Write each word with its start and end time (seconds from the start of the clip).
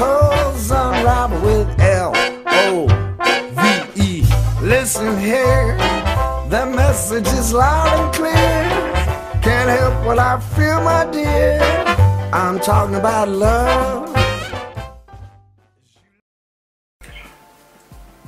unravel 0.00 1.40
with 1.40 1.80
L 1.80 2.12
O 2.46 2.86
V 3.56 4.02
E. 4.02 4.22
Listen 4.62 5.18
here, 5.18 5.76
the 6.50 6.66
message 6.66 7.26
is 7.38 7.52
loud 7.52 7.88
and 7.98 8.14
clear. 8.14 8.32
Can't 9.42 9.70
help 9.70 10.04
what 10.06 10.18
I 10.18 10.40
feel, 10.56 10.80
my 10.82 11.04
dear. 11.12 11.60
I'm 12.32 12.58
talking 12.60 12.96
about 12.96 13.28
love. 13.28 14.08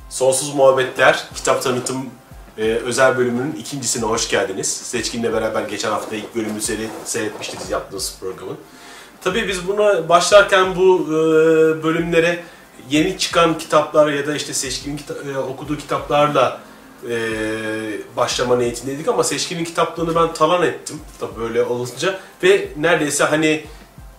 Sonsuz 0.09 0.55
Muhabbetler 0.55 1.25
kitap 1.35 1.63
tanıtım 1.63 2.09
e, 2.57 2.61
özel 2.61 3.17
bölümünün 3.17 3.51
ikincisine 3.51 4.05
hoş 4.05 4.29
geldiniz. 4.29 4.67
Seçkin'le 4.67 5.33
beraber 5.33 5.61
geçen 5.61 5.91
hafta 5.91 6.15
ilk 6.15 6.35
bölümü 6.35 6.61
seyret, 6.61 6.89
seyretmiştiniz 7.05 7.69
yaptığımız 7.69 8.17
programın. 8.19 8.57
Tabii 9.25 9.47
biz 9.47 9.67
buna 9.67 10.09
başlarken 10.09 10.75
bu 10.75 11.01
e, 11.07 11.13
bölümlere 11.83 12.43
yeni 12.89 13.17
çıkan 13.17 13.57
kitaplar 13.57 14.07
ya 14.07 14.27
da 14.27 14.35
işte 14.35 14.53
Seçkin'in 14.53 14.97
kita- 14.97 15.31
e, 15.33 15.37
okuduğu 15.37 15.77
kitaplarla 15.77 16.61
e, 17.09 17.17
başlama 18.17 18.55
niyetindeydik 18.55 19.07
ama 19.07 19.23
Seçkin'in 19.23 19.63
kitaplığını 19.63 20.15
ben 20.15 20.33
talan 20.33 20.63
ettim 20.63 20.99
tabii 21.19 21.39
böyle 21.39 21.63
olunca 21.63 22.19
ve 22.43 22.69
neredeyse 22.77 23.23
hani 23.23 23.65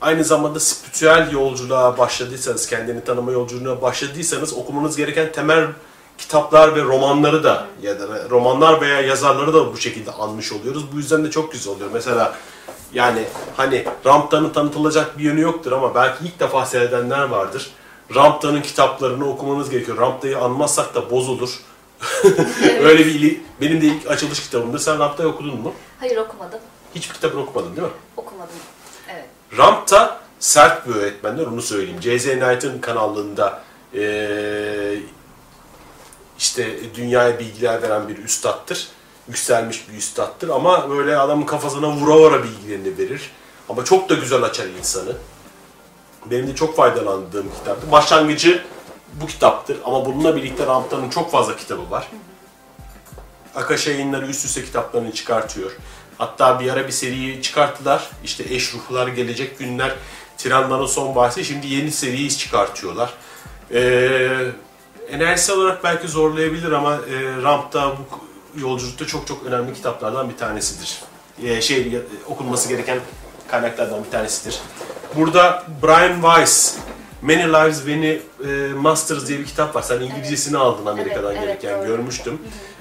aynı 0.02 0.24
zamanda 0.24 0.60
spiritüel 0.60 1.32
yolculuğa 1.32 1.98
başladıysanız, 1.98 2.66
kendini 2.66 3.04
tanıma 3.04 3.32
yolculuğuna 3.32 3.82
başladıysanız 3.82 4.54
okumanız 4.54 4.96
gereken 4.96 5.32
temel 5.32 5.66
kitaplar 6.18 6.76
ve 6.76 6.82
romanları 6.82 7.44
da 7.44 7.66
ya 7.82 8.00
da 8.00 8.30
romanlar 8.30 8.80
veya 8.80 9.00
yazarları 9.00 9.54
da 9.54 9.72
bu 9.72 9.76
şekilde 9.76 10.10
anmış 10.10 10.52
oluyoruz. 10.52 10.92
Bu 10.92 10.96
yüzden 10.96 11.24
de 11.24 11.30
çok 11.30 11.52
güzel 11.52 11.74
oluyor. 11.74 11.90
Mesela 11.92 12.36
yani 12.92 13.24
hani 13.56 13.84
Ramptan'ın 14.06 14.50
tanıtılacak 14.50 15.18
bir 15.18 15.24
yönü 15.24 15.40
yoktur 15.40 15.72
ama 15.72 15.94
belki 15.94 16.24
ilk 16.24 16.40
defa 16.40 16.66
seyredenler 16.66 17.22
vardır. 17.22 17.70
Ramptan'ın 18.14 18.62
kitaplarını 18.62 19.28
okumanız 19.28 19.70
gerekiyor. 19.70 19.98
Rampta'yı 19.98 20.38
anmazsak 20.38 20.94
da 20.94 21.10
bozulur. 21.10 21.60
Öyle 22.82 23.06
bir 23.06 23.40
benim 23.60 23.80
de 23.80 23.86
ilk 23.86 24.10
açılış 24.10 24.42
kitabımdır. 24.42 24.78
Sen 24.78 24.98
Rampta'yı 24.98 25.28
okudun 25.28 25.60
mu? 25.60 25.72
Hayır 26.00 26.16
okumadım. 26.16 26.60
Hiçbir 26.94 27.14
kitabını 27.14 27.42
okumadın 27.42 27.76
değil 27.76 27.88
mi? 27.88 27.94
Okumadım. 28.16 28.54
Evet. 29.14 29.24
Ramp'ta 29.58 30.20
sert 30.38 30.88
bir 30.88 30.94
öğretmenler 30.94 31.46
onu 31.46 31.62
söyleyeyim. 31.62 32.02
J.Z. 32.02 32.24
Knight'ın 32.24 32.78
kanallığında 32.78 33.62
eee, 33.94 34.98
işte 36.38 36.94
dünyaya 36.94 37.38
bilgiler 37.38 37.82
veren 37.82 38.08
bir 38.08 38.18
üstattır. 38.18 38.88
Yükselmiş 39.28 39.88
bir 39.88 39.98
üstattır 39.98 40.48
ama 40.48 40.90
böyle 40.90 41.18
adamın 41.18 41.46
kafasına 41.46 41.90
vura 41.90 42.18
vura 42.18 42.44
bilgilerini 42.44 42.98
verir. 42.98 43.30
Ama 43.68 43.84
çok 43.84 44.08
da 44.08 44.14
güzel 44.14 44.42
açar 44.42 44.66
insanı. 44.66 45.12
Benim 46.26 46.46
de 46.46 46.54
çok 46.54 46.76
faydalandığım 46.76 47.50
kitaptı. 47.58 47.92
Başlangıcı 47.92 48.64
bu 49.20 49.26
kitaptır 49.26 49.76
ama 49.84 50.06
bununla 50.06 50.36
birlikte 50.36 50.66
Ramp'tanın 50.66 51.10
çok 51.10 51.30
fazla 51.30 51.56
kitabı 51.56 51.90
var. 51.90 52.08
Akaş 53.54 53.86
yayınları 53.86 54.26
üst 54.26 54.44
üste 54.44 54.64
kitaplarını 54.64 55.12
çıkartıyor. 55.12 55.70
Hatta 56.18 56.60
bir 56.60 56.70
ara 56.72 56.86
bir 56.86 56.92
seriyi 56.92 57.42
çıkarttılar. 57.42 58.10
İşte 58.24 58.44
Eş 58.54 58.74
Ruhlar 58.74 59.08
Gelecek 59.08 59.58
Günler, 59.58 59.94
Tiranların 60.38 60.86
Son 60.86 61.14
Bahsi. 61.14 61.44
Şimdi 61.44 61.66
yeni 61.66 61.92
seriyi 61.92 62.30
çıkartıyorlar. 62.30 63.12
Ee, 63.74 64.52
enerjisi 65.10 65.52
olarak 65.52 65.84
belki 65.84 66.08
zorlayabilir 66.08 66.72
ama 66.72 66.94
e, 66.94 67.42
Ramp'ta 67.42 67.90
bu 67.90 68.20
yolculukta 68.58 69.06
çok 69.06 69.26
çok 69.26 69.46
önemli 69.46 69.74
kitaplardan 69.74 70.30
bir 70.30 70.36
tanesidir. 70.36 71.02
Ee, 71.42 71.60
şey 71.60 71.78
e, 71.78 72.00
okunması 72.26 72.68
gereken 72.68 72.98
kaynaklardan 73.48 74.04
bir 74.04 74.10
tanesidir. 74.10 74.60
Burada 75.16 75.64
Brian 75.82 76.14
Weiss, 76.14 76.76
Many 77.22 77.42
Lives 77.42 77.86
Many 77.86 78.10
e, 78.10 78.72
Masters 78.74 79.28
diye 79.28 79.38
bir 79.38 79.44
kitap 79.44 79.76
var. 79.76 79.82
Sen 79.82 80.00
İngilizcesini 80.00 80.58
aldın 80.58 80.86
Amerika'dan 80.86 81.32
Evet, 81.32 81.42
evet, 81.44 81.62
gelirken 81.62 81.78
doğru. 81.80 81.86
görmüştüm. 81.86 82.38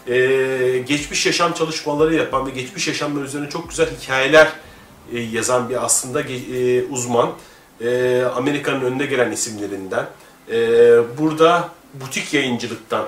Ee, 0.08 0.84
geçmiş 0.88 1.26
yaşam 1.26 1.54
çalışmaları 1.54 2.16
yapan 2.16 2.48
ve 2.48 2.52
geçmiş 2.52 2.88
yaşamlar 2.88 3.24
üzerine 3.24 3.50
çok 3.50 3.70
güzel 3.70 3.88
hikayeler 4.02 4.48
e, 5.14 5.20
yazan 5.20 5.70
bir 5.70 5.86
aslında 5.86 6.22
e, 6.22 6.84
uzman. 6.84 7.32
E, 7.82 8.22
Amerika'nın 8.36 8.82
önde 8.82 9.06
gelen 9.06 9.32
isimlerinden. 9.32 10.06
E, 10.52 10.58
burada 11.18 11.70
butik 11.94 12.34
yayıncılıktan 12.34 13.06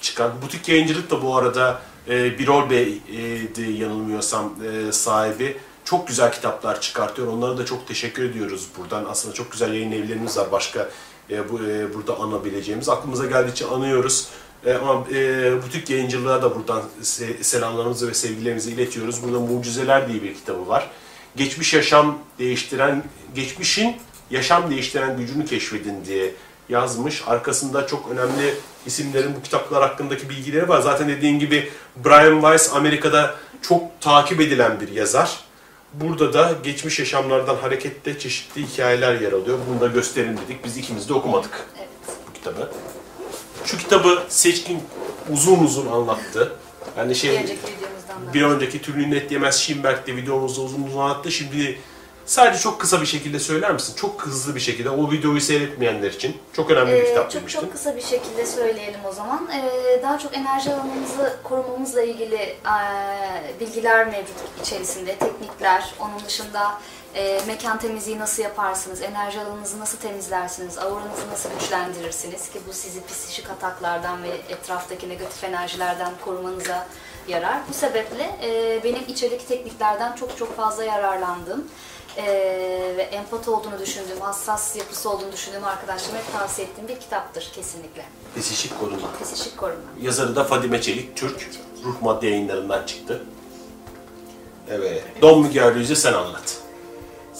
çıkan, 0.00 0.30
butik 0.42 0.68
yayıncılık 0.68 1.10
da 1.10 1.22
bu 1.22 1.36
arada 1.36 1.80
e, 2.08 2.38
Birol 2.38 2.70
Bey'di 2.70 3.72
yanılmıyorsam 3.72 4.54
e, 4.88 4.92
sahibi. 4.92 5.56
Çok 5.84 6.08
güzel 6.08 6.32
kitaplar 6.32 6.80
çıkartıyor. 6.80 7.28
Onlara 7.28 7.58
da 7.58 7.64
çok 7.64 7.88
teşekkür 7.88 8.24
ediyoruz 8.24 8.68
buradan. 8.78 9.04
Aslında 9.04 9.34
çok 9.34 9.52
güzel 9.52 9.72
yayın 9.74 9.92
evlerimiz 9.92 10.36
var 10.36 10.52
başka 10.52 10.88
e, 11.30 11.48
bu, 11.52 11.60
e, 11.64 11.94
burada 11.94 12.18
anabileceğimiz. 12.20 12.88
Aklımıza 12.88 13.26
geldikçe 13.26 13.66
anıyoruz. 13.66 14.28
E, 14.66 14.74
ama 14.74 15.04
e, 15.12 15.52
butik 15.62 15.90
yayıncılığa 15.90 16.42
da 16.42 16.56
buradan 16.56 16.82
se- 17.02 17.42
selamlarımızı 17.44 18.08
ve 18.08 18.14
sevgilerimizi 18.14 18.70
iletiyoruz. 18.70 19.22
Burada 19.22 19.40
Mucizeler 19.40 20.08
diye 20.08 20.22
bir 20.22 20.34
kitabı 20.34 20.68
var. 20.68 20.90
Geçmiş 21.36 21.74
yaşam 21.74 22.18
değiştiren, 22.38 23.04
geçmişin 23.34 23.96
yaşam 24.30 24.70
değiştiren 24.70 25.16
gücünü 25.16 25.46
keşfedin 25.46 26.04
diye 26.04 26.34
yazmış. 26.68 27.22
Arkasında 27.26 27.86
çok 27.86 28.10
önemli 28.10 28.54
isimlerin 28.86 29.34
bu 29.36 29.42
kitaplar 29.42 29.82
hakkındaki 29.82 30.28
bilgileri 30.28 30.68
var. 30.68 30.80
Zaten 30.80 31.08
dediğin 31.08 31.38
gibi 31.38 31.70
Brian 32.04 32.40
Weiss 32.40 32.72
Amerika'da 32.72 33.34
çok 33.62 34.00
takip 34.00 34.40
edilen 34.40 34.80
bir 34.80 34.88
yazar. 34.88 35.40
Burada 35.94 36.32
da 36.32 36.52
geçmiş 36.64 36.98
yaşamlardan 36.98 37.56
hareketle 37.56 38.18
çeşitli 38.18 38.66
hikayeler 38.66 39.20
yer 39.20 39.32
alıyor. 39.32 39.58
Bunu 39.70 39.80
da 39.80 39.86
gösterin 39.86 40.36
dedik. 40.36 40.64
Biz 40.64 40.76
ikimiz 40.76 41.08
de 41.08 41.14
okumadık 41.14 41.66
Evet. 41.78 41.88
bu 42.28 42.32
kitabı. 42.32 42.70
Şu 43.64 43.78
kitabı 43.78 44.22
Seçkin 44.28 44.80
uzun 45.32 45.58
uzun 45.64 45.86
anlattı. 45.86 46.52
Yani 46.98 47.10
Bir 47.10 47.14
şey 47.14 47.30
önceki 47.30 47.52
videomuzdan 47.52 48.26
da. 48.28 48.34
bir 48.34 48.42
önceki 48.42 48.82
türlü 48.82 49.10
net 49.10 49.32
yemez 49.32 49.60
Schimberg'de 49.60 50.16
videomuzda 50.16 50.60
uzun 50.60 50.82
uzun 50.82 50.98
anlattı. 50.98 51.32
Şimdi 51.32 51.78
sadece 52.26 52.58
çok 52.62 52.80
kısa 52.80 53.00
bir 53.00 53.06
şekilde 53.06 53.38
söyler 53.40 53.72
misin? 53.72 53.94
Çok 53.96 54.22
hızlı 54.26 54.54
bir 54.54 54.60
şekilde 54.60 54.90
o 54.90 55.10
videoyu 55.10 55.40
seyretmeyenler 55.40 56.10
için 56.10 56.36
çok 56.52 56.70
önemli 56.70 56.92
bir 56.92 56.96
Ee, 57.02 57.04
kitap 57.08 57.30
çok 57.30 57.40
demiştin. 57.40 57.60
çok 57.60 57.72
kısa 57.72 57.96
bir 57.96 58.02
şekilde 58.02 58.46
söyleyelim 58.46 59.00
o 59.08 59.12
zaman. 59.12 59.48
Ee, 59.54 60.02
daha 60.02 60.18
çok 60.18 60.36
enerji 60.36 60.74
alanımızı 60.74 61.36
korumamızla 61.44 62.02
ilgili 62.02 62.36
e, 62.36 62.56
bilgiler 63.60 64.06
mevcut 64.06 64.36
içerisinde, 64.62 65.16
teknikler. 65.16 65.94
Onun 66.00 66.24
dışında 66.26 66.80
e, 67.14 67.40
mekan 67.46 67.78
temizliği 67.78 68.18
nasıl 68.18 68.42
yaparsınız, 68.42 69.02
enerji 69.02 69.40
alanınızı 69.40 69.80
nasıl 69.80 69.98
temizlersiniz, 69.98 70.78
auranızı 70.78 71.28
nasıl 71.32 71.50
güçlendirirsiniz 71.60 72.50
ki 72.50 72.60
bu 72.68 72.72
sizi 72.72 73.06
psikik 73.06 73.50
ataklardan 73.50 74.22
ve 74.22 74.28
etraftaki 74.48 75.08
negatif 75.08 75.44
enerjilerden 75.44 76.12
korumanıza 76.24 76.86
yarar. 77.28 77.58
Bu 77.68 77.74
sebeple 77.74 78.30
e, 78.42 78.80
benim 78.84 79.02
içerik 79.08 79.48
tekniklerden 79.48 80.12
çok 80.16 80.38
çok 80.38 80.56
fazla 80.56 80.84
yararlandım. 80.84 81.64
Ee, 82.16 82.94
ve 82.96 83.02
empat 83.02 83.48
olduğunu 83.48 83.78
düşündüğüm, 83.80 84.20
hassas 84.20 84.76
yapısı 84.76 85.10
olduğunu 85.10 85.32
düşündüğüm 85.32 85.64
arkadaşlarıma 85.64 86.18
hep 86.18 86.32
tavsiye 86.32 86.68
ettiğim 86.68 86.88
bir 86.88 87.00
kitaptır 87.00 87.50
kesinlikle. 87.54 88.04
Psişik 88.36 88.80
koruma. 88.80 89.08
Psikik 89.22 89.56
koruma. 89.56 89.82
Yazarı 90.02 90.36
da 90.36 90.44
Fadime 90.44 90.82
Çelik, 90.82 91.16
Türk. 91.16 91.50
Ruh 91.84 92.02
Madde 92.02 92.26
yayınlarından 92.26 92.86
çıktı. 92.86 93.22
Evet. 94.70 95.04
Don 95.22 95.44
Ruiz'i 95.74 95.96
sen 95.96 96.12
anlat. 96.12 96.61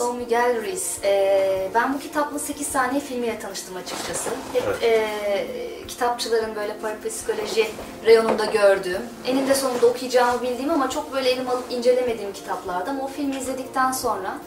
Don 0.02 0.16
Miguel 0.16 0.62
Ruiz. 0.62 0.96
Ee, 1.04 1.69
ben 1.75 1.94
bu 1.94 1.99
kitapla 1.99 2.38
8 2.38 2.66
saniye 2.66 3.00
filmiyle 3.00 3.38
tanıştım 3.38 3.76
açıkçası. 3.76 4.31
Hep 4.52 4.62
Evet. 4.66 4.82
e, 4.82 5.87
kitapçıların 5.88 6.56
böyle 6.56 6.76
parapsikoloji 6.78 7.70
reyonunda 8.04 8.44
gördüğüm, 8.44 9.02
eninde 9.26 9.54
sonunda 9.54 9.87
okuyacağımı 9.87 10.43
bildiğim 10.43 10.70
ama 10.70 10.90
çok 10.90 11.12
böyle 11.12 11.31
elim 11.31 11.49
alıp 11.49 11.64
incelemediğim 11.72 12.32
kitaplardı. 12.32 12.90
Ama 12.90 13.04
o 13.04 13.08
filmi 13.08 13.37
izledikten 13.37 13.93
sonra 13.93 14.38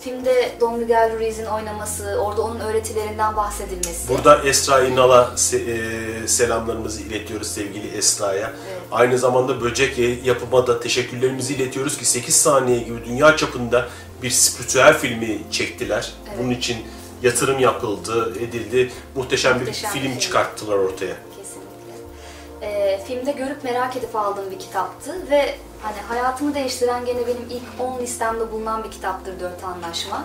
filmde 0.00 0.52
Don 0.60 0.78
Miguel 0.78 1.18
Ruiz'in 1.18 1.46
oynaması, 1.46 2.18
orada 2.22 2.42
onun 2.42 2.60
öğretilerinden 2.60 3.36
bahsedilmesi. 3.36 4.08
Burada 4.08 4.42
Esra 4.44 4.80
İnal'a 4.84 5.30
e, 5.52 6.28
selamlarımızı 6.28 7.02
iletiyoruz 7.02 7.46
sevgili 7.50 7.96
Esra'ya. 7.96 8.52
Evet. 8.70 8.80
Aynı 8.92 9.18
zamanda 9.18 9.60
böcek 9.60 9.98
yapıma 10.26 10.66
da 10.66 10.80
teşekkürlerimizi 10.80 11.54
iletiyoruz 11.54 11.98
ki 11.98 12.04
8 12.04 12.36
saniye 12.36 12.78
gibi 12.78 13.04
dünya 13.04 13.36
çapında 13.36 13.88
bir 14.22 14.30
spiritüel 14.30 14.98
filmi 14.98 15.38
çektiler. 15.50 16.12
Evet. 16.28 16.38
Bunun 16.38 16.50
için 16.50 16.76
yatırım 17.22 17.58
yapıldı, 17.58 18.34
edildi. 18.40 18.92
Muhteşem, 19.14 19.58
Muhteşem 19.58 19.94
bir 19.94 20.00
film 20.00 20.10
film. 20.10 20.18
çıkarttılar 20.18 20.76
ortaya. 20.78 21.14
Kesinlikle. 21.36 22.66
Ee, 22.66 23.00
filmde 23.06 23.32
görüp 23.32 23.64
merak 23.64 23.96
edip 23.96 24.16
aldığım 24.16 24.50
bir 24.50 24.58
kitaptı 24.58 25.30
ve 25.30 25.54
hani 25.82 25.96
hayatımı 26.08 26.54
değiştiren 26.54 27.04
gene 27.04 27.26
benim 27.26 27.46
ilk 27.50 27.80
10 27.80 27.98
listemde 27.98 28.52
bulunan 28.52 28.84
bir 28.84 28.90
kitaptır 28.90 29.40
Dört 29.40 29.64
Anlaşma. 29.64 30.24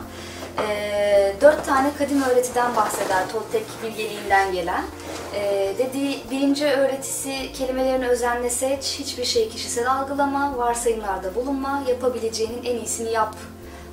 Ee, 0.59 1.35
dört 1.41 1.65
tane 1.65 1.91
kadim 1.97 2.23
öğretiden 2.23 2.75
bahseder 2.75 3.29
Toltek 3.31 3.63
bilgeliğinden 3.83 4.53
gelen. 4.53 4.83
Ee, 5.35 5.73
dediği 5.77 6.23
birinci 6.31 6.65
öğretisi 6.65 7.51
kelimelerini 7.53 8.07
özenle 8.07 8.49
seç, 8.49 8.95
hiçbir 8.99 9.25
şeyi 9.25 9.49
kişisel 9.49 9.91
algılama, 9.91 10.57
varsayımlarda 10.57 11.35
bulunma, 11.35 11.83
yapabileceğinin 11.87 12.63
en 12.65 12.75
iyisini 12.75 13.11
yap 13.11 13.35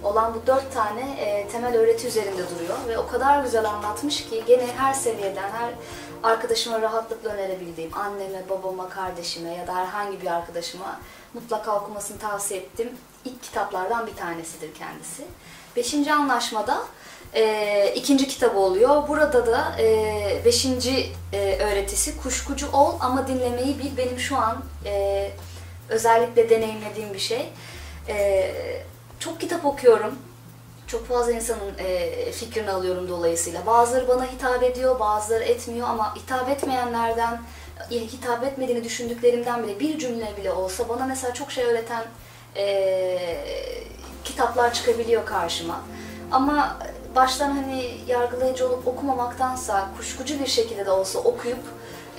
olan 0.05 0.35
bu 0.35 0.47
dört 0.47 0.75
tane 0.75 1.01
e, 1.21 1.49
temel 1.49 1.77
öğreti 1.77 2.07
üzerinde 2.07 2.43
duruyor 2.51 2.79
ve 2.89 2.99
o 2.99 3.07
kadar 3.07 3.43
güzel 3.43 3.65
anlatmış 3.65 4.29
ki 4.29 4.43
gene 4.47 4.67
her 4.77 4.95
seviyeden 4.95 5.51
her 5.51 5.75
arkadaşıma 6.23 6.81
rahatlıkla 6.81 7.31
önerebildiğim 7.31 7.99
anneme, 7.99 8.43
babama, 8.49 8.89
kardeşime 8.89 9.55
ya 9.55 9.67
da 9.67 9.75
herhangi 9.75 10.23
bir 10.23 10.27
arkadaşıma 10.27 11.01
mutlaka 11.35 11.77
okumasını 11.77 12.19
tavsiye 12.19 12.61
ettim. 12.61 12.91
İlk 13.25 13.43
kitaplardan 13.43 14.07
bir 14.07 14.17
tanesidir 14.17 14.75
kendisi. 14.75 15.23
Beşinci 15.77 16.13
anlaşmada 16.13 16.83
e, 17.35 17.93
ikinci 17.97 18.29
kitabı 18.29 18.59
oluyor. 18.59 19.09
Burada 19.09 19.47
da 19.47 19.77
e, 19.81 20.43
beşinci 20.45 21.13
e, 21.33 21.57
öğretisi 21.57 22.23
kuşkucu 22.23 22.73
ol 22.73 22.95
ama 23.01 23.29
dinlemeyi 23.29 23.79
bil. 23.79 23.97
Benim 23.97 24.19
şu 24.19 24.37
an 24.37 24.65
e, 24.87 25.31
özellikle 25.89 26.51
deneyimlediğim 26.51 27.15
bir 27.15 27.19
şey. 27.19 27.53
E, 28.09 28.53
çok 29.21 29.41
kitap 29.41 29.65
okuyorum. 29.65 30.19
Çok 30.87 31.07
fazla 31.09 31.33
insanın 31.33 31.79
e, 31.79 32.33
fikrini 32.33 32.71
alıyorum 32.71 33.09
dolayısıyla. 33.09 33.67
Bazıları 33.67 34.09
bana 34.09 34.27
hitap 34.27 34.63
ediyor, 34.63 35.01
bazıları 35.01 35.45
etmiyor 35.45 35.89
ama 35.89 36.17
hitap 36.17 36.49
etmeyenlerden, 36.49 37.41
e, 37.91 37.95
hitap 37.95 38.45
etmediğini 38.45 38.85
düşündüklerimden 38.85 39.63
bile 39.63 39.81
bir 39.81 39.99
cümle 39.99 40.37
bile 40.37 40.53
olsa 40.53 40.89
bana 40.89 41.07
mesela 41.07 41.35
çok 41.35 41.53
şey 41.53 41.65
öğreten 41.65 42.05
e, 42.57 43.19
kitaplar 44.25 44.75
çıkabiliyor 44.75 45.27
karşıma. 45.27 45.81
Ama 46.31 46.79
baştan 47.17 47.51
hani 47.51 47.91
yargılayıcı 48.07 48.69
olup 48.69 48.89
okumamaktansa 48.89 49.89
kuşkucu 49.97 50.41
bir 50.41 50.47
şekilde 50.47 50.87
de 50.87 50.91
olsa 50.91 51.19
okuyup 51.19 51.63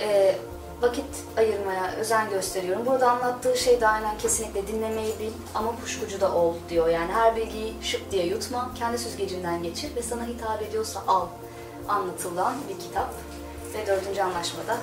e, 0.00 0.36
vakit 0.82 1.04
ayırmaya 1.36 1.94
özen 2.00 2.30
gösteriyorum. 2.30 2.86
Burada 2.86 3.10
anlattığı 3.10 3.56
şey 3.58 3.80
de 3.80 3.88
aynen 3.88 4.18
kesinlikle 4.18 4.66
dinlemeyi 4.66 5.18
bil 5.20 5.30
ama 5.54 5.76
kuşkucu 5.80 6.20
da 6.20 6.34
ol 6.34 6.54
diyor. 6.70 6.88
Yani 6.88 7.12
her 7.12 7.36
bilgiyi 7.36 7.74
şıp 7.82 8.10
diye 8.10 8.26
yutma, 8.26 8.70
kendi 8.78 8.98
süzgecinden 8.98 9.62
geçir 9.62 9.96
ve 9.96 10.02
sana 10.02 10.26
hitap 10.26 10.62
ediyorsa 10.62 11.02
al 11.06 11.26
anlatılan 11.88 12.54
bir 12.68 12.84
kitap. 12.84 13.14
Ve 13.74 13.86
dördüncü 13.86 14.20
anlaşmada 14.20 14.76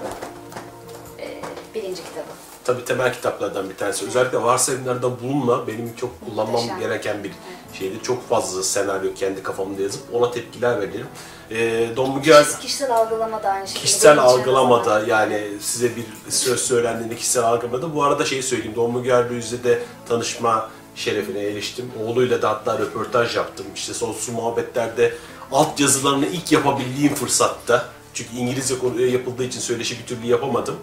e, 1.19 1.41
birinci 1.75 2.03
kitabı. 2.03 2.27
Tabii 2.63 2.85
temel 2.85 3.13
kitaplardan 3.13 3.69
bir 3.69 3.75
tanesi. 3.75 4.05
Özellikle 4.05 4.43
varsayımlarda 4.43 5.21
bulunma 5.21 5.67
benim 5.67 5.95
çok 5.95 6.25
kullanmam 6.25 6.53
Muhteşem. 6.53 6.79
gereken 6.79 7.23
bir 7.23 7.31
şeydi. 7.73 8.03
Çok 8.03 8.29
fazla 8.29 8.63
senaryo 8.63 9.13
kendi 9.13 9.43
kafamda 9.43 9.81
yazıp 9.81 10.01
ona 10.13 10.31
tepkiler 10.31 10.81
veririm. 10.81 11.07
Ee, 11.51 11.87
Don 11.95 12.15
Miguel 12.15 12.43
Kişis- 12.43 12.59
Kişisel 12.59 12.91
algılama 12.95 13.43
da 13.43 13.49
aynı 13.49 13.67
şekilde. 13.67 13.83
kişisel 13.85 14.19
algılamada 14.19 15.03
yani 15.07 15.43
size 15.61 15.95
bir 15.95 16.03
söz 16.31 16.59
söylendiğinde 16.61 17.15
kişisel 17.15 17.43
algılamada 17.43 17.95
bu 17.95 18.03
arada 18.03 18.25
şeyi 18.25 18.43
söyleyeyim. 18.43 18.73
Don 18.75 18.95
Miguel 18.95 19.29
Ruiz'le 19.29 19.63
de 19.63 19.79
tanışma 20.09 20.69
şerefine 20.95 21.39
eriştim. 21.39 21.91
Oğluyla 22.05 22.41
da 22.41 22.49
hatta 22.49 22.79
röportaj 22.79 23.35
yaptım. 23.35 23.65
İşte 23.75 23.93
sonsuz 23.93 24.29
muhabbetlerde 24.35 25.13
alt 25.51 25.79
yazılarını 25.79 26.25
ilk 26.25 26.51
yapabildiğim 26.51 27.15
fırsatta. 27.15 27.85
Çünkü 28.13 28.35
İngilizce 28.37 28.79
konu- 28.79 29.01
yapıldığı 29.01 29.43
için 29.43 29.59
söyleşi 29.59 29.99
bir 29.99 30.05
türlü 30.05 30.27
yapamadım. 30.27 30.75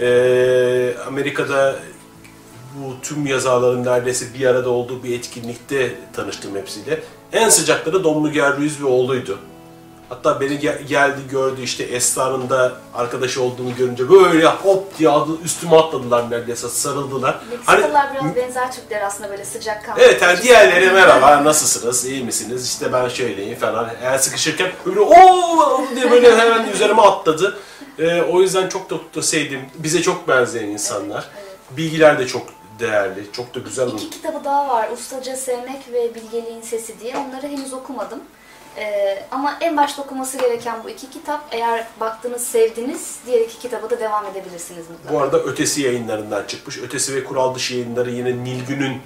Ee, 0.00 0.94
Amerika'da 1.06 1.76
bu 2.76 2.94
tüm 3.02 3.26
yazarların 3.26 3.84
neredeyse 3.84 4.24
bir 4.38 4.46
arada 4.46 4.70
olduğu 4.70 5.02
bir 5.04 5.18
etkinlikte 5.18 5.94
tanıştım 6.12 6.56
hepsiyle. 6.56 7.02
En 7.32 7.48
sıcakları 7.48 8.04
Don 8.04 8.22
Miguel 8.22 8.56
Ruiz 8.56 8.80
ve 8.82 8.86
oğluydu. 8.86 9.38
Hatta 10.12 10.40
beni 10.40 10.54
ge- 10.54 10.82
geldi 10.82 11.20
gördü 11.30 11.62
işte 11.62 11.82
Esra'nın 11.84 12.50
da 12.50 12.72
arkadaşı 12.94 13.42
olduğunu 13.42 13.74
görünce 13.76 14.10
böyle 14.10 14.46
hop 14.46 14.98
diye 14.98 15.08
adı- 15.08 15.40
üstüme 15.44 15.76
atladılar 15.76 16.30
neredeyse 16.30 16.68
sarıldılar. 16.68 17.40
Meksikalılar 17.50 18.06
biraz 18.14 18.36
benzer 18.36 18.72
Türkler 18.72 19.02
aslında 19.02 19.30
böyle 19.30 19.44
sıcak 19.44 19.84
kanlı. 19.84 20.00
Hani- 20.00 20.10
Evet 20.10 20.22
yani 20.22 20.42
diğerleri 20.42 20.90
merhaba 20.90 21.44
nasılsınız 21.44 22.04
iyi 22.06 22.24
misiniz 22.24 22.66
işte 22.66 22.92
ben 22.92 23.08
şöyleyim 23.08 23.58
falan 23.58 23.88
eğer 24.02 24.18
sıkışırken 24.18 24.72
böyle 24.86 25.00
ooo 25.00 25.84
diye 25.94 26.10
böyle 26.10 26.36
hemen 26.36 26.68
üzerime 26.68 27.02
atladı. 27.02 27.58
Ee, 27.98 28.22
o 28.22 28.40
yüzden 28.40 28.68
çok 28.68 28.90
da, 28.90 28.94
da 29.16 29.22
sevdim. 29.22 29.60
Bize 29.74 30.02
çok 30.02 30.28
benzeyen 30.28 30.68
insanlar. 30.68 31.28
Bilgiler 31.70 32.18
de 32.18 32.26
çok 32.26 32.42
değerli, 32.78 33.32
çok 33.32 33.54
da 33.54 33.58
güzel. 33.58 33.88
İki 33.88 34.10
kitabı 34.10 34.44
daha 34.44 34.68
var. 34.68 34.88
Ustaca 34.92 35.36
Sevmek 35.36 35.92
ve 35.92 36.14
Bilgeliğin 36.14 36.60
Sesi 36.62 37.00
diye. 37.00 37.16
Onları 37.16 37.46
henüz 37.46 37.72
okumadım. 37.72 38.18
Ee, 38.76 39.24
ama 39.30 39.58
en 39.60 39.76
başta 39.76 40.02
okuması 40.02 40.38
gereken 40.38 40.84
bu 40.84 40.90
iki 40.90 41.10
kitap. 41.10 41.48
Eğer 41.50 41.86
baktınız, 42.00 42.42
sevdiniz, 42.42 43.18
diğer 43.26 43.40
iki 43.40 43.58
kitaba 43.58 43.90
da 43.90 44.00
devam 44.00 44.26
edebilirsiniz 44.26 44.90
mutlaka. 44.90 45.14
Bu 45.14 45.22
arada 45.22 45.38
Ötesi 45.38 45.82
yayınlarından 45.82 46.44
çıkmış. 46.46 46.78
Ötesi 46.78 47.14
ve 47.14 47.24
Kural 47.24 47.54
Dışı 47.54 47.74
yayınları 47.74 48.10
yine 48.10 48.44
Nilgün'ün 48.44 49.00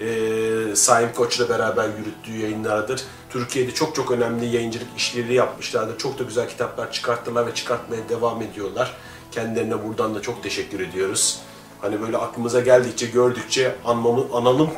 e, 0.00 0.76
Saim 0.76 1.12
Koç'la 1.12 1.48
beraber 1.48 1.88
yürüttüğü 1.98 2.36
yayınlardır. 2.42 3.02
Türkiye'de 3.30 3.74
çok 3.74 3.94
çok 3.94 4.10
önemli 4.10 4.46
yayıncılık 4.46 4.88
işleri 4.96 5.34
yapmışlardır. 5.34 5.98
Çok 5.98 6.18
da 6.18 6.22
güzel 6.22 6.48
kitaplar 6.48 6.92
çıkarttılar 6.92 7.46
ve 7.46 7.54
çıkartmaya 7.54 8.08
devam 8.08 8.42
ediyorlar. 8.42 8.96
Kendilerine 9.32 9.88
buradan 9.88 10.14
da 10.14 10.22
çok 10.22 10.42
teşekkür 10.42 10.80
ediyoruz. 10.80 11.38
Hani 11.80 12.00
böyle 12.00 12.16
aklımıza 12.16 12.60
geldikçe, 12.60 13.06
gördükçe 13.06 13.74
anmamı, 13.84 14.24
analım, 14.32 14.70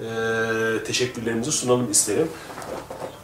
e, 0.00 0.84
teşekkürlerimizi 0.84 1.52
sunalım 1.52 1.90
isterim. 1.90 2.28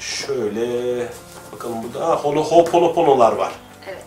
Şöyle 0.02 1.06
bakalım 1.52 1.76
burada 1.82 2.08
ha, 2.08 2.12
Hono- 2.14 2.44
Ho'oponopono'lar 2.44 3.32
var. 3.32 3.52
Evet. 3.88 4.02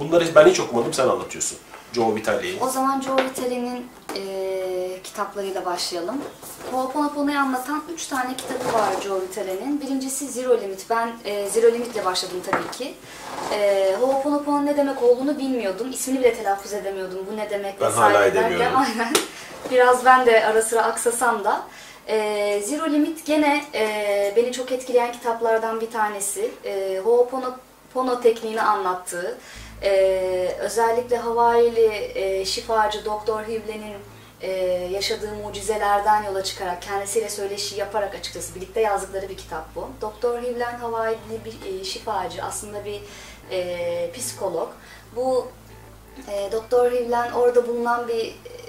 Bunları 0.00 0.24
ben 0.34 0.46
hiç 0.46 0.60
okumadım, 0.60 0.92
sen 0.92 1.08
anlatıyorsun. 1.08 1.58
Joe 1.92 2.14
Vitale'yi. 2.14 2.58
O 2.60 2.68
zaman 2.68 3.00
Joe 3.00 3.16
Vitale'nin 3.16 3.86
e, 4.16 5.02
kitaplarıyla 5.04 5.64
başlayalım. 5.64 6.16
Ho'oponopono'yu 6.72 7.38
anlatan 7.38 7.82
üç 7.94 8.06
tane 8.06 8.36
kitabı 8.36 8.72
var 8.78 8.88
Joe 9.04 9.20
Vitale'nin. 9.20 9.80
Birincisi 9.80 10.26
Zero 10.28 10.60
Limit. 10.60 10.86
Ben 10.90 11.12
e, 11.24 11.48
Zero 11.50 11.72
Limit'le 11.72 12.04
başladım 12.04 12.36
tabii 12.50 12.70
ki. 12.78 12.94
E, 13.54 13.90
Ho'oponopono 14.00 14.66
ne 14.66 14.76
demek 14.76 15.02
olduğunu 15.02 15.38
bilmiyordum. 15.38 15.90
İsmini 15.92 16.18
bile 16.18 16.34
telaffuz 16.34 16.72
edemiyordum. 16.72 17.18
Bu 17.32 17.36
ne 17.36 17.50
demek 17.50 17.80
Ben 17.80 17.88
vesaire 17.88 18.14
hala 18.16 18.24
derken, 18.34 18.42
edemiyorum. 18.42 18.76
Aynen. 18.76 19.12
Biraz 19.70 20.04
ben 20.04 20.26
de 20.26 20.44
ara 20.46 20.62
sıra 20.62 20.82
aksasam 20.82 21.44
da. 21.44 21.62
E, 22.08 22.60
Zero 22.64 22.92
Limit 22.92 23.26
gene 23.26 23.64
e, 23.74 24.32
beni 24.36 24.52
çok 24.52 24.72
etkileyen 24.72 25.12
kitaplardan 25.12 25.80
bir 25.80 25.90
tanesi. 25.90 26.50
E, 26.64 27.00
Ho'oponopono 27.04 28.20
tekniğini 28.22 28.62
anlattığı, 28.62 29.38
ee, 29.82 30.56
özellikle 30.60 31.16
Hawaii'li 31.16 32.12
e, 32.14 32.44
şifacı 32.44 33.04
Doktor 33.04 33.42
Hivle'nin 33.42 33.96
e, 34.40 34.50
yaşadığı 34.92 35.34
mucizelerden 35.34 36.22
yola 36.22 36.44
çıkarak 36.44 36.82
kendisiyle 36.82 37.28
söyleşi 37.28 37.76
yaparak 37.76 38.14
açıkçası 38.14 38.54
birlikte 38.54 38.80
yazdıkları 38.80 39.28
bir 39.28 39.36
kitap 39.36 39.74
bu. 39.74 39.88
Doktor 40.00 40.42
Hivlen 40.42 40.78
Hawaii'li 40.78 41.44
bir 41.44 41.80
e, 41.80 41.84
şifacı, 41.84 42.44
aslında 42.44 42.84
bir 42.84 43.00
e, 43.50 44.10
psikolog. 44.12 44.68
Bu 45.16 45.48
e, 46.32 46.52
Doktor 46.52 46.92
Hivlen 46.92 47.32
orada 47.32 47.68
bulunan 47.68 48.08
bir 48.08 48.26
e, 48.26 48.59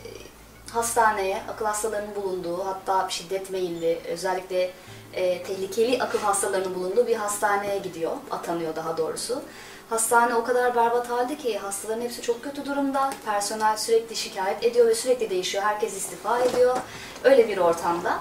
hastaneye, 0.74 1.42
akıl 1.50 1.66
hastalarının 1.66 2.16
bulunduğu, 2.16 2.66
hatta 2.66 3.10
şiddet 3.10 3.50
meyilli, 3.50 4.00
özellikle 4.08 4.72
e, 5.14 5.44
tehlikeli 5.44 6.04
akıl 6.04 6.20
hastalarının 6.20 6.76
bulunduğu 6.76 7.08
bir 7.08 7.16
hastaneye 7.16 7.78
gidiyor, 7.78 8.12
atanıyor 8.32 8.76
daha 8.76 8.98
doğrusu. 8.98 9.42
Hastane 9.90 10.36
o 10.36 10.44
kadar 10.44 10.76
berbat 10.76 11.10
halde 11.10 11.38
ki 11.38 11.58
hastaların 11.58 12.02
hepsi 12.02 12.22
çok 12.22 12.44
kötü 12.44 12.66
durumda. 12.66 13.14
Personel 13.26 13.78
sürekli 13.78 14.16
şikayet 14.16 14.64
ediyor 14.64 14.88
ve 14.88 14.96
sürekli 14.96 15.30
değişiyor. 15.30 15.64
Herkes 15.64 15.98
istifa 15.98 16.40
ediyor. 16.40 16.78
Öyle 17.24 17.48
bir 17.48 17.58
ortamda. 17.58 18.20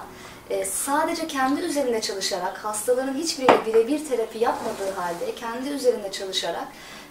e, 0.49 0.65
sadece 0.65 1.27
kendi 1.27 1.61
üzerinde 1.61 2.01
çalışarak, 2.01 2.57
hastaların 2.57 3.13
hiçbiriyle 3.13 3.65
birebir 3.65 4.09
terapi 4.09 4.39
yapmadığı 4.39 4.91
halde 4.95 5.35
kendi 5.35 5.69
üzerinde 5.69 6.11
çalışarak 6.11 6.67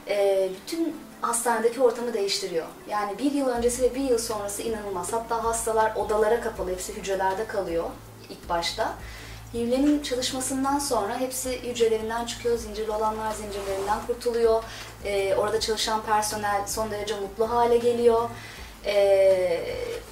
e, 0.09 0.49
bütün 0.63 0.97
hastanedeki 1.21 1.81
ortamı 1.81 2.15
değiştiriyor. 2.15 2.67
Yani 2.89 3.19
bir 3.19 3.33
yıl 3.33 3.49
öncesi 3.49 3.83
ve 3.83 3.95
bir 3.95 4.01
yıl 4.01 4.19
sonrası 4.19 4.63
inanılmaz. 4.63 5.13
Hatta 5.13 5.45
hastalar 5.45 5.97
odalara 5.97 6.41
kapalı, 6.41 6.71
hepsi 6.71 6.97
hücrelerde 6.97 7.47
kalıyor 7.47 7.85
ilk 8.31 8.49
başta. 8.49 8.95
Hivlenin 9.55 10.03
çalışmasından 10.03 10.79
sonra 10.79 11.21
hepsi 11.21 11.63
hücrelerinden 11.63 12.27
çıkıyor, 12.27 12.59
zincirli 12.59 12.91
olanlar 12.91 13.33
zincirlerinden 13.35 13.99
kurtuluyor. 14.07 14.65
Ee, 15.05 15.35
orada 15.35 15.61
çalışan 15.61 16.03
personel 16.03 16.67
son 16.67 16.91
derece 16.91 17.15
mutlu 17.15 17.51
hale 17.51 17.77
geliyor. 17.77 18.31
Ee, 18.87 19.61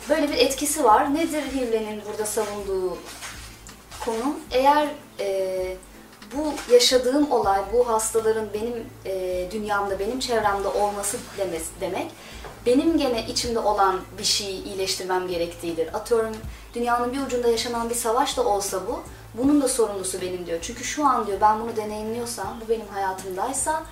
böyle 0.08 0.28
bir 0.28 0.38
etkisi 0.38 0.84
var. 0.84 1.14
Nedir 1.14 1.42
Hivlenin 1.42 2.02
burada 2.08 2.26
savunduğu 2.26 2.98
konu? 4.04 4.38
Eğer 4.50 4.88
e, 5.20 5.76
bu 6.36 6.72
yaşadığım 6.72 7.32
olay, 7.32 7.60
bu 7.72 7.88
hastaların 7.88 8.46
benim 8.54 8.86
e, 9.06 9.46
dünyamda, 9.50 9.98
benim 9.98 10.20
çevremde 10.20 10.68
olması 10.68 11.16
demesi, 11.38 11.66
demek 11.80 12.10
benim 12.66 12.98
gene 12.98 13.26
içimde 13.26 13.58
olan 13.58 14.00
bir 14.18 14.24
şeyi 14.24 14.64
iyileştirmem 14.64 15.28
gerektiğidir. 15.28 15.94
Atıyorum 15.94 16.36
dünyanın 16.74 17.12
bir 17.12 17.26
ucunda 17.26 17.48
yaşanan 17.48 17.90
bir 17.90 17.94
savaş 17.94 18.36
da 18.36 18.44
olsa 18.44 18.80
bu, 18.86 19.02
bunun 19.34 19.62
da 19.62 19.68
sorumlusu 19.68 20.20
benim 20.20 20.46
diyor. 20.46 20.58
Çünkü 20.62 20.84
şu 20.84 21.06
an 21.06 21.26
diyor 21.26 21.40
ben 21.40 21.60
bunu 21.60 21.76
deneyimliyorsam, 21.76 22.60
bu 22.64 22.68
benim 22.68 22.88
hayatımdaysa 22.88 23.82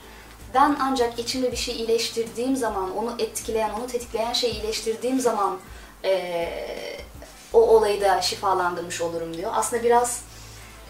ben 0.54 0.76
ancak 0.80 1.18
içimde 1.18 1.52
bir 1.52 1.56
şey 1.56 1.76
iyileştirdiğim 1.76 2.56
zaman, 2.56 2.96
onu 2.96 3.14
etkileyen, 3.18 3.70
onu 3.70 3.86
tetikleyen 3.86 4.32
şeyi 4.32 4.52
iyileştirdiğim 4.52 5.20
zaman 5.20 5.58
eee, 6.04 7.00
o 7.52 7.60
olayı 7.60 8.00
da 8.00 8.22
şifalandırmış 8.22 9.00
olurum 9.00 9.36
diyor. 9.36 9.50
Aslında 9.54 9.82
biraz 9.82 10.20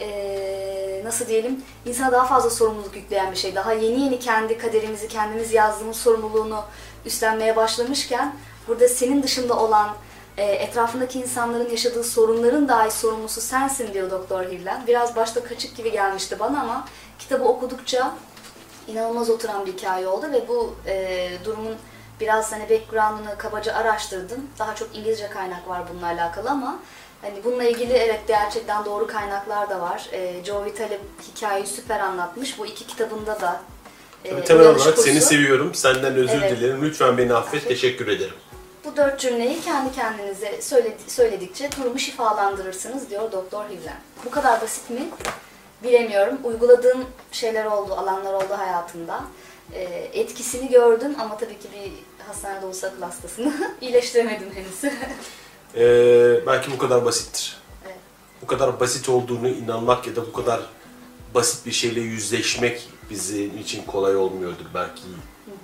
eee, 0.00 1.02
nasıl 1.04 1.26
diyelim, 1.26 1.64
insana 1.86 2.12
daha 2.12 2.26
fazla 2.26 2.50
sorumluluk 2.50 2.96
yükleyen 2.96 3.30
bir 3.32 3.36
şey. 3.36 3.54
Daha 3.54 3.72
yeni 3.72 4.00
yeni 4.00 4.18
kendi 4.18 4.58
kaderimizi, 4.58 5.08
kendimiz 5.08 5.52
yazdığımız 5.52 5.96
sorumluluğunu 5.96 6.64
üstlenmeye 7.04 7.56
başlamışken 7.56 8.34
burada 8.68 8.88
senin 8.88 9.22
dışında 9.22 9.58
olan 9.58 9.88
e, 10.36 10.44
etrafındaki 10.44 11.18
insanların 11.18 11.70
yaşadığı 11.70 12.04
sorunların 12.04 12.68
dahi 12.68 12.90
sorumlusu 12.90 13.40
sensin 13.40 13.94
diyor 13.94 14.10
Doktor 14.10 14.44
Hillen. 14.44 14.86
Biraz 14.86 15.16
başta 15.16 15.44
kaçık 15.44 15.76
gibi 15.76 15.92
gelmişti 15.92 16.38
bana 16.40 16.60
ama 16.60 16.88
kitabı 17.18 17.44
okudukça 17.44 18.14
inanılmaz 18.88 19.30
oturan 19.30 19.66
bir 19.66 19.72
hikaye 19.72 20.08
oldu 20.08 20.26
ve 20.32 20.48
bu 20.48 20.74
e, 20.86 21.28
durumun 21.44 21.76
biraz 22.20 22.52
hani 22.52 22.70
background'ını 22.70 23.38
kabaca 23.38 23.74
araştırdım. 23.74 24.46
Daha 24.58 24.74
çok 24.74 24.96
İngilizce 24.96 25.30
kaynak 25.30 25.68
var 25.68 25.82
bununla 25.92 26.06
alakalı 26.06 26.50
ama 26.50 26.78
hani 27.30 27.44
bununla 27.44 27.64
ilgili 27.64 27.92
evet 27.92 28.20
gerçekten 28.28 28.84
doğru 28.84 29.06
kaynaklar 29.06 29.70
da 29.70 29.80
var. 29.80 30.08
E, 30.12 30.44
Joe 30.44 30.64
Vitale 30.64 30.98
hikayeyi 31.28 31.66
süper 31.66 32.00
anlatmış. 32.00 32.58
Bu 32.58 32.66
iki 32.66 32.86
kitabında 32.86 33.40
da 33.40 33.60
e, 34.24 34.30
Tabii 34.30 34.44
temel 34.44 34.66
olarak 34.66 34.98
seni 34.98 35.14
kursu. 35.14 35.28
seviyorum, 35.28 35.74
senden 35.74 36.14
özür 36.14 36.38
Evet. 36.42 36.50
dilerim, 36.58 36.82
lütfen 36.84 37.18
beni 37.18 37.34
affet, 37.34 37.54
Affet. 37.54 37.68
teşekkür 37.68 38.08
ederim. 38.08 38.34
Bu 38.84 38.96
dört 38.96 39.20
cümleyi 39.20 39.60
kendi 39.60 39.92
kendinize 39.92 40.62
söyledi- 40.62 41.10
söyledikçe 41.10 41.70
durumu 41.80 41.98
şifalandırırsınız 41.98 43.10
diyor 43.10 43.32
Doktor 43.32 43.64
Hillen. 43.64 43.96
Bu 44.24 44.30
kadar 44.30 44.60
basit 44.62 44.90
mi? 44.90 45.00
Bilemiyorum. 45.82 46.38
Uyguladığım 46.44 47.04
şeyler 47.32 47.64
oldu, 47.64 47.92
alanlar 47.94 48.32
oldu 48.34 48.54
hayatımda. 48.56 49.20
Ee, 49.74 49.82
etkisini 50.12 50.68
gördüm 50.68 51.16
ama 51.18 51.36
tabii 51.38 51.58
ki 51.58 51.68
bir 51.74 51.92
hastanede 52.28 52.66
olsa 52.66 52.86
akıl 52.86 53.02
hastasını 53.02 53.52
iyileştiremedim 53.80 54.50
henüz. 54.54 54.94
Ee, 55.74 56.40
belki 56.46 56.70
bu 56.72 56.78
kadar 56.78 57.04
basittir. 57.04 57.56
Evet. 57.86 57.94
Bu 58.42 58.46
kadar 58.46 58.80
basit 58.80 59.08
olduğunu 59.08 59.48
inanmak 59.48 60.06
ya 60.06 60.16
da 60.16 60.26
bu 60.26 60.32
kadar 60.32 60.60
basit 61.34 61.66
bir 61.66 61.72
şeyle 61.72 62.00
yüzleşmek 62.00 62.88
bizim 63.10 63.58
için 63.58 63.82
kolay 63.84 64.16
olmuyordur 64.16 64.64
belki. 64.74 65.02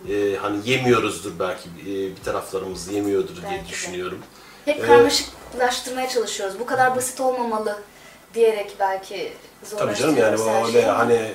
Ee, 0.09 0.37
hani 0.37 0.71
yemiyoruzdur 0.71 1.33
belki 1.39 1.69
e, 1.83 1.87
bir 1.87 2.23
taraflarımız 2.25 2.89
yemiyordur 2.89 3.37
diye 3.37 3.45
Belki 3.53 3.65
de. 3.65 3.69
düşünüyorum. 3.69 4.19
Hep 4.65 4.77
Evet. 4.79 4.87
karmaşıklaştırmaya 4.89 6.09
çalışıyoruz. 6.09 6.59
Bu 6.61 6.67
kadar 6.67 6.97
basit 6.97 7.21
olmamalı 7.21 7.79
diyerek 8.35 8.77
belki 8.81 9.33
Tabii 9.79 9.95
canım 9.95 10.17
yani 10.17 10.39
zorlaştırıyoruz 10.39 10.75
öyle 10.75 10.87
hani 10.87 11.33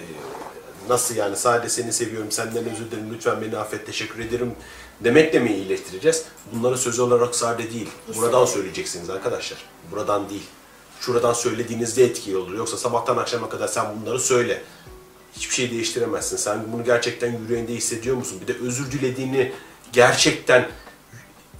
nasıl 0.89 1.15
yani 1.15 1.35
sadece 1.35 1.69
seni 1.69 1.93
seviyorum, 1.93 2.31
senden 2.31 2.65
özür 2.69 2.91
dilerim, 2.91 3.13
lütfen 3.13 3.41
beni 3.41 3.57
affet, 3.57 3.85
teşekkür 3.85 4.19
ederim 4.19 4.55
demekle 5.03 5.39
mi 5.39 5.53
iyileştireceğiz? 5.53 6.25
Bunları 6.53 6.77
söz 6.77 6.99
olarak 6.99 7.35
sadece 7.35 7.73
değil. 7.73 7.89
Buradan 8.15 8.45
söyleyeceksiniz 8.45 9.09
arkadaşlar. 9.09 9.59
Buradan 9.91 10.29
değil. 10.29 10.43
Şuradan 10.99 11.33
söylediğinizde 11.33 12.03
etkili 12.03 12.37
olur. 12.37 12.53
Yoksa 12.53 12.77
sabahtan 12.77 13.17
akşama 13.17 13.49
kadar 13.49 13.67
sen 13.67 13.85
bunları 14.01 14.19
söyle. 14.19 14.63
Hiçbir 15.33 15.55
şey 15.55 15.71
değiştiremezsin. 15.71 16.37
Sen 16.37 16.59
bunu 16.73 16.83
gerçekten 16.83 17.39
yüreğinde 17.39 17.73
hissediyor 17.73 18.15
musun? 18.15 18.39
Bir 18.41 18.47
de 18.47 18.57
özür 18.59 18.91
dilediğini 18.91 19.51
gerçekten 19.93 20.69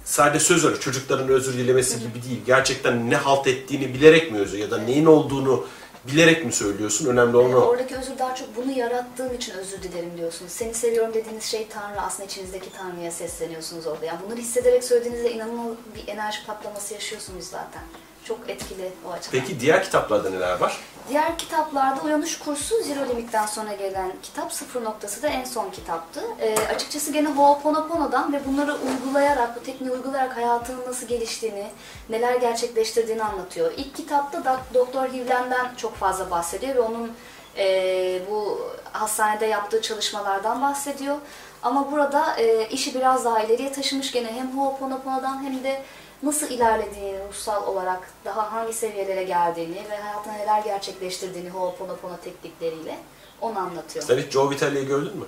sadece 0.04 0.44
söz 0.44 0.64
olarak 0.64 0.80
çocukların 0.80 1.28
özür 1.28 1.52
dilemesi 1.52 1.98
gibi 2.00 2.22
değil. 2.28 2.40
Gerçekten 2.46 3.10
ne 3.10 3.16
halt 3.16 3.46
ettiğini 3.46 3.94
bilerek 3.94 4.32
mi 4.32 4.38
özür 4.38 4.58
ya 4.58 4.70
da 4.70 4.78
neyin 4.78 5.06
olduğunu 5.06 5.66
bilerek 6.04 6.44
mi 6.44 6.52
söylüyorsun? 6.52 7.06
Önemli 7.06 7.36
olan 7.36 7.50
Ee, 7.50 7.56
o. 7.56 7.60
Oradaki 7.60 7.96
özür 7.96 8.18
daha 8.18 8.34
çok 8.34 8.56
bunu 8.56 8.72
yarattığım 8.72 9.34
için 9.34 9.52
özür 9.54 9.82
dilerim 9.82 10.10
diyorsunuz. 10.16 10.52
Seni 10.52 10.74
seviyorum 10.74 11.14
dediğiniz 11.14 11.44
şey 11.44 11.68
Tanrı. 11.68 12.00
Aslında 12.00 12.24
içinizdeki 12.24 12.72
Tanrı'ya 12.72 13.10
sesleniyorsunuz 13.10 13.86
orada. 13.86 14.04
Yani 14.06 14.18
bunları 14.26 14.40
hissederek 14.40 14.84
söylediğinizde 14.84 15.32
inanılmaz 15.32 15.76
bir 15.96 16.12
enerji 16.12 16.46
patlaması 16.46 16.94
yaşıyorsunuz 16.94 17.44
zaten. 17.44 17.82
Çok 18.28 18.38
etkili 18.48 18.92
o 19.08 19.12
açıdan. 19.12 19.40
Peki 19.40 19.60
diğer 19.60 19.84
kitaplarda 19.84 20.30
neler 20.30 20.60
var? 20.60 20.78
Diğer 21.08 21.38
kitaplarda 21.38 22.00
Uyanış 22.02 22.38
Kursu 22.38 22.82
Zero 22.82 23.08
Limit'ten 23.08 23.46
sonra 23.46 23.72
gelen 23.74 24.12
kitap 24.22 24.52
sıfır 24.52 24.84
noktası 24.84 25.22
da 25.22 25.28
en 25.28 25.44
son 25.44 25.70
kitaptı. 25.70 26.20
Ee, 26.40 26.54
açıkçası 26.74 27.12
gene 27.12 27.28
Ho'oponopono'dan 27.28 28.32
ve 28.32 28.40
bunları 28.46 28.74
uygulayarak, 28.74 29.56
bu 29.56 29.64
tekniği 29.64 29.92
uygulayarak 29.92 30.36
hayatının 30.36 30.86
nasıl 30.86 31.06
geliştiğini, 31.06 31.66
neler 32.10 32.34
gerçekleştirdiğini 32.34 33.24
anlatıyor. 33.24 33.72
İlk 33.76 33.96
kitapta 33.96 34.44
da 34.44 34.60
Doktor 34.74 35.08
Hivlen'den 35.08 35.74
çok 35.76 35.96
fazla 35.96 36.30
bahsediyor 36.30 36.74
ve 36.74 36.80
onun 36.80 37.12
e, 37.56 38.20
bu 38.30 38.60
hastanede 38.92 39.46
yaptığı 39.46 39.82
çalışmalardan 39.82 40.62
bahsediyor. 40.62 41.16
Ama 41.62 41.92
burada 41.92 42.36
e, 42.36 42.68
işi 42.68 42.94
biraz 42.94 43.24
daha 43.24 43.42
ileriye 43.42 43.72
taşımış 43.72 44.12
gene 44.12 44.32
hem 44.32 44.58
Ho'oponopono'dan 44.58 45.44
hem 45.44 45.64
de 45.64 45.82
nasıl 46.22 46.50
ilerlediğini 46.50 47.18
ruhsal 47.28 47.66
olarak 47.66 48.10
daha 48.24 48.52
hangi 48.52 48.72
seviyelere 48.72 49.22
geldiğini 49.22 49.76
ve 49.90 49.96
hayatında 49.96 50.34
neler 50.34 50.62
gerçekleştirdiğini 50.62 51.50
Ho'oponopono 51.50 52.16
teknikleriyle 52.24 52.98
onu 53.40 53.58
anlatıyor. 53.58 54.04
Sen 54.04 54.18
hiç 54.18 54.32
Joe 54.32 54.50
Vitale'yi 54.50 54.86
gördün 54.86 55.16
mü? 55.16 55.24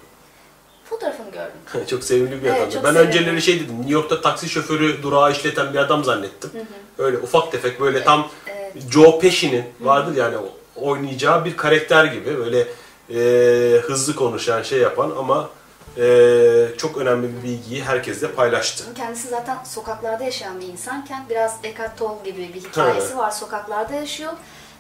Fotoğrafını 0.85 1.31
gördüm. 1.31 1.87
çok 1.91 2.05
sevimli 2.05 2.43
bir 2.43 2.49
Evet, 2.49 2.59
adamdı. 2.61 2.75
Ben 2.85 2.93
sevimli. 2.93 3.09
önceleri 3.09 3.43
şey 3.43 3.61
dedim, 3.61 3.77
New 3.77 3.93
York'ta 3.93 4.21
taksi 4.21 4.49
şoförü 4.49 5.03
durağı 5.03 5.33
işleten 5.33 5.73
bir 5.75 5.79
adam 5.79 6.05
zannettim. 6.05 6.51
Öyle 6.99 7.19
ufak 7.19 7.53
tefek 7.53 7.81
böyle 7.81 8.05
tam 8.05 8.29
Evet. 8.47 8.91
Joe 8.91 9.19
Pesci'nin 9.19 9.65
vardır 9.81 10.17
yani 10.17 10.37
oynayacağı 10.77 11.45
bir 11.45 11.57
karakter 11.57 12.05
gibi 12.05 12.39
böyle 12.39 12.67
e, 13.15 13.81
hızlı 13.81 14.15
konuşan 14.15 14.63
şey 14.63 14.79
yapan 14.79 15.13
ama 15.19 15.51
e, 15.97 16.77
çok 16.79 16.97
önemli 16.99 17.29
bir 17.39 17.43
bilgiyi 17.43 17.85
herkesle 17.85 18.33
paylaştı. 18.33 18.85
Kendisi 18.95 19.29
zaten 19.29 19.59
sokaklarda 19.65 20.25
yaşayan 20.25 20.61
bir 20.61 20.67
insanken 20.67 21.25
biraz 21.31 21.57
Eckhart 21.65 21.99
Tolle 21.99 22.31
gibi 22.31 22.55
bir 22.55 22.61
hikayesi 22.61 23.07
Evet. 23.07 23.17
var. 23.17 23.31
Sokaklarda 23.31 23.95
yaşıyor 23.95 24.33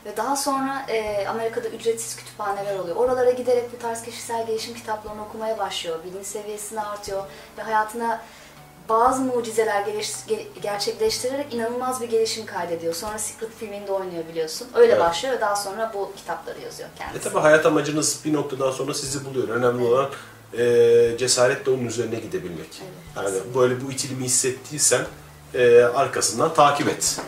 ve 0.06 0.16
daha 0.16 0.36
sonra 0.36 0.86
e, 0.88 1.26
Amerika'da 1.26 1.68
ücretsiz 1.68 2.16
kütüphaneler 2.16 2.78
oluyor. 2.78 2.96
Oralara 2.96 3.30
giderek 3.30 3.72
bu 3.72 3.78
tarz 3.82 4.02
kişisel 4.02 4.46
gelişim 4.46 4.74
kitaplarını 4.74 5.22
okumaya 5.24 5.58
başlıyor. 5.58 5.98
Bilinç 6.04 6.26
seviyesini 6.26 6.80
artıyor 6.80 7.22
ve 7.58 7.62
hayatına 7.62 8.22
bazı 8.88 9.22
mucizeler 9.22 9.84
gerçekleştirerek 10.62 11.54
inanılmaz 11.54 12.00
bir 12.00 12.08
gelişim 12.08 12.46
kaydediyor. 12.46 12.94
Sonra 12.94 13.18
Secret 13.18 13.50
filminde 13.58 13.92
oynuyor 13.92 14.24
biliyorsun. 14.28 14.68
Öyle 14.74 14.92
Evet. 14.92 15.00
başlıyor 15.02 15.36
ve 15.36 15.40
daha 15.40 15.56
sonra 15.56 15.92
bu 15.94 16.12
kitapları 16.16 16.60
yazıyor 16.60 16.88
E 16.88 16.98
kendisi. 16.98 17.24
tabi 17.28 17.38
hayat 17.38 17.66
amacınız 17.66 18.20
bir 18.24 18.32
noktadan 18.32 18.70
sonra 18.70 18.94
sizi 18.94 19.24
buluyor. 19.24 19.48
Önemli 19.48 19.84
olan 19.84 20.08
e, 20.58 21.18
cesaretle 21.18 21.70
onun 21.72 21.86
üzerine 21.86 22.18
gidebilmek. 22.18 22.82
Evet, 23.22 23.32
yani 23.34 23.54
böyle 23.54 23.84
bu 23.86 23.92
itilimi 23.92 24.24
hissettiysen 24.24 25.02
e, 25.54 25.82
arkasından 25.82 26.54
takip 26.54 26.88
et. 26.88 27.20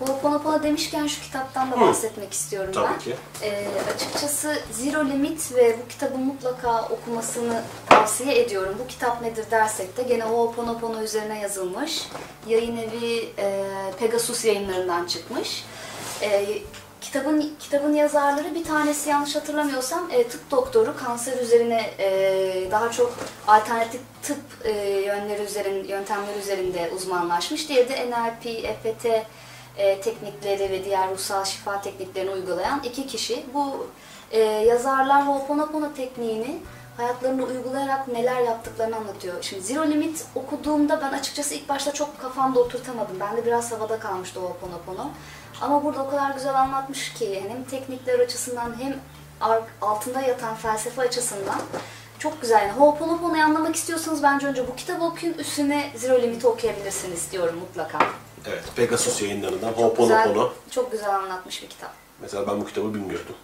Ho'oponopono 0.00 0.62
demişken 0.62 1.06
şu 1.06 1.22
kitaptan 1.22 1.72
da 1.72 1.76
Hı. 1.76 1.80
bahsetmek 1.80 2.32
istiyorum 2.32 2.70
Tabii 2.74 2.86
ben. 2.92 2.98
ki. 2.98 3.14
Ee, 3.42 3.66
açıkçası 3.94 4.58
Zero 4.72 5.04
Limit 5.04 5.54
ve 5.54 5.76
bu 5.84 5.88
kitabı 5.88 6.18
mutlaka 6.18 6.82
okumasını 6.82 7.62
tavsiye 7.90 8.40
ediyorum. 8.42 8.74
Bu 8.78 8.86
kitap 8.86 9.22
nedir 9.22 9.44
dersek 9.50 9.96
de 9.96 10.02
gene 10.02 10.24
Ho'oponopono 10.24 11.02
üzerine 11.02 11.40
yazılmış. 11.40 12.02
Yayın 12.46 12.76
evi 12.76 13.28
e, 13.38 13.64
Pegasus 13.98 14.44
yayınlarından 14.44 15.06
çıkmış. 15.06 15.64
E, 16.22 16.46
kitabın 17.00 17.50
kitabın 17.60 17.94
yazarları 17.94 18.54
bir 18.54 18.64
tanesi 18.64 19.10
yanlış 19.10 19.36
hatırlamıyorsam 19.36 20.10
e, 20.10 20.28
tıp 20.28 20.50
doktoru 20.50 20.96
kanser 20.96 21.38
üzerine 21.38 21.90
e, 21.98 22.68
daha 22.70 22.90
çok 22.92 23.14
alternatif 23.46 24.00
tıp 24.22 24.38
e, 24.64 24.70
yönleri 25.06 25.42
üzerinde 25.42 25.88
yöntemleri 25.88 26.38
üzerinde 26.38 26.90
uzmanlaşmış. 26.96 27.68
Diğeri 27.68 27.88
de 27.88 28.10
NLP, 28.10 28.46
EFT 28.46 29.06
e, 29.78 30.00
teknikleri 30.00 30.70
ve 30.70 30.84
diğer 30.84 31.10
ruhsal 31.10 31.44
şifa 31.44 31.80
tekniklerini 31.80 32.30
uygulayan 32.30 32.80
iki 32.84 33.06
kişi. 33.06 33.46
Bu 33.54 33.86
e, 34.30 34.40
yazarlar 34.40 35.26
Ho'oponopono 35.26 35.94
tekniğini 35.94 36.58
hayatlarında 36.96 37.44
uygulayarak 37.44 38.08
neler 38.08 38.40
yaptıklarını 38.40 38.96
anlatıyor. 38.96 39.34
Şimdi 39.42 39.62
Zero 39.62 39.86
Limit 39.86 40.24
okuduğumda 40.34 41.00
ben 41.02 41.18
açıkçası 41.18 41.54
ilk 41.54 41.68
başta 41.68 41.92
çok 41.92 42.20
kafamda 42.20 42.60
oturtamadım. 42.60 43.16
Ben 43.20 43.36
de 43.36 43.46
biraz 43.46 43.72
havada 43.72 43.98
kalmıştı 43.98 44.40
Ho'oponopono. 44.40 45.10
Ama 45.60 45.84
burada 45.84 46.02
o 46.02 46.10
kadar 46.10 46.30
güzel 46.30 46.54
anlatmış 46.60 47.12
ki 47.14 47.44
hem 47.48 47.64
teknikler 47.64 48.18
açısından 48.18 48.74
hem 48.80 48.96
altında 49.80 50.20
yatan 50.20 50.54
felsefe 50.54 51.02
açısından 51.02 51.60
çok 52.18 52.40
güzel. 52.42 52.60
Yani 52.62 52.72
Ho'oponopono'yu 52.72 53.42
anlamak 53.44 53.76
istiyorsanız 53.76 54.22
bence 54.22 54.46
önce 54.46 54.68
bu 54.68 54.76
kitabı 54.76 55.04
okuyun, 55.04 55.34
üstüne 55.34 55.92
Zero 55.96 56.22
Limit'i 56.22 56.46
okuyabilirsiniz 56.46 57.32
diyorum 57.32 57.56
mutlaka. 57.58 57.98
Evet, 58.46 58.64
Pegasus 58.76 59.22
yayınlarından 59.22 59.70
güzel, 59.70 59.84
Ho'oponopono. 59.84 60.52
çok 60.70 60.92
güzel 60.92 61.14
anlatmış 61.14 61.62
bir 61.62 61.68
kitap. 61.68 61.90
Mesela 62.20 62.46
ben 62.46 62.60
bu 62.60 62.66
kitabı 62.66 62.94
bilmiyordum. 62.94 63.34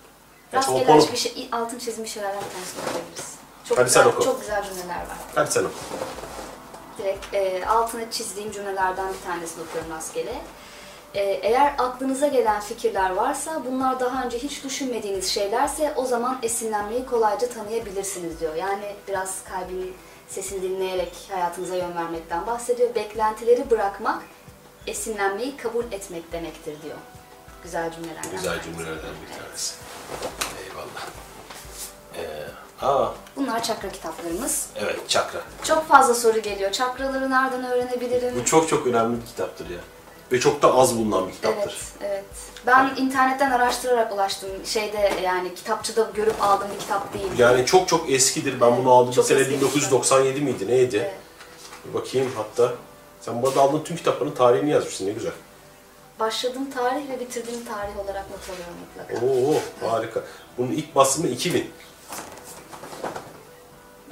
Gerçi 0.53 0.71
o 0.71 0.75
Rastgele 0.75 0.99
konu- 0.99 1.13
bir 1.13 1.17
şey, 1.17 1.49
altın 1.53 1.79
çizmiş 1.79 2.13
şeylerden 2.13 2.41
bir 2.41 2.51
tanesini 2.55 2.81
okuyabiliriz. 2.91 3.35
Çok 3.65 3.79
Hadi 3.79 3.91
sen 3.91 4.03
güzel, 4.05 4.15
oku. 4.17 4.25
Çok 4.25 4.41
güzel 4.41 4.65
cümleler 4.65 4.97
var. 4.97 5.17
Hadi 5.35 5.51
sen 5.53 5.65
oku. 5.65 5.75
Direkt 6.99 7.35
e, 7.35 7.67
altına 7.67 8.11
çizdiğim 8.11 8.53
cümlelerden 8.53 9.09
bir 9.09 9.27
tanesini 9.27 9.63
okuyorum 9.63 9.91
rastgele. 9.91 10.35
E, 11.15 11.21
eğer 11.23 11.75
aklınıza 11.79 12.27
gelen 12.27 12.61
fikirler 12.61 13.11
varsa, 13.11 13.63
bunlar 13.67 14.01
daha 14.01 14.25
önce 14.25 14.39
hiç 14.39 14.65
düşünmediğiniz 14.65 15.29
şeylerse 15.29 15.93
o 15.97 16.05
zaman 16.05 16.39
esinlenmeyi 16.43 17.07
kolayca 17.07 17.49
tanıyabilirsiniz 17.49 18.41
diyor. 18.41 18.55
Yani 18.55 18.97
biraz 19.09 19.45
kalbinin 19.45 19.95
sesini 20.29 20.63
dinleyerek 20.63 21.13
hayatınıza 21.33 21.75
yön 21.77 21.97
vermekten 21.97 22.47
bahsediyor. 22.47 22.95
Beklentileri 22.95 23.71
bırakmak, 23.71 24.23
esinlenmeyi 24.87 25.57
kabul 25.57 25.85
etmek 25.93 26.33
demektir 26.33 26.83
diyor. 26.83 26.97
Güzel 27.63 27.93
cümlelerden. 27.93 28.31
Güzel 28.31 28.63
cümlelerden 28.63 29.11
bir 29.27 29.39
tanesi. 29.45 29.75
Eyvallah. 30.65 31.07
Ee, 32.17 32.87
aa, 32.87 33.09
Bunlar 33.37 33.63
çakra 33.63 33.89
kitaplarımız. 33.93 34.67
evet 34.77 35.09
çakra. 35.09 35.41
Çok 35.65 35.89
fazla 35.89 36.15
soru 36.15 36.39
geliyor. 36.43 36.73
Çakraları 36.73 37.31
nereden 37.31 37.65
öğrenebilirim? 37.65 38.35
Bu 38.41 38.45
çok 38.45 38.69
çok 38.69 38.87
önemli 38.87 39.21
bir 39.21 39.27
kitaptır 39.27 39.71
ya. 39.71 39.79
Ve 40.33 40.41
çok 40.41 40.63
da 40.63 40.75
az 40.75 40.97
bulunan 40.97 41.21
bir 41.21 41.33
Evet, 41.33 41.37
kitaptır. 41.37 41.77
evet. 42.03 42.25
Ben 42.67 42.95
internetten 42.97 43.51
araştırarak 43.51 44.13
ulaştım. 44.15 44.51
Şeyde 44.65 45.13
yani 45.23 45.55
kitapçıda 45.55 46.11
görüp 46.15 46.43
aldığım 46.43 46.69
bir 46.75 46.79
kitap 46.81 47.15
değil. 47.15 47.39
Yani 47.39 47.67
çok 47.67 47.89
çok 47.89 48.11
eskidir. 48.11 48.61
Ben 48.61 48.77
bunu 48.77 48.93
aldım. 48.93 49.13
Çok 49.13 49.25
sene 49.25 49.39
eski 49.39 49.53
bir 49.53 49.57
1997 49.57 50.41
miydi? 50.41 50.69
Neydi? 50.69 50.97
Evet. 50.97 51.15
Bir 51.89 51.95
bakayım 51.95 52.33
hatta. 52.37 52.73
Sen 53.21 53.43
burada 53.43 53.61
aldığın 53.61 53.83
tüm 53.85 53.97
kitapların 53.97 54.31
tarihini 54.35 54.71
yazmışsın. 54.71 55.07
Ne 55.07 55.11
güzel. 55.13 55.33
Başladığım 56.21 56.71
tarih 56.71 57.09
ve 57.11 57.21
bitirdiğim 57.21 57.65
tarih 57.65 57.99
olarak 57.99 58.25
not 58.31 58.41
alıyorum 58.51 58.75
mutlaka. 58.81 59.27
Oo 59.27 59.91
harika. 59.91 60.21
Bunun 60.59 60.73
ilk 60.73 60.95
basımı 60.95 61.29
2000. 61.29 61.71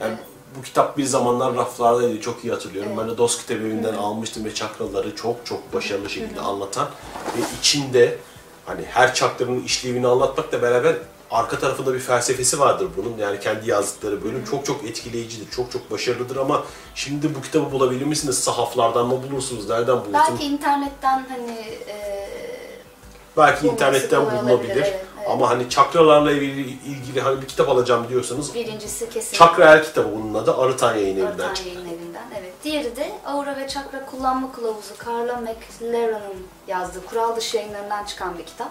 Yani 0.01 0.15
bu 0.59 0.63
kitap 0.63 0.99
bir 0.99 1.05
zamanlar 1.05 1.55
raflardaydı. 1.57 2.21
Çok 2.21 2.45
iyi 2.45 2.53
hatırlıyorum. 2.53 2.93
Evet. 2.95 3.03
Ben 3.03 3.11
de 3.15 3.19
Dost 3.19 3.41
Kitap 3.41 3.57
Evi'nden 3.57 3.95
almıştım 3.95 4.45
ve 4.45 4.55
çakraları 4.55 5.17
çok 5.17 5.47
çok 5.47 5.75
başarılı 5.75 6.11
şekilde 6.11 6.41
anlatan 6.41 6.89
ve 7.37 7.41
içinde 7.61 8.19
hani 8.67 8.85
her 8.85 9.15
çakranın 9.15 9.63
işlevini 9.63 10.07
anlatmakla 10.07 10.63
beraber 10.63 10.97
arka 11.31 11.59
tarafında 11.59 11.95
bir 11.95 11.99
felsefesi 11.99 12.61
vardır 12.61 12.89
bunun. 12.97 13.19
Yani 13.19 13.41
kendi 13.41 13.71
yazdıkları 13.71 14.25
bölüm 14.25 14.45
çok 14.51 14.67
çok 14.67 14.85
etkileyicidir, 14.85 15.51
çok 15.51 15.73
çok 15.73 15.91
başarılıdır 15.91 16.37
ama 16.37 16.65
şimdi 16.95 17.35
bu 17.35 17.43
kitabı 17.43 17.73
bulabilir 17.73 18.05
misiniz? 18.07 18.39
Sahaflardan 18.39 19.07
mı 19.07 19.23
bulursunuz? 19.31 19.69
Nereden 19.69 19.97
bulursunuz? 19.97 20.15
Belki 20.31 20.45
internetten 20.45 21.27
hani 21.29 21.59
e, 21.89 22.29
Belki 23.37 23.67
internetten 23.67 24.27
bulunabilir. 24.31 24.77
evet, 24.77 25.05
evet. 25.23 25.31
Ama 25.31 25.51
hani 25.51 25.71
çakralarla 25.71 26.33
ilgili, 26.33 26.69
ilgili 26.71 27.21
hani 27.21 27.43
bir 27.43 27.49
kitap 27.49 27.69
alacağım 27.69 28.07
diyorsanız 28.09 28.55
birincisi 28.55 29.09
kesin. 29.11 29.37
Çakra 29.37 29.75
El 29.77 29.85
kitabı 29.85 30.09
bunun 30.15 30.35
adı 30.35 30.57
Arıtan 30.57 30.95
Yayın 30.95 31.17
Evi'nden 31.17 31.55
çıktı. 31.55 31.69
Yayın 31.69 31.87
Evi'nden. 31.89 32.25
Evet. 32.41 32.53
Diğeri 32.65 32.97
de 32.97 33.13
Aura 33.27 33.57
ve 33.57 33.69
Çakra 33.69 34.07
Kullanma 34.07 34.53
Kılavuzu 34.53 34.95
Carla 35.07 35.37
McLaren'ın 35.41 36.47
yazdığı 36.69 37.07
kural 37.07 37.37
dışı 37.37 37.57
yayınlarından 37.57 38.05
çıkan 38.05 38.39
bir 38.39 38.45
kitap. 38.45 38.69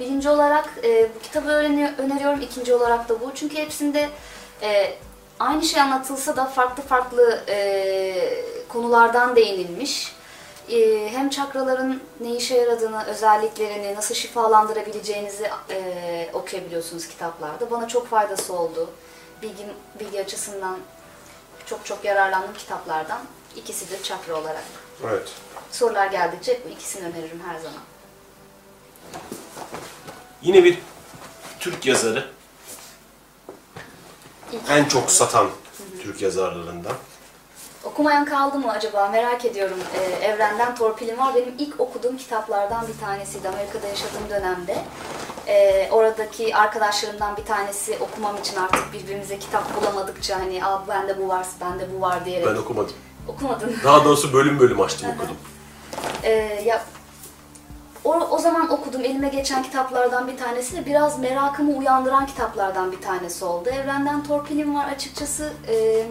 Birinci 0.00 0.28
olarak 0.30 0.70
e, 0.84 1.08
bu 1.14 1.22
kitabı 1.22 1.48
öğreni- 1.48 1.94
öneriyorum. 1.98 2.40
İkinci 2.40 2.74
olarak 2.74 3.08
da 3.08 3.20
bu. 3.20 3.30
Çünkü 3.34 3.56
hepsinde 3.56 4.08
e, 4.62 4.94
aynı 5.40 5.62
şey 5.62 5.82
anlatılsa 5.82 6.36
da 6.36 6.44
farklı 6.44 6.82
farklı 6.82 7.40
e, 7.48 8.44
konulardan 8.68 9.36
değinilmiş. 9.36 10.12
E, 10.70 11.08
hem 11.12 11.30
çakraların 11.30 12.00
ne 12.20 12.36
işe 12.36 12.56
yaradığını, 12.56 13.04
özelliklerini, 13.04 13.94
nasıl 13.94 14.14
şifalandırabileceğinizi 14.14 15.50
e, 15.70 16.30
okuyabiliyorsunuz 16.32 17.08
kitaplarda. 17.08 17.70
Bana 17.70 17.88
çok 17.88 18.08
faydası 18.08 18.52
oldu. 18.52 18.90
Bilgi, 19.42 19.66
bilgi 20.00 20.20
açısından 20.20 20.78
çok 21.66 21.86
çok 21.86 22.04
yararlandığım 22.04 22.54
kitaplardan 22.54 23.20
ikisidir 23.56 24.02
çakra 24.02 24.36
olarak. 24.36 24.64
Evet. 25.04 25.28
Sorular 25.72 26.06
geldikçe 26.06 26.60
bu 26.66 26.68
ikisini 26.68 27.06
öneririm 27.06 27.42
her 27.46 27.58
zaman. 27.58 27.80
Yine 30.42 30.64
bir 30.64 30.78
Türk 31.60 31.86
yazarı. 31.86 32.30
İlk 34.52 34.70
En 34.70 34.84
çok 34.84 35.10
satan 35.10 35.50
Türk 36.02 36.22
yazarlarından. 36.22 36.94
Okumayan 37.84 38.24
kaldı 38.24 38.58
mı 38.58 38.70
acaba 38.70 39.08
merak 39.08 39.44
ediyorum. 39.44 39.78
Ee, 39.94 40.24
Evrenden 40.26 40.74
Torpilim 40.74 41.18
var. 41.18 41.34
Benim 41.34 41.54
ilk 41.58 41.80
okuduğum 41.80 42.16
kitaplardan 42.16 42.86
bir 42.88 43.00
tanesiydi 43.00 43.48
Amerika'da 43.48 43.86
yaşadığım 43.86 44.30
dönemde. 44.30 44.76
Ee, 45.46 45.88
oradaki 45.92 46.56
arkadaşlarımdan 46.56 47.36
bir 47.36 47.44
tanesi 47.44 47.98
okumam 48.00 48.36
için 48.36 48.56
artık 48.56 48.92
birbirimize 48.92 49.38
kitap 49.38 49.80
bulamadıkça 49.80 50.40
hani 50.40 50.64
Aa, 50.64 50.88
bende 50.88 51.18
bu 51.22 51.28
var, 51.28 51.46
bende 51.60 51.88
bu 51.96 52.00
var 52.00 52.24
diyerek 52.24 52.46
Ben 52.46 52.54
okumadım. 52.56 52.94
okumadın. 53.28 53.76
Daha 53.84 54.04
doğrusu 54.04 54.32
bölüm 54.32 54.58
bölüm 54.60 54.80
açtım 54.80 55.10
okudum. 55.16 55.36
Ee, 56.22 56.30
ya 56.64 56.82
o, 58.04 58.14
o 58.14 58.38
zaman 58.38 58.70
okuduğum 58.72 59.00
elime 59.04 59.28
geçen 59.28 59.62
kitaplardan 59.62 60.28
bir 60.28 60.36
tanesi 60.36 60.76
de 60.76 60.86
biraz 60.86 61.18
merakımı 61.18 61.72
uyandıran 61.76 62.26
kitaplardan 62.26 62.92
bir 62.92 63.00
tanesi 63.00 63.44
oldu. 63.44 63.68
Evrenden 63.68 64.24
Torpilim 64.24 64.74
var 64.74 64.88
açıkçası. 64.88 65.52
E, 65.68 66.06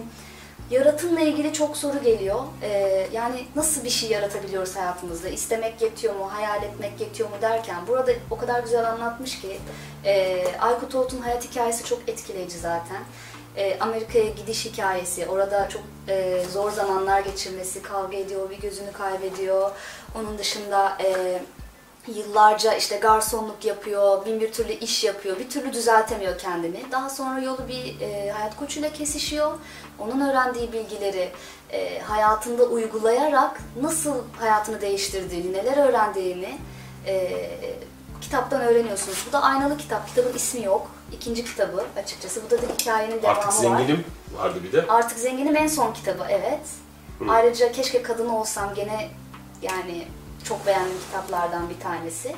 yaratımla 0.72 1.22
ilgili 1.22 1.54
çok 1.54 1.78
soru 1.78 2.04
geliyor. 2.04 2.40
E, 2.62 3.08
yani 3.14 3.46
nasıl 3.56 3.84
bir 3.84 3.90
şey 3.90 4.10
yaratabiliyoruz 4.10 4.76
hayatımızda? 4.76 5.30
İstemek 5.30 5.82
yetiyor 5.82 6.16
mu? 6.16 6.30
Hayal 6.34 6.64
etmek 6.64 7.02
yetiyor 7.02 7.30
mu 7.30 7.36
derken 7.42 7.88
burada 7.88 8.12
o 8.32 8.38
kadar 8.38 8.64
güzel 8.64 8.90
anlatmış 8.90 9.42
ki 9.42 9.58
e, 10.06 10.44
Aykut 10.60 10.96
Oğut'un 10.96 11.22
hayat 11.22 11.50
hikayesi 11.50 11.84
çok 11.84 12.10
etkileyici 12.10 12.58
zaten. 12.58 13.04
E, 13.58 13.80
Amerika'ya 13.80 14.30
gidiş 14.30 14.66
hikayesi, 14.66 15.28
orada 15.28 15.70
çok 15.70 15.82
e, 16.08 16.44
zor 16.52 16.72
zamanlar 16.72 17.20
geçirmesi, 17.20 17.82
kavga 17.82 18.18
ediyor, 18.18 18.50
bir 18.50 18.60
gözünü 18.60 18.92
kaybediyor. 18.92 19.72
Onun 20.16 20.38
dışında 20.38 20.98
e, 21.04 21.40
yıllarca 22.16 22.74
işte 22.74 22.98
garsonluk 22.98 23.66
yapıyor, 23.66 24.26
bin 24.26 24.40
bir 24.40 24.52
türlü 24.52 24.72
iş 24.74 25.04
yapıyor, 25.04 25.40
bir 25.40 25.50
türlü 25.50 25.74
düzeltemiyor 25.74 26.38
kendini. 26.38 26.84
Daha 26.92 27.10
sonra 27.10 27.40
yolu 27.40 27.68
bir 27.68 28.02
e, 28.02 28.30
hayat 28.32 28.58
koçuyla 28.58 28.94
kesişiyor. 28.94 29.52
Onun 30.00 30.30
öğrendiği 30.30 30.74
bilgileri 30.74 31.32
e, 31.72 32.00
hayatında 32.00 32.64
uygulayarak 32.64 33.62
nasıl 33.82 34.16
hayatını 34.40 34.82
değiştirdiğini, 34.82 35.54
neler 35.54 35.88
öğrendiğini 35.88 36.58
e, 37.08 37.50
kitaptan 38.22 38.62
öğreniyorsunuz. 38.62 39.26
Bu 39.30 39.32
da 39.32 39.42
aynalı 39.42 39.78
kitap. 39.78 40.08
Kitabın 40.08 40.34
ismi 40.34 40.64
yok. 40.64 40.92
İkinci 41.12 41.46
kitabı 41.46 41.86
açıkçası. 41.98 42.42
Bu 42.46 42.50
da, 42.50 42.62
da 42.62 42.66
hikayenin 42.80 43.22
devamı 43.22 43.38
Artık 43.38 43.48
var. 43.48 43.52
zenginim 43.62 44.06
vardı 44.38 44.60
bir 44.64 44.72
de. 44.72 44.86
Artık 44.90 45.20
Zenginim 45.20 45.56
en 45.56 45.68
son 45.68 45.94
kitabı 45.94 46.24
evet. 46.30 46.60
Ayrıca 47.30 47.72
Keşke 47.72 48.02
Kadın 48.02 48.30
Olsam 48.30 48.74
gene 48.74 49.10
yani 49.62 50.08
çok 50.48 50.66
beğendiğim 50.66 51.00
kitaplardan 51.00 51.70
bir 51.70 51.80
tanesi. 51.80 52.36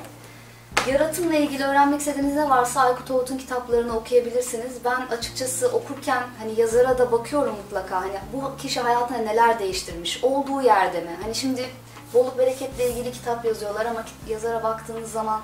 Yaratımla 0.86 1.34
ilgili 1.34 1.64
öğrenmek 1.64 2.00
istediğiniz 2.00 2.34
ne 2.34 2.50
varsa 2.50 2.80
Aykut 2.80 3.10
Oğut'un 3.10 3.38
kitaplarını 3.38 3.96
okuyabilirsiniz. 3.96 4.72
Ben 4.84 5.16
açıkçası 5.16 5.68
okurken 5.68 6.22
hani 6.38 6.60
yazara 6.60 6.98
da 6.98 7.12
bakıyorum 7.12 7.56
mutlaka. 7.64 8.00
Hani 8.00 8.12
bu 8.32 8.56
kişi 8.56 8.80
hayatında 8.80 9.18
neler 9.18 9.58
değiştirmiş? 9.58 10.24
Olduğu 10.24 10.62
yerde 10.62 11.00
mi? 11.00 11.16
Hani 11.22 11.34
şimdi 11.34 11.66
bolluk 12.14 12.38
bereketle 12.38 12.90
ilgili 12.90 13.12
kitap 13.12 13.44
yazıyorlar 13.44 13.86
ama 13.86 14.04
yazara 14.28 14.62
baktığınız 14.62 15.12
zaman 15.12 15.40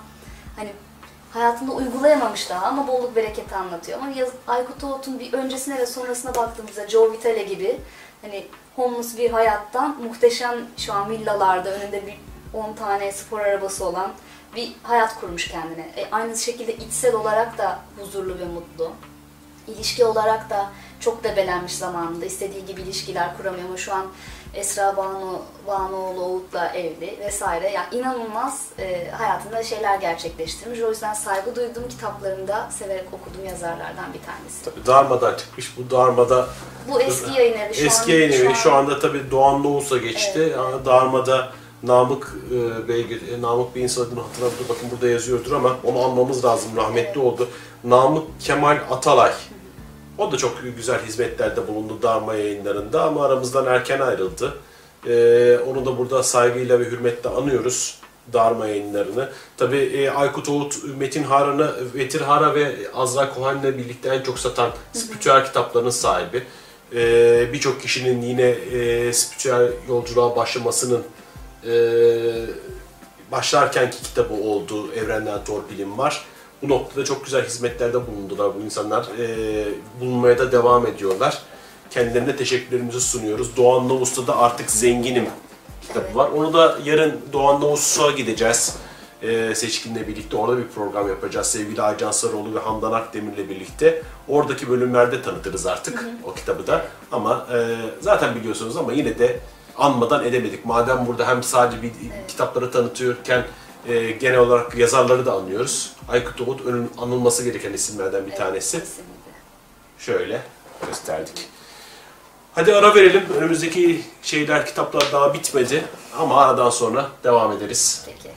hani 0.57 0.72
hayatında 1.33 1.72
uygulayamamış 1.72 2.50
daha 2.50 2.66
ama 2.66 2.88
bolluk 2.88 3.16
bereketi 3.16 3.55
anlatıyor. 3.55 3.98
Ama 3.98 4.11
yaz, 4.11 4.29
Aykut 4.46 4.85
Oğut'un 4.85 5.18
bir 5.18 5.33
öncesine 5.33 5.79
ve 5.79 5.87
sonrasına 5.87 6.35
baktığımızda 6.35 6.88
Joe 6.88 7.12
Vitale 7.12 7.42
gibi 7.42 7.81
hani 8.22 8.46
homeless 8.76 9.18
bir 9.18 9.31
hayattan 9.31 10.02
muhteşem 10.02 10.55
şu 10.76 10.92
an 10.92 11.11
villalarda 11.11 11.70
önünde 11.70 12.07
bir 12.07 12.14
10 12.52 12.72
tane 12.72 13.12
spor 13.12 13.40
arabası 13.40 13.85
olan 13.85 14.12
bir 14.56 14.72
hayat 14.82 15.20
kurmuş 15.20 15.48
kendine. 15.48 15.88
E, 15.96 16.09
aynı 16.12 16.37
şekilde 16.37 16.76
içsel 16.76 17.14
olarak 17.14 17.59
da 17.59 17.78
huzurlu 17.98 18.38
ve 18.38 18.44
mutlu. 18.44 18.92
İlişki 19.68 20.04
olarak 20.04 20.50
da 20.50 20.70
çok 21.00 21.24
debelenmiş 21.24 21.74
zamanında. 21.74 22.24
istediği 22.24 22.66
gibi 22.66 22.82
ilişkiler 22.82 23.37
kuramıyor 23.37 23.68
ama 23.68 23.76
şu 23.76 23.94
an 23.94 24.06
Esra 24.54 24.96
Banu, 24.96 25.42
Banuoğlu 25.66 26.24
Oğut'la 26.24 26.68
evli 26.68 27.16
vesaire. 27.20 27.70
Yani 27.70 27.87
inanılmaz 27.94 28.64
e, 28.78 29.11
hayatında 29.11 29.62
şeyler 29.62 29.98
gerçekleştirmiş. 29.98 30.80
O 30.80 30.88
yüzden 30.90 31.14
saygı 31.14 31.56
duyduğum 31.56 31.88
kitaplarında 31.88 32.68
severek 32.70 33.04
okuduğum 33.12 33.44
yazarlardan 33.46 34.14
bir 34.14 34.20
tanesi. 34.26 34.64
Tabii 34.64 34.87
Darma'dan 34.87 35.37
çıkmış. 35.37 35.76
Bu 35.78 35.90
Darma'da 35.90 36.48
Bu 36.90 37.00
eski 37.00 37.32
yayın 37.32 37.59
evi. 37.59 37.74
Şu 37.74 37.87
eski 37.87 38.12
an, 38.12 38.16
yayın 38.16 38.32
evi. 38.32 38.48
an- 38.48 38.54
Şu 38.54 38.72
anda 38.74 39.00
tabii 39.00 39.30
Doğan 39.30 39.64
Doğus'a 39.64 39.96
geçti. 39.98 40.52
Yani 40.56 40.85
Darma'da 40.85 41.52
Namık 41.87 42.37
e, 42.51 42.88
Bey, 42.88 43.01
e, 43.01 43.42
Namık 43.42 43.75
Bey'in 43.75 43.87
soyadını 43.87 44.20
hatırlamıyorum. 44.20 44.66
Bakın 44.68 44.88
burada 44.90 45.09
yazıyordur 45.09 45.53
ama 45.53 45.77
onu 45.85 46.05
anmamız 46.05 46.44
lazım. 46.44 46.70
Rahmetli 46.77 47.20
oldu. 47.20 47.49
Namık 47.85 48.40
Kemal 48.40 48.79
Atalay. 48.90 49.33
O 50.18 50.33
da 50.33 50.37
çok 50.37 50.62
güzel 50.77 51.07
hizmetlerde 51.07 51.68
bulundu 51.68 51.99
Darma 52.03 52.35
yayınlarında 52.35 53.05
ama 53.05 53.25
aramızdan 53.25 53.66
erken 53.66 54.01
ayrıldı. 54.01 54.55
Ee, 55.07 55.59
onu 55.68 55.87
da 55.87 55.99
burada 55.99 56.22
saygıyla 56.22 56.81
ve 56.81 56.85
hürmetle 56.85 57.31
anıyoruz. 57.31 57.99
Darma 58.33 58.66
yayınlarını. 58.66 59.29
Tabii 59.57 59.77
e, 59.77 60.11
Aykut 60.11 60.49
Oğut, 60.49 60.77
Metin 60.99 61.22
Haran'ı, 61.22 61.75
Vetir 61.94 62.20
Hara 62.20 62.55
ve 62.55 62.77
Azra 62.94 63.35
Kohan'la 63.35 63.79
birlikte 63.79 64.09
en 64.09 64.22
çok 64.22 64.38
satan 64.38 64.70
spiritüel 64.92 65.44
kitaplarının 65.44 65.90
sahibi. 65.90 66.42
E, 66.94 67.53
Birçok 67.53 67.83
kişinin 67.83 68.22
yine 68.22 68.49
e, 68.49 69.12
spiritüel 69.12 69.72
yolculuğa 69.88 70.37
başlamasının 70.37 71.03
e, 71.68 71.74
başlarkenki 73.33 74.02
kitabı 74.02 74.35
oldu. 74.35 74.92
Evrenden 74.92 75.44
Torpilim 75.44 75.98
var. 75.98 76.24
Bu 76.62 76.68
noktada 76.68 77.05
çok 77.05 77.24
güzel 77.24 77.46
hizmetlerde 77.46 78.07
bulundular 78.07 78.55
bu 78.55 78.61
insanlar. 78.61 79.07
E, 79.18 79.68
bulunmaya 80.00 80.38
da 80.38 80.52
devam 80.52 80.87
ediyorlar. 80.87 81.42
Kendilerine 81.90 82.37
teşekkürlerimizi 82.37 83.00
sunuyoruz. 83.00 83.57
Doğan 83.57 83.88
Navus'ta 83.88 84.26
da 84.26 84.38
artık 84.38 84.70
zenginim 84.70 85.26
kitabı 85.88 86.14
var. 86.14 86.29
Onu 86.29 86.52
da 86.52 86.79
yarın 86.85 87.20
Doğan 87.33 87.61
Navus'a 87.61 88.11
gideceğiz. 88.11 88.76
E, 89.22 89.55
Seçkin'le 89.55 90.09
birlikte 90.09 90.37
orada 90.37 90.59
bir 90.59 90.68
program 90.68 91.09
yapacağız. 91.09 91.46
Sevgili 91.46 91.83
Aycan 91.83 92.11
Sarıoğlu 92.11 92.55
ve 92.55 92.59
Handan 92.59 92.92
Akdemir'le 92.92 93.48
birlikte. 93.48 94.02
Oradaki 94.29 94.70
bölümlerde 94.70 95.22
tanıtırız 95.22 95.66
artık 95.66 96.05
o 96.24 96.35
kitabı 96.35 96.66
da. 96.66 96.87
Ama 97.12 97.46
e, 97.52 97.76
zaten 98.00 98.35
biliyorsunuz 98.35 98.76
ama 98.76 98.92
yine 98.92 99.18
de 99.18 99.40
anmadan 99.78 100.24
edemedik. 100.24 100.64
Madem 100.64 101.06
burada 101.06 101.28
hem 101.28 101.42
sadece 101.42 101.82
bir 101.82 101.92
kitapları 102.28 102.70
tanıtıyorken 102.70 103.44
e, 103.88 104.10
genel 104.10 104.38
olarak 104.38 104.76
yazarları 104.76 105.26
da 105.26 105.32
anlıyoruz. 105.32 105.92
Aykut 106.08 106.40
Oğut 106.40 106.66
önün 106.66 106.90
anılması 106.98 107.44
gereken 107.44 107.72
isimlerden 107.72 108.26
bir 108.26 108.34
tanesi. 108.34 108.84
Şöyle 109.98 110.42
gösterdik. 110.86 111.48
Hadi 112.54 112.74
ara 112.74 112.94
verelim. 112.94 113.24
Önümüzdeki 113.38 114.00
şeyler, 114.22 114.66
kitaplar 114.66 115.12
daha 115.12 115.34
bitmedi. 115.34 115.84
Ama 116.18 116.40
aradan 116.40 116.70
sonra 116.70 117.08
devam 117.24 117.52
ederiz. 117.52 118.02
Peki. 118.06 118.34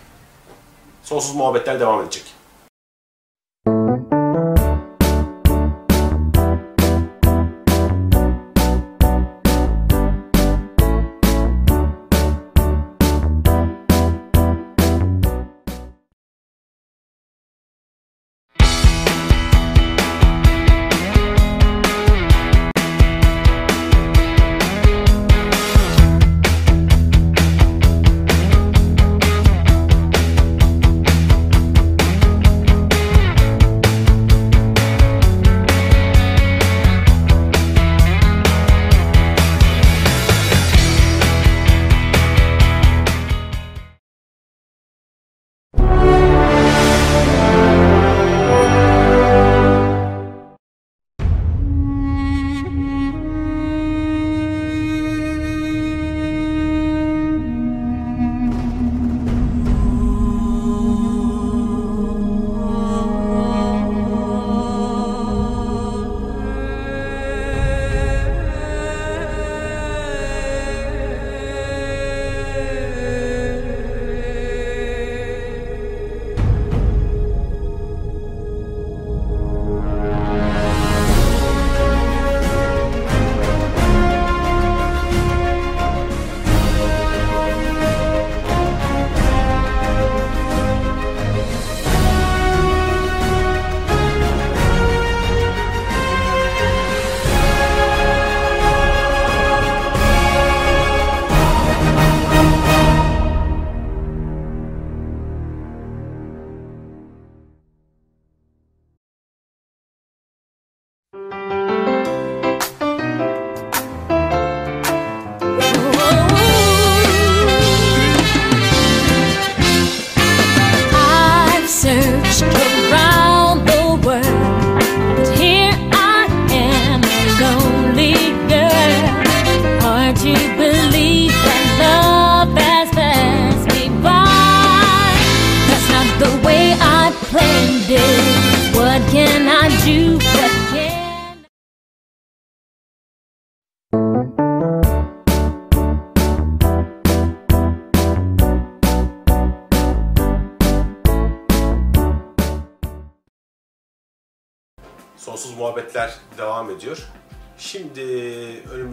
Sonsuz 1.04 1.36
muhabbetler 1.36 1.80
devam 1.80 2.02
edecek. 2.02 2.24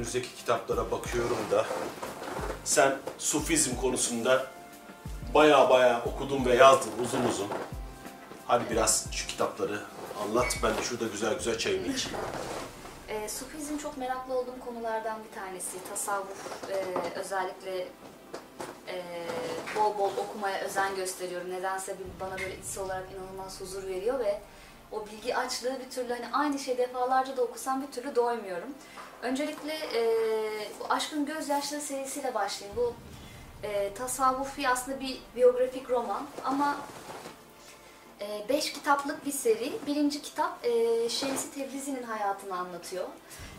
Önümüzdeki 0.07 0.37
kitaplara 0.37 0.90
bakıyorum 0.90 1.38
da 1.51 1.66
sen 2.64 2.97
Sufizm 3.19 3.77
konusunda 3.77 4.47
baya 5.35 5.71
baya 5.71 6.03
okudun 6.05 6.45
ve 6.45 6.55
yazdın 6.55 7.05
uzun 7.05 7.25
uzun. 7.25 7.49
Hadi 8.47 8.71
biraz 8.71 9.07
şu 9.12 9.27
kitapları 9.27 9.81
anlat. 10.23 10.57
Ben 10.62 10.77
de 10.77 10.83
şurada 10.83 11.07
güzel 11.07 11.35
güzel 11.35 11.59
çayımı 11.59 11.87
içeyim. 11.87 12.19
E, 13.09 13.29
Sufizm 13.29 13.79
çok 13.79 13.97
meraklı 13.97 14.35
olduğum 14.35 14.61
konulardan 14.64 15.19
bir 15.25 15.40
tanesi. 15.40 15.77
Tasavvuf 15.90 16.71
e, 16.71 16.85
özellikle 17.21 17.88
e, 18.88 19.03
bol 19.77 19.99
bol 19.99 20.11
okumaya 20.16 20.61
özen 20.61 20.97
gösteriyorum. 20.97 21.51
Nedense 21.51 21.97
bana 22.21 22.38
böyle 22.38 22.59
içsel 22.59 22.85
olarak 22.85 23.05
inanılmaz 23.12 23.61
huzur 23.61 23.87
veriyor 23.87 24.19
ve 24.19 24.40
o 24.92 25.07
bilgi 25.07 25.37
açlığı 25.37 25.81
bir 25.81 25.90
türlü 25.90 26.12
hani 26.12 26.27
aynı 26.33 26.59
şeyi 26.59 26.79
defalarca 26.79 27.37
da 27.37 27.42
okusam 27.42 27.83
bir 27.83 27.92
türlü 27.92 28.16
doymuyorum. 28.16 28.69
Öncelikle 29.22 29.72
e, 29.72 30.02
bu 30.81 30.92
Aşkın 30.92 31.26
Gözyaşları 31.26 31.81
serisiyle 31.81 32.35
başlayayım. 32.35 32.76
Bu 32.76 32.94
e, 33.62 33.94
tasavvufi 33.94 34.68
aslında 34.68 35.00
bir 35.00 35.18
biyografik 35.37 35.90
roman 35.90 36.26
ama 36.44 36.76
e, 38.20 38.48
beş 38.48 38.72
kitaplık 38.72 39.26
bir 39.26 39.33
seri. 39.33 39.72
Birinci 39.87 40.22
kitap 40.22 40.66
e, 40.66 41.09
Şemsi 41.09 41.55
Tebrizi'nin 41.55 42.02
hayatını 42.02 42.57
anlatıyor. 42.57 43.09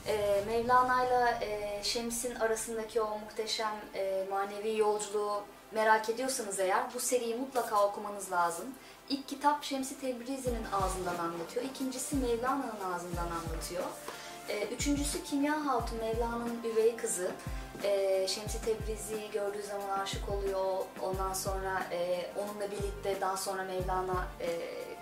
E, 0.07 0.43
Mevlana 0.47 1.05
ile 1.05 1.79
Şems'in 1.83 2.35
arasındaki 2.35 3.01
o 3.01 3.19
muhteşem 3.19 3.75
e, 3.95 4.25
manevi 4.29 4.77
yolculuğu 4.77 5.43
merak 5.71 6.09
ediyorsanız 6.09 6.59
eğer 6.59 6.83
bu 6.93 6.99
seriyi 6.99 7.35
mutlaka 7.35 7.83
okumanız 7.83 8.31
lazım. 8.31 8.65
İlk 9.09 9.27
kitap 9.27 9.63
Şemsi 9.63 10.01
Tebrizi'nin 10.01 10.65
ağzından 10.73 11.17
anlatıyor. 11.17 11.65
İkincisi 11.65 12.15
Mevlana'nın 12.15 12.93
ağzından 12.93 13.27
anlatıyor. 13.27 13.83
E, 14.49 14.63
üçüncüsü 14.75 15.23
Kimya 15.23 15.65
Hatun, 15.65 15.97
Mevlana'nın 15.97 16.63
üvey 16.73 16.95
kızı. 16.95 17.31
E, 17.83 18.25
Şemsi 18.27 18.61
Tebrizi'yi 18.61 19.31
gördüğü 19.31 19.63
zaman 19.63 19.99
aşık 19.99 20.29
oluyor. 20.29 20.77
Ondan 21.01 21.33
sonra 21.33 21.87
e, 21.91 22.29
onunla 22.37 22.71
birlikte 22.71 23.21
daha 23.21 23.37
sonra 23.37 23.63
Mevlana 23.63 24.27
e, 24.41 24.47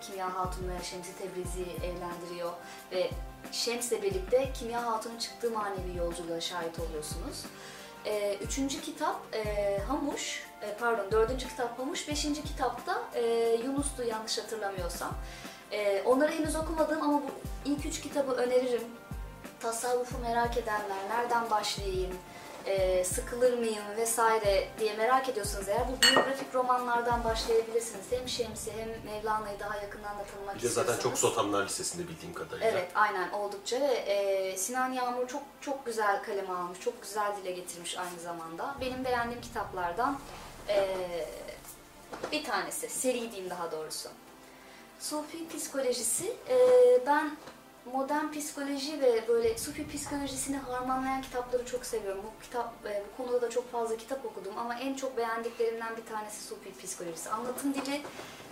Kimya 0.02 0.36
Hatun 0.36 0.70
ve 0.70 0.84
Şemsi 0.84 1.18
Tebrizi'yi 1.18 1.76
evlendiriyor. 1.84 2.52
Ve 2.92 3.10
Şems'le 3.52 3.92
birlikte 3.92 4.54
Kimya 4.54 4.86
Hatun'un 4.86 5.18
çıktığı 5.18 5.52
manevi 5.52 5.98
yolculuğa 5.98 6.42
şahit 6.42 6.80
oluyorsunuz. 6.80 7.44
Üçüncü 8.42 8.82
kitap 8.82 9.16
Hamuş. 9.88 10.44
Pardon 10.80 11.12
dördüncü 11.12 11.48
kitap 11.48 11.78
Pamuş, 11.78 12.08
beşinci 12.08 12.44
kitapta 12.44 13.04
e, 13.14 13.22
Yunus'tu 13.64 14.04
yanlış 14.04 14.38
hatırlamıyorsam. 14.38 15.14
Onları 16.06 16.32
henüz 16.32 16.56
okumadım 16.56 17.02
ama 17.02 17.14
bu 17.14 17.32
ilk 17.66 17.86
üç 17.86 18.02
kitabı 18.02 18.32
öneririm. 18.32 18.82
Tasavvufu 19.60 20.18
merak 20.20 20.58
edenler, 20.58 21.10
nereden 21.10 21.50
başlayayım, 21.50 22.18
e, 22.66 23.04
sıkılır 23.04 23.58
mıyım 23.58 23.84
vesaire 23.98 24.68
diye 24.80 24.94
merak 24.94 25.30
ediyorsanız 25.30 25.70
eğer 25.70 25.88
bu 25.88 26.02
biyografik 26.02 26.56
romanlardan 26.56 27.24
başlayabilirsiniz. 27.24 28.06
Hem 28.10 28.30
Şemsi 28.30 28.72
hem 28.72 28.90
Mevlana'yı 29.14 29.60
daha 29.60 29.76
yakından 29.76 30.20
da 30.20 30.24
tanımak 30.24 30.56
Bir 30.56 30.62
de 30.62 30.68
zaten 30.68 30.92
çok 30.92 30.96
istiyorsanız. 30.98 31.20
Sotanlar 31.36 31.66
Lisesi'nde 31.66 32.08
bildiğim 32.08 32.34
kadarıyla. 32.34 32.68
Evet, 32.70 32.92
aynen 32.96 33.30
oldukça 33.30 33.82
ve 33.82 33.94
e, 33.94 34.58
Sinan 34.58 34.92
Yağmur 34.94 35.28
çok 35.28 35.42
çok 35.62 35.86
güzel 35.86 36.24
kaleme 36.24 36.54
almış, 36.54 36.80
çok 36.80 37.02
güzel 37.02 37.32
dile 37.42 37.52
getirmiş 37.52 37.98
aynı 37.98 38.20
zamanda. 38.20 38.76
Benim 38.82 39.06
beğendiğim 39.06 39.42
kitaplardan 39.42 40.20
e, 40.70 40.88
bir 42.32 42.44
tanesi, 42.44 42.90
seri 42.90 43.32
diyeyim 43.32 43.50
daha 43.50 43.72
doğrusu. 43.72 44.10
Sufi 45.00 45.48
psikolojisi, 45.58 46.36
e, 46.50 46.58
ben 47.06 47.38
modern 47.94 48.32
psikoloji 48.32 49.02
ve 49.02 49.28
böyle 49.28 49.58
Sufi 49.58 49.88
psikolojisini 49.88 50.58
harmanlayan 50.58 51.22
kitapları 51.22 51.66
çok 51.66 51.86
seviyorum. 51.86 52.22
Bu 52.24 52.44
kitap 52.44 52.74
e, 52.86 53.04
bu 53.14 53.24
konuda 53.24 53.42
da 53.42 53.50
çok 53.50 53.72
fazla 53.72 53.98
kitap 53.98 54.26
okudum 54.26 54.54
ama 54.58 54.80
en 54.80 54.94
çok 54.94 55.18
beğendiklerimden 55.18 55.98
bir 55.98 56.06
tanesi 56.06 56.44
Sufi 56.44 56.78
psikolojisi. 56.86 57.30
Anlatım 57.30 57.74
dili 57.74 58.02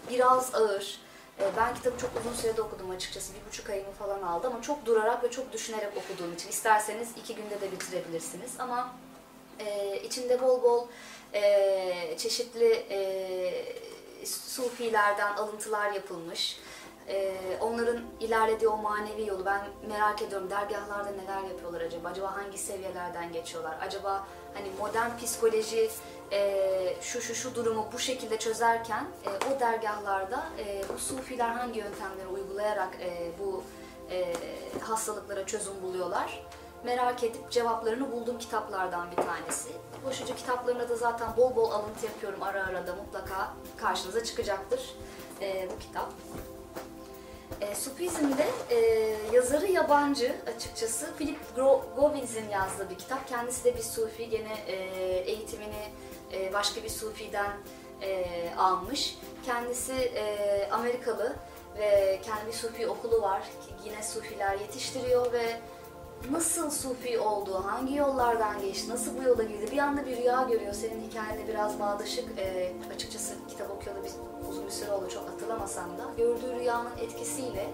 biraz 0.09 0.55
ağır. 0.55 0.99
E, 1.39 1.43
Ben 1.57 1.75
kitabı 1.75 1.97
çok 1.97 2.09
uzun 2.19 2.33
sürede 2.33 2.61
okudum 2.61 2.89
açıkçası. 2.91 3.33
Bir 3.33 3.49
buçuk 3.49 3.69
ayımı 3.69 3.91
falan 3.91 4.21
aldı 4.21 4.47
ama 4.47 4.61
çok 4.61 4.85
durarak 4.85 5.23
ve 5.23 5.31
çok 5.31 5.53
düşünerek 5.53 5.89
okuduğum 5.97 6.33
için. 6.33 6.49
isterseniz 6.49 7.09
iki 7.17 7.35
günde 7.35 7.61
de 7.61 7.71
bitirebilirsiniz. 7.71 8.51
Ama 8.59 8.93
e, 9.59 9.99
içinde 10.03 10.41
bol 10.41 10.63
bol 10.63 10.87
e, 11.33 12.15
çeşitli 12.17 12.73
e, 12.89 12.99
sufilerden 14.25 15.33
alıntılar 15.33 15.91
yapılmış. 15.91 16.57
E, 17.07 17.37
onların 17.61 17.99
ilerlediği 18.19 18.69
o 18.69 18.77
manevi 18.77 19.27
yolu 19.27 19.45
ben 19.45 19.61
merak 19.87 20.21
ediyorum. 20.21 20.49
Dergahlarda 20.49 21.09
neler 21.11 21.49
yapıyorlar 21.49 21.81
acaba? 21.81 22.09
Acaba 22.09 22.35
hangi 22.35 22.57
seviyelerden 22.57 23.31
geçiyorlar? 23.31 23.77
Acaba 23.81 24.27
hani 24.53 24.67
modern 24.79 25.17
psikoloji 25.17 25.89
e, 26.31 26.95
şu 27.01 27.21
şu 27.21 27.35
şu 27.35 27.55
durumu 27.55 27.87
bu 27.93 27.99
şekilde 27.99 28.39
çözerken 28.39 29.05
e, 29.25 29.29
o 29.29 29.59
dergahlarda 29.59 30.43
e, 30.59 30.83
bu 30.93 30.99
sufiler 30.99 31.49
hangi 31.49 31.79
yöntemleri 31.79 32.27
uygulayarak 32.27 32.97
e, 33.01 33.31
bu 33.39 33.63
hastalıklara 34.81 35.45
çözüm 35.45 35.73
buluyorlar? 35.81 36.43
Merak 36.83 37.23
edip 37.23 37.51
cevaplarını 37.51 38.11
bulduğum 38.11 38.37
kitaplardan 38.37 39.11
bir 39.11 39.15
tanesi. 39.15 39.69
Koşucu 40.05 40.35
kitaplarında 40.35 40.89
da 40.89 40.95
zaten 40.95 41.37
bol 41.37 41.55
bol 41.55 41.71
alıntı 41.71 42.05
yapıyorum 42.05 42.43
ara 42.43 42.65
ara 42.65 42.87
da 42.87 42.95
mutlaka 42.95 43.53
karşınıza 43.77 44.23
çıkacaktır 44.23 44.95
bu 45.41 45.79
kitap. 45.79 46.09
E, 47.61 47.75
Sufizm'de 47.75 48.47
e, 48.69 48.77
yazarı 49.33 49.67
yabancı 49.67 50.35
açıkçası 50.55 51.15
Philip 51.17 51.39
Govins'in 51.95 52.49
yazdığı 52.49 52.89
bir 52.89 52.95
kitap. 52.95 53.27
Kendisi 53.27 53.63
de 53.63 53.75
bir 53.77 53.81
Sufi, 53.81 54.29
gene 54.29 54.53
e, 54.67 54.75
eğitimini 55.25 55.89
e, 56.33 56.53
başka 56.53 56.83
bir 56.83 56.89
Sufi'den 56.89 57.51
e, 58.01 58.25
almış. 58.57 59.17
Kendisi 59.45 59.93
e, 59.93 60.67
Amerikalı 60.71 61.35
ve 61.79 62.19
kendi 62.23 62.47
bir 62.47 62.53
Sufi 62.53 62.87
okulu 62.87 63.21
var. 63.21 63.43
Yine 63.85 64.03
Sufiler 64.03 64.59
yetiştiriyor 64.59 65.33
ve 65.33 65.59
nasıl 66.31 66.69
Sufi 66.69 67.19
olduğu, 67.19 67.65
hangi 67.65 67.95
yollardan 67.95 68.61
geçti, 68.61 68.89
nasıl 68.89 69.17
bu 69.17 69.23
yola 69.23 69.43
girdi, 69.43 69.71
bir 69.71 69.77
anda 69.77 70.05
bir 70.05 70.17
rüya 70.17 70.43
görüyor. 70.43 70.73
Senin 70.73 71.09
hikayende 71.09 71.47
biraz 71.47 71.79
bağdaşık. 71.79 72.39
E, 72.39 72.73
açıkçası 72.95 73.33
kitap 73.49 73.71
okuyalı 73.71 73.99
bir, 74.03 74.11
uzun 74.49 74.65
bir 74.65 74.71
süre 74.71 74.91
oldu 74.91 75.09
çok 75.09 75.29
hatırlamasam 75.29 75.89
da. 75.97 76.03
Gördüğü 76.17 76.59
rüyanın 76.59 76.97
etkisiyle 77.01 77.69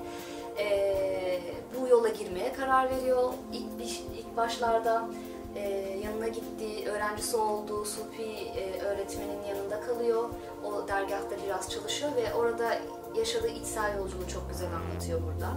e, 0.59 1.41
bu 1.79 1.87
yola 1.87 2.09
girmeye 2.09 2.53
karar 2.53 2.89
veriyor. 2.89 3.33
İlk, 3.53 3.91
ilk 4.19 4.37
başlarda 4.37 5.09
e, 5.55 5.69
yanına 6.03 6.27
gittiği, 6.27 6.87
öğrencisi 6.87 7.37
olduğu 7.37 7.85
Sufi 7.85 8.23
e, 8.55 8.81
öğretmenin 8.81 9.43
yanında 9.49 9.81
kalıyor. 9.81 10.29
O 10.65 10.87
dergahta 10.87 11.35
biraz 11.45 11.69
çalışıyor 11.71 12.11
ve 12.15 12.33
orada 12.33 12.77
yaşadığı 13.17 13.47
içsel 13.47 13.97
yolculuğu 13.97 14.27
çok 14.27 14.49
güzel 14.49 14.69
anlatıyor 14.73 15.21
burada. 15.21 15.53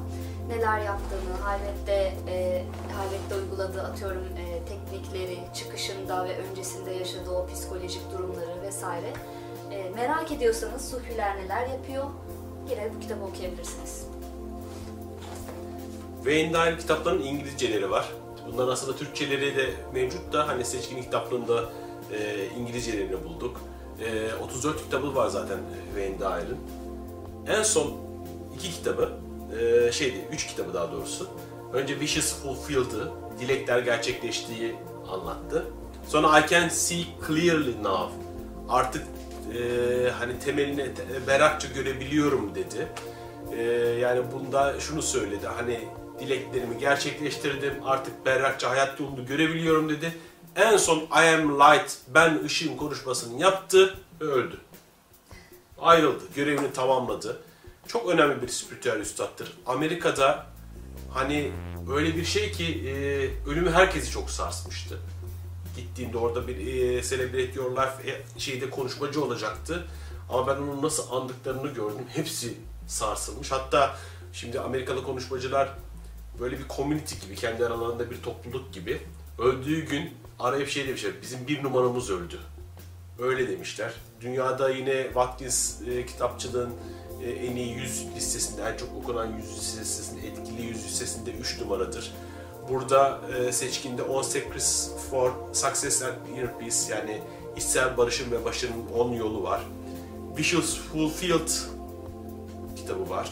Neler 0.49 0.81
yaptığını, 0.81 1.35
halvette, 1.43 2.15
e, 2.29 2.65
halvette 2.97 3.35
uyguladığı 3.35 3.83
atıyorum 3.83 4.25
e, 4.39 4.65
teknikleri, 4.65 5.39
çıkışında 5.55 6.25
ve 6.25 6.39
öncesinde 6.39 6.91
yaşadığı 6.91 7.31
o 7.31 7.47
psikolojik 7.47 8.13
durumları 8.13 8.63
vesaire. 8.63 9.13
E, 9.71 9.91
merak 9.91 10.33
ediyorsanız 10.33 10.91
Sufiler 10.91 11.37
neler 11.37 11.67
yapıyor, 11.67 12.05
yine 12.71 12.91
bu 12.95 13.01
kitabı 13.01 13.25
okuyabilirsiniz. 13.25 14.07
Wayne 16.25 16.53
Dyer 16.53 16.79
kitaplarının 16.79 17.23
İngilizceleri 17.23 17.91
var. 17.91 18.13
Bunların 18.47 18.73
aslında 18.73 18.97
Türkçeleri 18.97 19.57
de 19.57 19.71
mevcut 19.93 20.33
da 20.33 20.49
hani 20.49 20.65
seçkin 20.65 21.03
kitaplığında 21.03 21.65
e, 22.13 22.47
İngilizcelerini 22.59 23.25
bulduk. 23.25 23.61
E, 24.01 24.35
34 24.35 24.85
kitabı 24.85 25.15
var 25.15 25.29
zaten 25.29 25.59
Wayne 25.95 26.19
Dyer'ın. 26.21 26.59
En 27.49 27.63
son 27.63 27.93
iki 28.55 28.71
kitabı, 28.71 29.13
e, 29.61 29.93
şeydi, 29.93 30.29
üç 30.33 30.47
kitabı 30.47 30.75
daha 30.75 30.93
doğrusu. 30.93 31.29
Önce 31.73 31.93
Wishes 31.95 32.35
Fulfilled'ı, 32.43 33.11
dilekler 33.41 33.79
gerçekleştiği 33.79 34.75
anlattı. 35.09 35.65
Sonra 36.09 36.41
I 36.41 36.49
Can 36.49 36.69
See 36.69 37.05
Clearly 37.29 37.83
Now, 37.83 38.15
artık 38.69 39.03
e, 39.59 40.11
hani 40.11 40.39
temelini 40.39 40.95
te- 40.95 41.27
berrakça 41.27 41.69
görebiliyorum 41.69 42.55
dedi. 42.55 42.89
Ee, 43.57 43.63
yani 44.01 44.23
bunda 44.33 44.81
şunu 44.81 45.03
söyledi 45.03 45.47
hani 45.47 45.81
dileklerimi 46.21 46.79
gerçekleştirdim 46.79 47.75
artık 47.85 48.27
berrakça 48.27 48.71
hayat 48.71 49.01
yolunu 49.01 49.27
görebiliyorum 49.27 49.89
dedi. 49.89 50.13
En 50.57 50.77
son 50.77 50.99
I 50.99 51.35
am 51.35 51.61
light 51.61 51.93
ben 52.15 52.45
ışığın 52.45 52.77
konuşmasını 52.77 53.41
yaptı 53.41 53.95
ve 54.21 54.25
öldü. 54.25 54.57
Ayrıldı 55.83 56.25
görevini 56.35 56.73
tamamladı. 56.73 57.43
Çok 57.87 58.09
önemli 58.09 58.43
bir 58.43 58.49
spiritüel 58.49 59.01
üstattır. 59.01 59.53
Amerika'da 59.67 60.47
hani 61.11 61.53
öyle 61.93 62.17
bir 62.17 62.25
şey 62.25 62.53
ki 62.53 62.65
e, 62.89 62.93
ölümü 63.51 63.71
herkesi 63.71 64.11
çok 64.11 64.31
sarsmıştı. 64.31 64.99
Gittiğimde 65.77 66.19
orada 66.19 66.49
bir 66.49 66.57
e, 66.57 67.03
Celebrate 67.03 67.53
Your 67.55 67.71
Life 67.71 68.11
e, 68.11 68.41
şeyde 68.41 68.71
konuşmacı 68.71 69.25
olacaktı. 69.25 69.87
Ama 70.31 70.47
ben 70.47 70.57
onun 70.57 70.83
nasıl 70.83 71.13
andıklarını 71.17 71.75
gördüm. 71.75 72.05
Hepsi 72.15 72.55
sarsılmış. 72.87 73.53
Hatta 73.53 73.97
şimdi 74.33 74.61
Amerikalı 74.61 75.05
konuşmacılar 75.05 75.69
böyle 76.41 76.59
bir 76.59 76.69
community 76.77 77.15
gibi, 77.27 77.35
kendi 77.35 77.67
aralarında 77.67 78.11
bir 78.11 78.23
topluluk 78.23 78.73
gibi. 78.73 79.01
Öldüğü 79.39 79.87
gün 79.87 80.15
arayıp 80.39 80.69
şey 80.69 80.89
demişler, 80.89 81.13
bizim 81.23 81.47
bir 81.47 81.63
numaramız 81.63 82.11
öldü. 82.11 82.39
Öyle 83.19 83.49
demişler. 83.49 83.93
Dünyada 84.23 84.71
yine 84.71 85.03
Watkins 85.05 85.83
e, 85.89 86.07
kitapçılığın 86.07 86.71
e, 87.23 87.31
en 87.31 87.57
iyi 87.57 87.75
100 87.75 88.07
listesinde, 88.17 88.63
en 88.63 88.77
çok 88.77 88.89
okunan 89.03 89.27
100 89.27 89.57
listesinde, 89.57 90.27
etkili 90.27 90.63
100 90.63 90.85
listesinde 90.85 91.31
3 91.31 91.61
numaradır. 91.61 92.13
Burada 92.69 93.21
e, 93.37 93.53
seçkinde 93.53 94.03
10 94.03 94.23
Secrets 94.23 94.91
for 95.11 95.33
Success 95.53 96.03
and 96.03 96.13
Inner 96.37 96.59
Peace 96.59 96.77
yani 96.91 97.23
içsel 97.57 97.97
barışın 97.97 98.31
ve 98.31 98.45
başarının 98.45 98.87
10 98.99 99.13
yolu 99.13 99.43
var. 99.43 99.61
Visuals 100.39 100.77
Fulfilled 100.77 101.49
kitabı 102.77 103.11
var. 103.11 103.31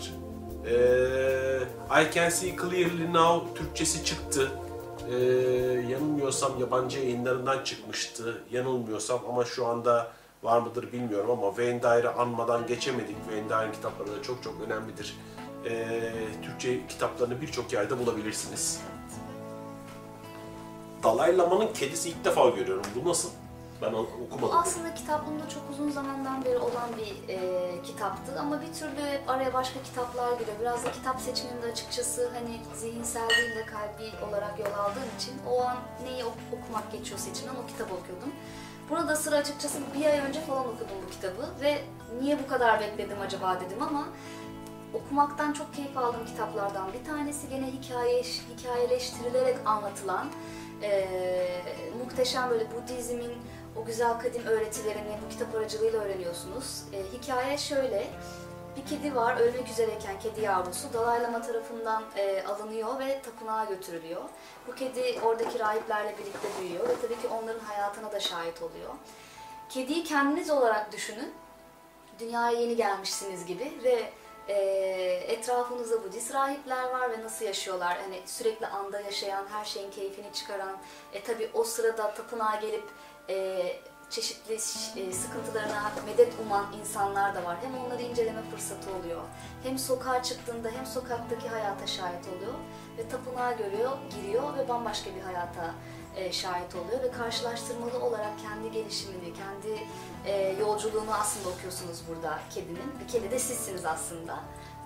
Ee, 0.66 1.60
I 2.02 2.14
Can 2.14 2.28
See 2.28 2.56
Clearly 2.56 3.12
Now 3.12 3.54
Türkçesi 3.54 4.04
çıktı. 4.04 4.50
Ee, 5.10 5.14
yanılmıyorsam 5.90 6.60
yabancı 6.60 6.98
yayınlarından 6.98 7.64
çıkmıştı. 7.64 8.42
Yanılmıyorsam 8.52 9.20
ama 9.28 9.44
şu 9.44 9.66
anda 9.66 10.12
var 10.42 10.58
mıdır 10.60 10.92
bilmiyorum 10.92 11.30
ama 11.30 11.48
Wayne 11.48 11.82
Dyer'ı 11.82 12.12
anmadan 12.14 12.66
geçemedik. 12.66 13.16
Wayne 13.24 13.48
Dyer'in 13.48 13.72
kitapları 13.72 14.18
da 14.18 14.22
çok 14.22 14.42
çok 14.42 14.60
önemlidir. 14.60 15.16
Ee, 15.64 16.12
Türkçe 16.42 16.86
kitaplarını 16.86 17.40
birçok 17.40 17.72
yerde 17.72 17.98
bulabilirsiniz. 17.98 18.80
Dalai 21.02 21.38
Lama'nın 21.38 21.72
kedisi 21.72 22.08
ilk 22.08 22.24
defa 22.24 22.48
görüyorum. 22.48 22.84
Bu 23.04 23.08
nasıl? 23.08 23.28
Ben 23.82 23.92
okumadım. 23.92 24.56
Aslında 24.58 24.94
kitaplığımda 24.94 25.48
çok 25.48 25.62
uzun 25.72 25.90
zamandan 25.90 26.44
beri 26.44 26.58
olan 26.58 26.88
bir 26.98 27.34
e, 27.34 27.38
kitaptı 27.82 28.40
ama 28.40 28.60
bir 28.62 28.72
türlü 28.78 29.06
hep 29.10 29.30
araya 29.30 29.52
başka 29.54 29.82
kitaplar 29.82 30.32
giriyor. 30.32 30.56
Biraz 30.60 30.84
da 30.84 30.92
kitap 30.92 31.20
seçiminde 31.20 31.66
açıkçası 31.72 32.30
hani 32.34 32.60
zihinsel 32.76 33.28
değil 33.28 33.56
de 33.56 33.66
kalbi 33.66 34.24
olarak 34.30 34.58
yol 34.58 34.66
aldığım 34.78 35.02
için 35.18 35.32
o 35.50 35.62
an 35.64 35.76
neyi 36.04 36.24
ok- 36.24 36.34
okumak 36.60 36.92
geçiyorsa 36.92 37.30
içinden 37.30 37.54
o 37.64 37.66
kitabı 37.66 37.94
okuyordum. 37.94 38.32
Burada 38.90 39.16
sıra 39.16 39.36
açıkçası 39.36 39.78
bir 39.94 40.06
ay 40.06 40.18
önce 40.18 40.40
falan 40.40 40.60
okudum 40.68 40.96
bu 41.06 41.10
kitabı 41.10 41.48
ve 41.60 41.78
niye 42.20 42.38
bu 42.38 42.46
kadar 42.48 42.80
bekledim 42.80 43.20
acaba 43.20 43.60
dedim 43.60 43.82
ama 43.82 44.08
okumaktan 44.94 45.52
çok 45.52 45.74
keyif 45.74 45.96
aldığım 45.98 46.26
kitaplardan 46.26 46.92
bir 46.92 47.04
tanesi 47.04 47.48
gene 47.48 47.66
hikaye 47.66 48.22
hikayeleştirilerek 48.22 49.56
anlatılan 49.66 50.26
eee, 50.82 51.62
muhteşem 52.04 52.50
böyle 52.50 52.66
Budizmin 52.74 53.32
o 53.76 53.84
güzel 53.84 54.18
kadim 54.20 54.46
öğretilerini 54.46 55.16
bu 55.26 55.28
kitap 55.28 55.54
aracılığıyla 55.54 56.00
öğreniyorsunuz. 56.00 56.82
E, 56.92 57.02
hikaye 57.18 57.58
şöyle, 57.58 58.06
bir 58.76 58.86
kedi 58.86 59.14
var 59.14 59.36
ölmek 59.36 59.68
üzereyken 59.68 60.18
kedi 60.20 60.40
yavrusu 60.40 60.92
Dalai 60.92 61.22
Lama 61.22 61.42
tarafından 61.42 62.04
e, 62.16 62.42
alınıyor 62.42 62.98
ve 62.98 63.22
tapınağa 63.22 63.64
götürülüyor. 63.64 64.22
Bu 64.66 64.74
kedi 64.74 65.20
oradaki 65.24 65.58
rahiplerle 65.58 66.14
birlikte 66.18 66.48
büyüyor 66.60 66.88
ve 66.88 66.92
tabii 67.02 67.20
ki 67.20 67.28
onların 67.28 67.64
hayatına 67.64 68.12
da 68.12 68.20
şahit 68.20 68.62
oluyor. 68.62 68.90
Kediyi 69.68 70.04
kendiniz 70.04 70.50
olarak 70.50 70.92
düşünün. 70.92 71.32
Dünyaya 72.18 72.60
yeni 72.60 72.76
gelmişsiniz 72.76 73.46
gibi 73.46 73.72
ve 73.84 74.10
e, 74.48 74.54
etrafınızda 75.28 76.04
Budist 76.04 76.34
rahipler 76.34 76.84
var 76.84 77.10
ve 77.10 77.22
nasıl 77.22 77.44
yaşıyorlar? 77.44 77.98
Hani 78.00 78.20
sürekli 78.26 78.66
anda 78.66 79.00
yaşayan, 79.00 79.46
her 79.50 79.64
şeyin 79.64 79.90
keyfini 79.90 80.32
çıkaran, 80.32 80.76
e, 81.12 81.22
tabii 81.22 81.50
o 81.54 81.64
sırada 81.64 82.14
tapınağa 82.14 82.56
gelip 82.56 82.84
e, 83.28 83.62
çeşitli 84.10 84.54
e, 84.54 85.12
sıkıntılarına 85.12 85.92
medet 86.06 86.32
uman 86.46 86.66
insanlar 86.80 87.34
da 87.34 87.44
var. 87.44 87.56
Hem 87.62 87.78
onları 87.78 88.02
inceleme 88.02 88.42
fırsatı 88.50 88.90
oluyor. 88.90 89.22
Hem 89.62 89.78
sokağa 89.78 90.22
çıktığında 90.22 90.70
hem 90.70 90.86
sokaktaki 90.86 91.48
hayata 91.48 91.86
şahit 91.86 92.28
oluyor 92.28 92.54
ve 92.98 93.08
tapınağa 93.08 93.52
görüyor, 93.52 93.98
giriyor 94.10 94.56
ve 94.56 94.68
bambaşka 94.68 95.10
bir 95.14 95.20
hayata 95.20 95.74
e, 96.16 96.32
şahit 96.32 96.74
oluyor 96.74 97.02
ve 97.02 97.10
karşılaştırmalı 97.10 98.04
olarak 98.04 98.32
kendi 98.42 98.72
gelişimini, 98.72 99.34
kendi 99.34 99.80
e, 100.26 100.56
yolculuğunu 100.60 101.14
aslında 101.14 101.48
okuyorsunuz 101.48 102.02
burada 102.08 102.38
kedinin. 102.54 103.00
Bir 103.00 103.08
kedi 103.08 103.30
de 103.30 103.38
sizsiniz 103.38 103.84
aslında. 103.84 104.38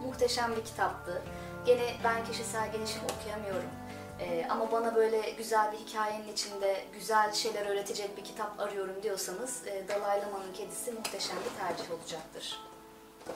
Muhteşem 0.07 0.57
bir 0.57 0.65
kitaptı. 0.65 1.23
Gene 1.67 1.95
ben 2.05 2.25
kişisel 2.25 2.73
gelişim 2.73 3.03
okuyamıyorum. 3.19 3.71
Ee, 4.21 4.47
ama 4.51 4.73
bana 4.73 4.95
böyle 4.95 5.31
güzel 5.31 5.73
bir 5.73 5.77
hikayenin 5.77 6.33
içinde 6.33 6.85
güzel 6.93 7.33
şeyler 7.33 7.67
öğretecek 7.67 8.17
bir 8.17 8.25
kitap 8.25 8.61
arıyorum 8.61 9.03
diyorsanız 9.03 9.67
e, 9.67 9.89
Dalai 9.89 10.21
Lama'nın 10.21 10.53
Kedisi 10.53 10.93
muhteşem 10.93 11.37
bir 11.37 11.61
tercih 11.61 11.91
olacaktır. 11.91 12.61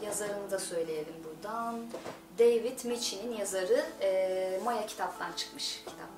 Yazarını 0.03 0.51
da 0.51 0.59
söyleyelim 0.59 1.15
buradan. 1.25 1.87
David 2.39 2.85
Michi'nin 2.85 3.37
yazarı 3.37 3.87
e, 4.01 4.61
Maya 4.65 4.87
kitaptan 4.87 5.33
çıkmış 5.33 5.79
kitap. 5.79 6.09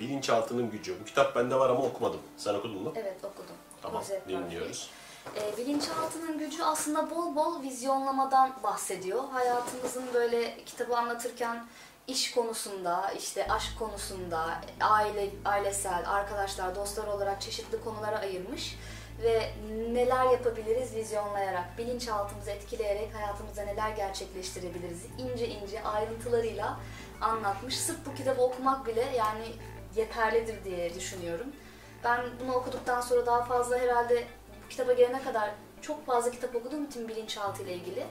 Bilinçaltının 0.00 0.70
gücü. 0.70 1.00
Bu 1.00 1.04
kitap 1.04 1.36
bende 1.36 1.54
var 1.54 1.70
ama 1.70 1.82
okumadım. 1.82 2.20
Sen 2.36 2.54
okudun 2.54 2.82
mu? 2.82 2.92
Evet 2.96 3.24
okudum. 3.24 3.56
Tamam, 3.82 4.02
dinliyoruz. 4.28 4.90
E, 5.36 5.56
bilinçaltının 5.56 6.38
gücü 6.38 6.62
aslında 6.62 7.10
bol 7.10 7.36
bol 7.36 7.62
vizyonlamadan 7.62 8.52
bahsediyor. 8.62 9.24
Hayatımızın 9.32 10.04
böyle 10.14 10.64
kitabı 10.64 10.96
anlatırken 10.96 11.64
iş 12.06 12.34
konusunda, 12.34 13.12
işte 13.18 13.46
aşk 13.48 13.78
konusunda, 13.78 14.60
aile, 14.80 15.30
ailesel, 15.44 16.10
arkadaşlar, 16.10 16.74
dostlar 16.74 17.06
olarak 17.06 17.40
çeşitli 17.40 17.84
konulara 17.84 18.18
ayırmış 18.18 18.78
ve 19.22 19.50
neler 19.92 20.24
yapabiliriz 20.24 20.94
vizyonlayarak, 20.94 21.78
bilinçaltımızı 21.78 22.50
etkileyerek 22.50 23.14
hayatımızda 23.14 23.62
neler 23.62 23.90
gerçekleştirebiliriz 23.90 25.02
ince 25.18 25.48
ince 25.48 25.82
ayrıntılarıyla 25.82 26.80
anlatmış. 27.20 27.78
Sırf 27.78 28.06
bu 28.06 28.14
kitabı 28.14 28.42
okumak 28.42 28.86
bile 28.86 29.04
yani 29.16 29.52
yeterlidir 29.96 30.64
diye 30.64 30.94
düşünüyorum. 30.94 31.46
Ben 32.04 32.20
bunu 32.40 32.52
okuduktan 32.52 33.00
sonra 33.00 33.26
daha 33.26 33.44
fazla 33.44 33.78
herhalde 33.78 34.24
bu 34.64 34.68
kitaba 34.68 34.92
gelene 34.92 35.22
kadar 35.22 35.50
çok 35.82 36.06
fazla 36.06 36.30
kitap 36.30 36.54
okudum 36.56 36.90
tüm 36.90 37.08
bilinçaltı 37.08 37.62
ile 37.62 37.74
ilgili. 37.74 38.06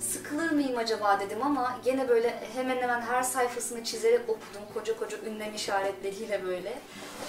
Sıkılır 0.00 0.50
mıyım 0.50 0.78
acaba 0.78 1.20
dedim 1.20 1.42
ama 1.42 1.80
gene 1.84 2.08
böyle 2.08 2.40
hemen 2.54 2.76
hemen 2.76 3.00
her 3.00 3.22
sayfasını 3.22 3.84
çizerek 3.84 4.20
okudum. 4.28 4.62
Koca 4.74 4.98
koca 4.98 5.18
ünlem 5.18 5.54
işaretleriyle 5.54 6.44
böyle. 6.44 6.78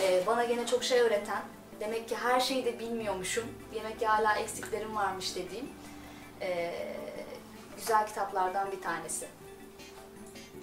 Ee, 0.01 0.23
bana 0.27 0.43
gene 0.43 0.65
çok 0.65 0.83
şey 0.83 0.99
öğreten, 0.99 1.41
demek 1.79 2.09
ki 2.09 2.15
her 2.15 2.39
şeyi 2.39 2.65
de 2.65 2.79
bilmiyormuşum, 2.79 3.45
demek 3.73 3.99
ki 3.99 4.05
hala 4.05 4.35
eksiklerim 4.35 4.95
varmış 4.95 5.35
dediğim 5.35 5.69
ee, 6.41 6.73
güzel 7.77 8.07
kitaplardan 8.07 8.71
bir 8.71 8.81
tanesi. 8.81 9.27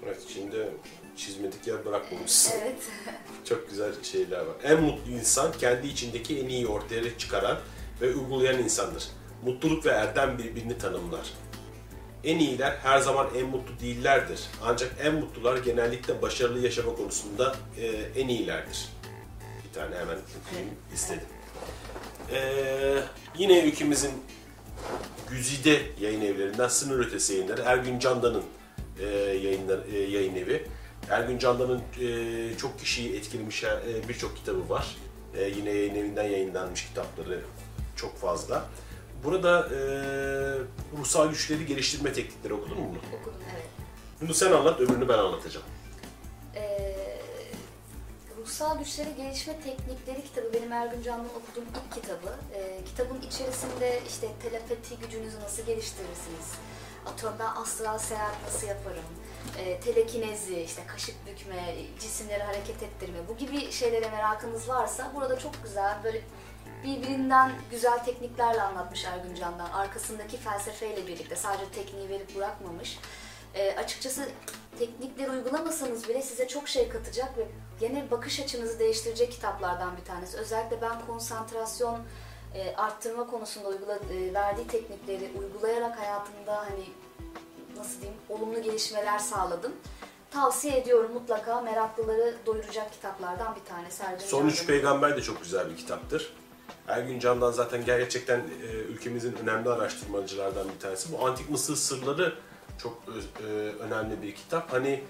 Evet, 0.05 0.23
içinde 0.25 0.69
çizmedik 1.17 1.67
yer 1.67 1.85
bırakmamışsın. 1.85 2.53
Evet. 2.63 2.83
Çok 3.45 3.71
güzel 3.71 3.93
şeyler 4.03 4.39
var. 4.41 4.55
En 4.65 4.83
mutlu 4.83 5.13
insan 5.13 5.53
kendi 5.53 5.87
içindeki 5.87 6.41
en 6.41 6.49
iyi 6.49 6.67
ortaya 6.67 7.19
çıkaran 7.19 7.59
ve 8.01 8.15
uygulayan 8.15 8.59
insandır. 8.59 9.09
Mutluluk 9.45 9.87
ve 9.87 9.91
erdem 9.91 10.39
birbirini 10.39 10.79
tanımlar. 10.79 11.33
En 12.25 12.39
iyiler 12.39 12.77
her 12.83 12.99
zaman 12.99 13.29
en 13.37 13.47
mutlu 13.47 13.81
değillerdir. 13.81 14.41
Ancak 14.63 14.93
en 15.03 15.15
mutlular 15.15 15.57
genellikle 15.57 16.23
başarılı 16.23 16.61
yaşama 16.61 16.95
konusunda 16.95 17.57
e, 17.79 17.87
en 18.21 18.29
iyilerdir. 18.29 18.89
Bir 19.65 19.75
tane 19.81 19.97
hemen 19.97 20.19
okuyayım 20.41 20.71
istedim. 20.95 21.27
Ee, 22.33 22.99
yine 23.39 23.61
ülkemizin 23.65 24.13
güzide 25.31 25.83
yayın 26.01 26.21
evlerinden 26.21 26.69
Sınır 26.69 27.07
Ötesi 27.07 27.33
Yayınları 27.33 27.63
Ergün 27.63 27.99
Candan'ın 27.99 28.45
e, 29.01 29.07
yayınlar, 29.19 29.79
e, 29.93 29.99
yayın 29.99 30.37
evi. 30.37 30.67
Ergün 31.11 31.39
Candan'ın 31.39 31.83
e, 32.01 32.59
çok 32.59 32.79
kişiyi 32.79 33.17
etkilemiş 33.17 33.65
e, 33.65 33.69
birçok 34.09 34.37
kitabı 34.37 34.69
var. 34.69 34.97
E, 35.35 35.45
yine 35.45 35.71
yayın 35.71 35.95
evinden 35.95 36.25
yayınlanmış 36.25 36.87
kitapları 36.87 37.41
çok 37.97 38.19
fazla. 38.19 38.65
Burada 39.27 39.69
e, 39.75 39.79
ruhsal 40.99 41.31
güçleri 41.31 41.67
geliştirme 41.67 42.13
teknikleri 42.13 42.55
okudun 42.55 42.79
mu 42.79 42.89
bunu? 42.91 43.21
Okudum 43.21 43.41
evet. 43.55 43.67
Bunu 44.21 44.35
sen 44.35 44.53
anlat, 44.53 44.81
öbürünü 44.81 45.09
ben 45.09 45.19
anlatacağım. 45.19 45.67
Ee, 46.55 46.97
Ruhsal 48.39 48.79
Güçleri 48.79 49.15
Gelişme 49.17 49.61
Teknikleri 49.61 50.25
kitabı 50.25 50.53
benim 50.53 50.73
Ergün 50.73 51.03
Can'ın 51.03 51.25
okuduğum 51.29 51.65
ilk 51.65 51.95
kitabı. 51.95 52.35
Ee, 52.55 52.81
kitabın 52.85 53.21
içerisinde 53.21 54.01
işte 54.09 54.29
telepati 54.43 54.97
gücünüzü 54.97 55.41
nasıl 55.41 55.63
geliştirirsiniz? 55.67 56.53
Atıyorum 57.07 57.39
ben 57.39 57.63
astral 57.63 57.99
seyahat 57.99 58.35
nasıl 58.45 58.67
yaparım? 58.67 59.05
Ee, 59.59 59.81
telekinezi, 59.81 60.61
işte 60.61 60.83
kaşık 60.87 61.27
bükme, 61.27 61.75
cisimleri 62.01 62.43
hareket 62.43 62.83
ettirme 62.83 63.19
bu 63.29 63.37
gibi 63.37 63.73
şeylere 63.73 64.11
merakınız 64.11 64.69
varsa 64.69 65.13
burada 65.15 65.39
çok 65.39 65.63
güzel 65.65 65.95
böyle 66.05 66.23
birbirinden 66.85 67.53
güzel 67.71 68.05
tekniklerle 68.05 68.63
anlatmış 68.63 69.05
Ergün 69.05 69.35
Can'dan. 69.35 69.71
Arkasındaki 69.71 70.37
felsefeyle 70.37 71.07
birlikte 71.07 71.37
sadece 71.37 71.71
tekniği 71.71 72.09
verip 72.09 72.37
bırakmamış. 72.37 72.99
E, 73.55 73.77
açıkçası 73.77 74.29
teknikleri 74.79 75.31
uygulamasanız 75.31 76.09
bile 76.09 76.23
size 76.23 76.49
çok 76.49 76.69
şey 76.69 76.89
katacak 76.89 77.39
ve 77.39 77.47
gene 77.81 78.11
bakış 78.11 78.41
açınızı 78.41 78.79
değiştirecek 78.79 79.33
kitaplardan 79.33 79.97
bir 79.97 80.05
tanesi. 80.05 80.37
Özellikle 80.37 80.83
ben 80.83 81.07
konsantrasyon 81.07 81.99
e, 82.55 82.77
arttırma 82.77 83.27
konusunda 83.27 83.69
uygula, 83.69 83.95
e, 83.95 84.35
verdiği 84.35 84.67
teknikleri 84.67 85.31
uygulayarak 85.39 85.99
hayatımda 85.99 86.57
hani 86.59 86.85
nasıl 87.77 88.01
diyeyim 88.01 88.21
olumlu 88.29 88.63
gelişmeler 88.63 89.19
sağladım. 89.19 89.73
Tavsiye 90.31 90.77
ediyorum 90.77 91.13
mutlaka 91.13 91.61
meraklıları 91.61 92.35
doyuracak 92.47 92.93
kitaplardan 92.93 93.57
bir 93.57 93.65
tanesi. 93.65 94.03
Ergün 94.03 94.27
Son 94.27 94.47
Üç. 94.47 94.67
Peygamber 94.67 95.17
de 95.17 95.23
çok 95.23 95.43
güzel 95.43 95.71
bir 95.71 95.77
kitaptır. 95.77 96.35
Ergün 96.89 97.19
Can'dan 97.19 97.53
zaten 97.53 97.85
gerçekten 97.85 98.39
e, 98.39 98.67
ülkemizin 98.67 99.37
önemli 99.43 99.71
araştırmacılardan 99.71 100.67
bir 100.75 100.81
tanesi. 100.81 101.13
Bu 101.13 101.27
Antik 101.27 101.51
Mısır 101.51 101.77
Sırları 101.77 102.35
çok 102.83 103.03
e, 103.41 103.51
önemli 103.57 104.23
bir 104.23 104.35
kitap. 104.35 104.73
Hani 104.73 105.03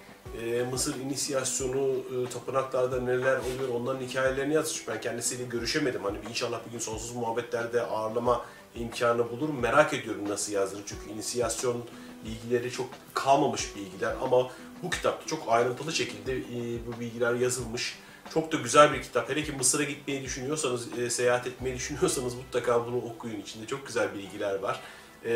e, 0.43 0.63
Mısır 0.63 0.97
inisiyasyonu, 0.97 1.89
e, 1.89 2.31
tapınaklarda 2.31 3.01
neler 3.01 3.37
oluyor 3.37 3.69
onların 3.75 4.01
hikayelerini 4.01 4.55
yazmış. 4.55 4.89
Ben 4.89 5.01
kendisiyle 5.01 5.45
görüşemedim. 5.45 6.05
Hani 6.05 6.19
inşallah 6.31 6.61
bir 6.67 6.73
gün 6.73 6.79
sonsuz 6.79 7.17
muhabbetlerde 7.17 7.83
ağırlama 7.83 8.45
imkanı 8.75 9.31
bulurum. 9.31 9.61
Merak 9.61 9.95
ediyorum 9.95 10.29
nasıl 10.29 10.53
yazdığını. 10.53 10.83
Çünkü 10.87 11.11
inisiyasyon 11.11 11.85
bilgileri 12.25 12.73
çok 12.73 12.89
kalmamış 13.15 13.77
bilgiler 13.77 14.15
ama 14.23 14.51
bu 14.83 14.91
kitapta 14.91 15.27
çok 15.27 15.43
ayrıntılı 15.49 15.93
şekilde 15.93 16.37
e, 16.37 16.87
bu 16.87 17.01
bilgiler 17.01 17.35
yazılmış. 17.35 17.99
Çok 18.35 18.53
da 18.53 18.57
güzel 18.57 18.93
bir 18.93 19.03
kitap. 19.03 19.31
Hele 19.31 19.43
ki 19.43 19.53
Mısır'a 19.53 19.83
gitmeyi 19.83 20.23
düşünüyorsanız, 20.23 20.99
e, 20.99 21.11
seyahat 21.11 21.47
etmeyi 21.47 21.77
düşünüyorsanız 21.77 22.35
mutlaka 22.35 22.87
bunu 22.87 22.97
okuyun. 22.97 23.41
İçinde 23.41 23.67
çok 23.67 23.87
güzel 23.87 24.15
bilgiler 24.15 24.59
var. 24.59 24.81
E, 25.25 25.33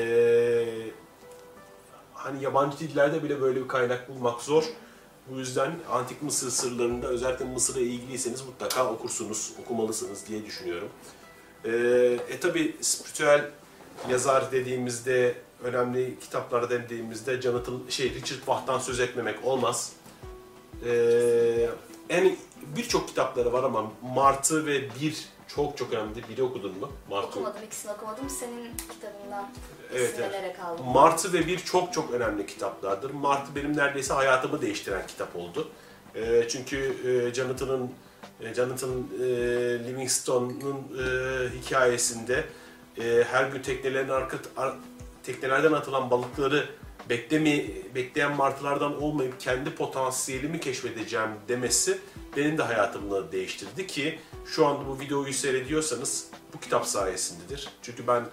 hani 2.14 2.44
yabancı 2.44 2.78
dillerde 2.78 3.22
bile 3.22 3.40
böyle 3.40 3.62
bir 3.62 3.68
kaynak 3.68 4.08
bulmak 4.08 4.42
zor. 4.42 4.64
Bu 5.30 5.38
yüzden 5.38 5.72
Antik 5.90 6.22
Mısır 6.22 6.50
sırlarında 6.50 7.06
özellikle 7.06 7.44
Mısır'a 7.44 7.80
ilgiliyseniz 7.80 8.42
mutlaka 8.42 8.92
okursunuz, 8.92 9.52
okumalısınız 9.62 10.28
diye 10.28 10.46
düşünüyorum. 10.46 10.88
E, 11.64 11.70
e 12.28 12.40
tabi 12.40 12.76
spiritüel 12.80 13.50
yazar 14.10 14.52
dediğimizde, 14.52 15.34
önemli 15.62 16.18
kitaplar 16.20 16.70
dediğimizde 16.70 17.42
Jonathan, 17.42 17.80
şey, 17.88 18.14
Richard 18.14 18.46
Bach'tan 18.46 18.78
söz 18.78 19.00
etmemek 19.00 19.44
olmaz. 19.44 19.92
Ee, 20.84 21.68
en 22.08 22.36
birçok 22.76 23.08
kitapları 23.08 23.52
var 23.52 23.64
ama 23.64 23.92
Martı 24.14 24.66
ve 24.66 24.88
Bir 25.00 25.24
çok 25.48 25.76
çok 25.78 25.92
önemli. 25.92 26.28
Biri 26.28 26.42
okudun 26.42 26.78
mu? 26.78 26.92
Martı. 27.10 27.26
Okumadım, 27.28 27.62
ikisini 27.66 27.92
okumadım. 27.92 28.30
Senin 28.30 28.76
kitabından 28.76 29.50
Evet, 29.94 30.10
esinlenerek 30.10 30.60
aldım. 30.60 30.86
Martı 30.86 31.32
ve 31.32 31.46
Bir 31.46 31.58
çok 31.58 31.92
çok 31.92 32.10
önemli 32.10 32.46
kitaplardır. 32.46 33.10
Martı 33.10 33.54
benim 33.56 33.76
neredeyse 33.76 34.14
hayatımı 34.14 34.62
değiştiren 34.62 35.06
kitap 35.06 35.36
oldu. 35.36 35.68
Ee, 36.14 36.48
çünkü 36.48 36.96
e, 37.30 37.34
Jonathan'ın 37.34 37.90
E, 38.40 38.54
Jonathan 38.54 38.90
e, 38.90 39.24
Livingstone'un 39.88 40.76
e, 40.76 41.04
hikayesinde 41.60 42.44
e, 43.00 43.24
her 43.30 43.44
gün 43.44 43.62
teknelerin 43.62 44.08
arka, 44.08 44.36
ar- 44.56 44.74
teknelerden 45.22 45.72
atılan 45.72 46.10
balıkları 46.10 46.68
bekleme, 47.10 47.64
bekleyen 47.94 48.36
martılardan 48.36 49.02
olmayıp 49.02 49.40
kendi 49.40 49.74
potansiyelimi 49.74 50.60
keşfedeceğim 50.60 51.30
demesi 51.48 51.98
benim 52.36 52.58
de 52.58 52.62
hayatımı 52.62 53.32
değiştirdi 53.32 53.86
ki 53.86 54.18
şu 54.46 54.66
anda 54.66 54.86
bu 54.88 55.00
videoyu 55.00 55.32
seyrediyorsanız 55.32 56.26
bu 56.54 56.60
kitap 56.60 56.86
sayesindedir. 56.86 57.68
Çünkü 57.82 58.06
ben 58.06 58.26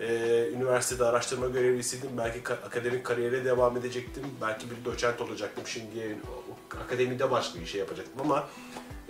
e, 0.00 0.08
üniversitede 0.54 1.04
araştırma 1.04 1.46
görevlisiydim. 1.46 2.10
Belki 2.18 2.38
ka- 2.38 2.66
akademik 2.66 3.04
kariyere 3.04 3.44
devam 3.44 3.76
edecektim. 3.76 4.22
Belki 4.40 4.66
bir 4.70 4.84
doçent 4.84 5.20
olacaktım. 5.20 5.64
Şimdi 5.66 6.18
akademide 6.84 7.30
başka 7.30 7.60
bir 7.60 7.66
şey 7.66 7.80
yapacaktım 7.80 8.20
ama 8.20 8.48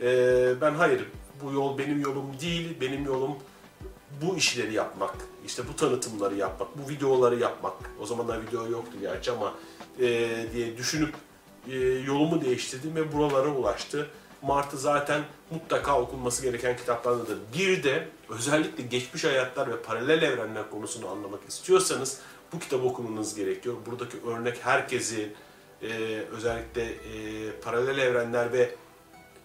e, 0.03 0.53
ben 0.61 0.75
hayır 0.75 1.05
bu 1.43 1.53
yol 1.53 1.79
benim 1.79 2.01
yolum 2.01 2.41
değil. 2.41 2.77
Benim 2.81 3.05
yolum 3.05 3.37
bu 4.23 4.37
işleri 4.37 4.73
yapmak, 4.73 5.15
işte 5.47 5.63
bu 5.69 5.77
tanıtımları 5.77 6.35
yapmak, 6.35 6.69
bu 6.79 6.89
videoları 6.91 7.39
yapmak. 7.39 7.73
O 8.01 8.07
zamanlar 8.07 8.43
video 8.43 8.67
yoktu 8.67 8.99
gerçi 9.01 9.33
ama 9.33 9.55
e, 10.01 10.07
diye 10.53 10.77
düşünüp 10.77 11.15
e, 11.71 11.77
yolumu 11.79 12.45
değiştirdim 12.45 12.97
ve 12.97 13.13
buralara 13.13 13.49
ulaştı. 13.49 14.11
Martı 14.43 14.79
zaten 14.79 15.23
mutlaka 15.51 16.01
okunması 16.01 16.43
gereken 16.43 16.77
kitaplardandır. 16.77 17.39
Bir 17.59 17.83
de 17.83 18.09
özellikle 18.29 18.83
geçmiş 18.83 19.25
hayatlar 19.25 19.71
ve 19.71 19.83
paralel 19.83 20.23
evrenler 20.23 20.71
konusunu 20.71 21.09
anlamak 21.09 21.41
istiyorsanız 21.49 22.21
bu 22.53 22.59
kitabı 22.59 22.87
okumanız 22.87 23.35
gerekiyor. 23.35 23.75
Buradaki 23.87 24.17
örnek 24.27 24.67
herkesi 24.67 25.33
e, 25.83 25.89
özellikle 26.33 26.83
e, 26.83 26.97
paralel 27.65 27.99
evrenler 27.99 28.53
ve 28.53 28.75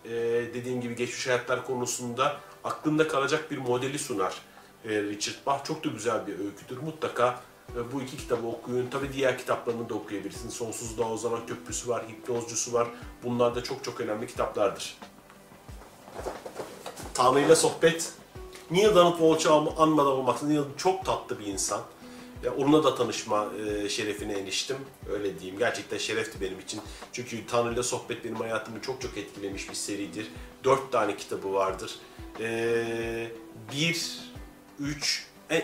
e, 0.06 0.12
dediğim 0.54 0.82
gibi 0.82 0.96
geçmiş 0.96 1.28
hayatlar 1.28 1.66
konusunda 1.66 2.38
aklında 2.64 3.08
kalacak 3.08 3.52
bir 3.52 3.58
modeli 3.58 4.00
sunar 4.00 4.42
Richard 4.86 5.46
Bach. 5.46 5.64
Çok 5.64 5.86
da 5.86 5.90
güzel 5.90 6.28
bir 6.28 6.40
öyküdür. 6.40 6.78
Mutlaka 6.78 7.42
e, 7.76 7.92
bu 7.94 8.02
iki 8.02 8.18
kitabı 8.18 8.48
okuyun. 8.48 8.90
Tabi 8.90 9.14
diğer 9.14 9.38
kitaplarını 9.38 9.90
da 9.90 9.94
okuyabilirsiniz. 9.94 10.54
Sonsuzluğa 10.54 11.12
Uzanan 11.12 11.46
Köprüsü 11.48 11.90
var, 11.90 12.04
Hipnozcusu 12.10 12.74
var. 12.74 12.88
Bunlar 13.24 13.56
da 13.56 13.64
çok 13.64 13.84
çok 13.84 14.02
önemli 14.02 14.28
kitaplardır. 14.28 14.98
Tanrı 17.14 17.40
ile 17.40 17.56
sohbet. 17.56 18.14
Neil 18.72 18.96
Donald 18.96 19.18
Walsh'ı 19.18 19.52
an- 19.54 19.74
anmadan 19.78 20.12
olmaz. 20.12 20.44
Neil 20.44 20.62
çok 20.78 21.06
tatlı 21.06 21.40
bir 21.40 21.46
insan. 21.46 21.82
Ya 22.44 22.56
onunla 22.56 22.84
da 22.84 22.96
tanışma 22.96 23.48
e, 23.68 23.90
şerefine 23.90 24.34
eriştim. 24.40 24.78
Öyle 25.12 25.40
diyeyim. 25.40 25.60
Gerçekten 25.60 25.98
şerefti 25.98 26.42
benim 26.42 26.60
için. 26.60 26.82
Çünkü 27.14 27.46
Tanrı 27.48 27.74
ile 27.74 27.84
sohbet 27.84 28.24
benim 28.26 28.36
hayatımı 28.36 28.82
çok 28.82 29.02
çok 29.02 29.18
etkilemiş 29.18 29.70
bir 29.70 29.76
seridir. 29.76 30.28
Dört 30.64 30.92
tane 30.92 31.18
kitabı 31.18 31.54
vardır. 31.54 31.96
E, 32.40 33.32
bir, 33.72 34.20
üç, 34.80 35.26
en, 35.50 35.64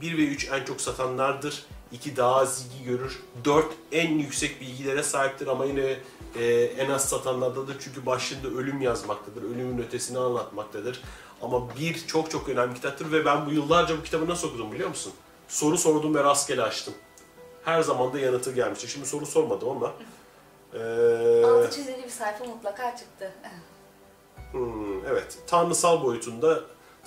bir 0.00 0.18
ve 0.18 0.22
üç 0.22 0.48
en 0.52 0.64
çok 0.64 0.80
satanlardır. 0.80 1.66
İki 1.92 2.16
daha 2.16 2.36
az 2.36 2.66
ilgi 2.66 2.84
görür. 2.84 3.22
Dört 3.44 3.72
en 3.92 4.18
yüksek 4.18 4.60
bilgilere 4.60 5.02
sahiptir 5.02 5.46
ama 5.46 5.64
yine 5.64 5.96
e, 6.38 6.54
en 6.54 6.90
az 6.90 7.08
satanlardadır. 7.08 7.76
Çünkü 7.80 8.06
başında 8.06 8.48
ölüm 8.48 8.80
yazmaktadır. 8.80 9.42
Ölümün 9.42 9.82
ötesini 9.82 10.18
anlatmaktadır. 10.18 11.02
Ama 11.42 11.76
bir 11.78 12.06
çok 12.06 12.30
çok 12.30 12.48
önemli 12.48 12.74
kitaptır 12.74 13.12
ve 13.12 13.24
ben 13.24 13.46
bu 13.46 13.50
yıllarca 13.50 13.98
bu 13.98 14.02
kitabı 14.02 14.28
nasıl 14.28 14.48
okudum 14.48 14.72
biliyor 14.72 14.88
musun? 14.88 15.12
Soru 15.48 15.78
sordum 15.78 16.14
ve 16.14 16.24
rastgele 16.24 16.62
açtım. 16.62 16.94
Her 17.64 17.82
zaman 17.82 18.12
da 18.12 18.18
yanıtı 18.18 18.52
gelmişti. 18.52 18.88
Şimdi 18.88 19.06
soru 19.06 19.26
sormadım 19.26 19.68
ama. 19.68 19.92
e, 20.74 21.44
Altı 21.44 21.70
çizili 21.70 22.02
bir 22.04 22.10
sayfa 22.10 22.44
mutlaka 22.44 22.96
çıktı. 22.96 23.32
Hmm, 24.52 25.06
evet. 25.06 25.38
Tanrısal 25.46 26.02
boyutunda 26.02 26.60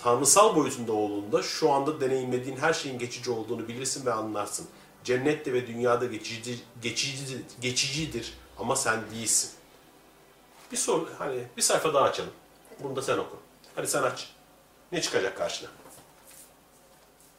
tanrısal 0.04 0.56
boyutunda 0.56 0.94
olduğunda 0.94 1.44
şu 1.44 1.72
anda 1.72 2.02
deneyimlediğin 2.02 2.58
her 2.58 2.74
şeyin 2.74 3.00
geçici 3.00 3.32
olduğunu 3.32 3.68
bilirsin 3.68 4.06
ve 4.06 4.14
anlarsın. 4.14 4.68
Cennette 5.04 5.54
ve 5.54 5.68
dünyada 5.68 6.06
geçici, 6.06 6.60
geçici, 6.82 7.42
geçicidir 7.62 8.34
ama 8.60 8.76
sen 8.76 9.00
değilsin. 9.12 9.52
Bir 10.72 10.78
soru, 10.78 11.10
hani 11.18 11.44
bir 11.58 11.62
sayfa 11.62 11.94
daha 11.94 12.04
açalım. 12.04 12.32
Bunu 12.84 12.96
da 12.96 13.02
sen 13.02 13.18
oku. 13.18 13.38
Hadi 13.76 13.88
sen 13.88 14.04
aç. 14.04 14.30
Ne 14.92 15.02
çıkacak 15.02 15.38
karşına? 15.38 15.70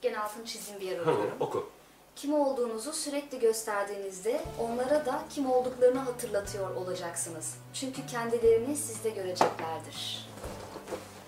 Gene 0.03 0.19
altını 0.21 0.45
çizdiğim 0.45 0.81
bir 0.81 0.87
yer 0.87 0.99
Hı, 0.99 1.03
arıyorum. 1.03 1.37
oku. 1.41 1.71
Kim 2.17 2.35
olduğunuzu 2.35 2.93
sürekli 2.93 3.39
gösterdiğinizde 3.39 4.43
onlara 4.59 5.07
da 5.07 5.25
kim 5.31 5.51
olduklarını 5.51 5.99
hatırlatıyor 5.99 6.75
olacaksınız. 6.75 7.55
Çünkü 7.75 8.07
kendilerini 8.07 8.77
sizde 8.77 9.11
göreceklerdir. 9.11 10.29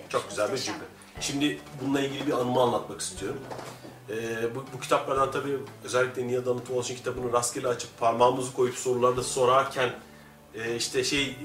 Çok 0.09 0.29
güzel 0.29 0.47
bir 0.47 0.51
Muhteşem. 0.53 0.75
cümle. 0.75 0.87
Şimdi 1.21 1.61
bununla 1.83 2.01
ilgili 2.01 2.27
bir 2.27 2.33
anımı 2.33 2.61
anlatmak 2.61 3.01
istiyorum. 3.01 3.41
Ee, 4.11 4.55
bu, 4.55 4.65
bu 4.75 4.81
kitaplardan 4.81 5.31
tabii 5.31 5.59
özellikle 5.85 6.45
Donald 6.45 6.67
Walsh'ın 6.67 6.95
kitabını 6.95 7.33
rastgele 7.33 7.69
açıp 7.69 7.99
parmağımızı 7.99 8.53
koyup 8.53 8.75
sorularda 8.75 9.23
sorarken 9.23 9.95
e, 10.55 10.77
işte 10.77 11.05
şey 11.05 11.37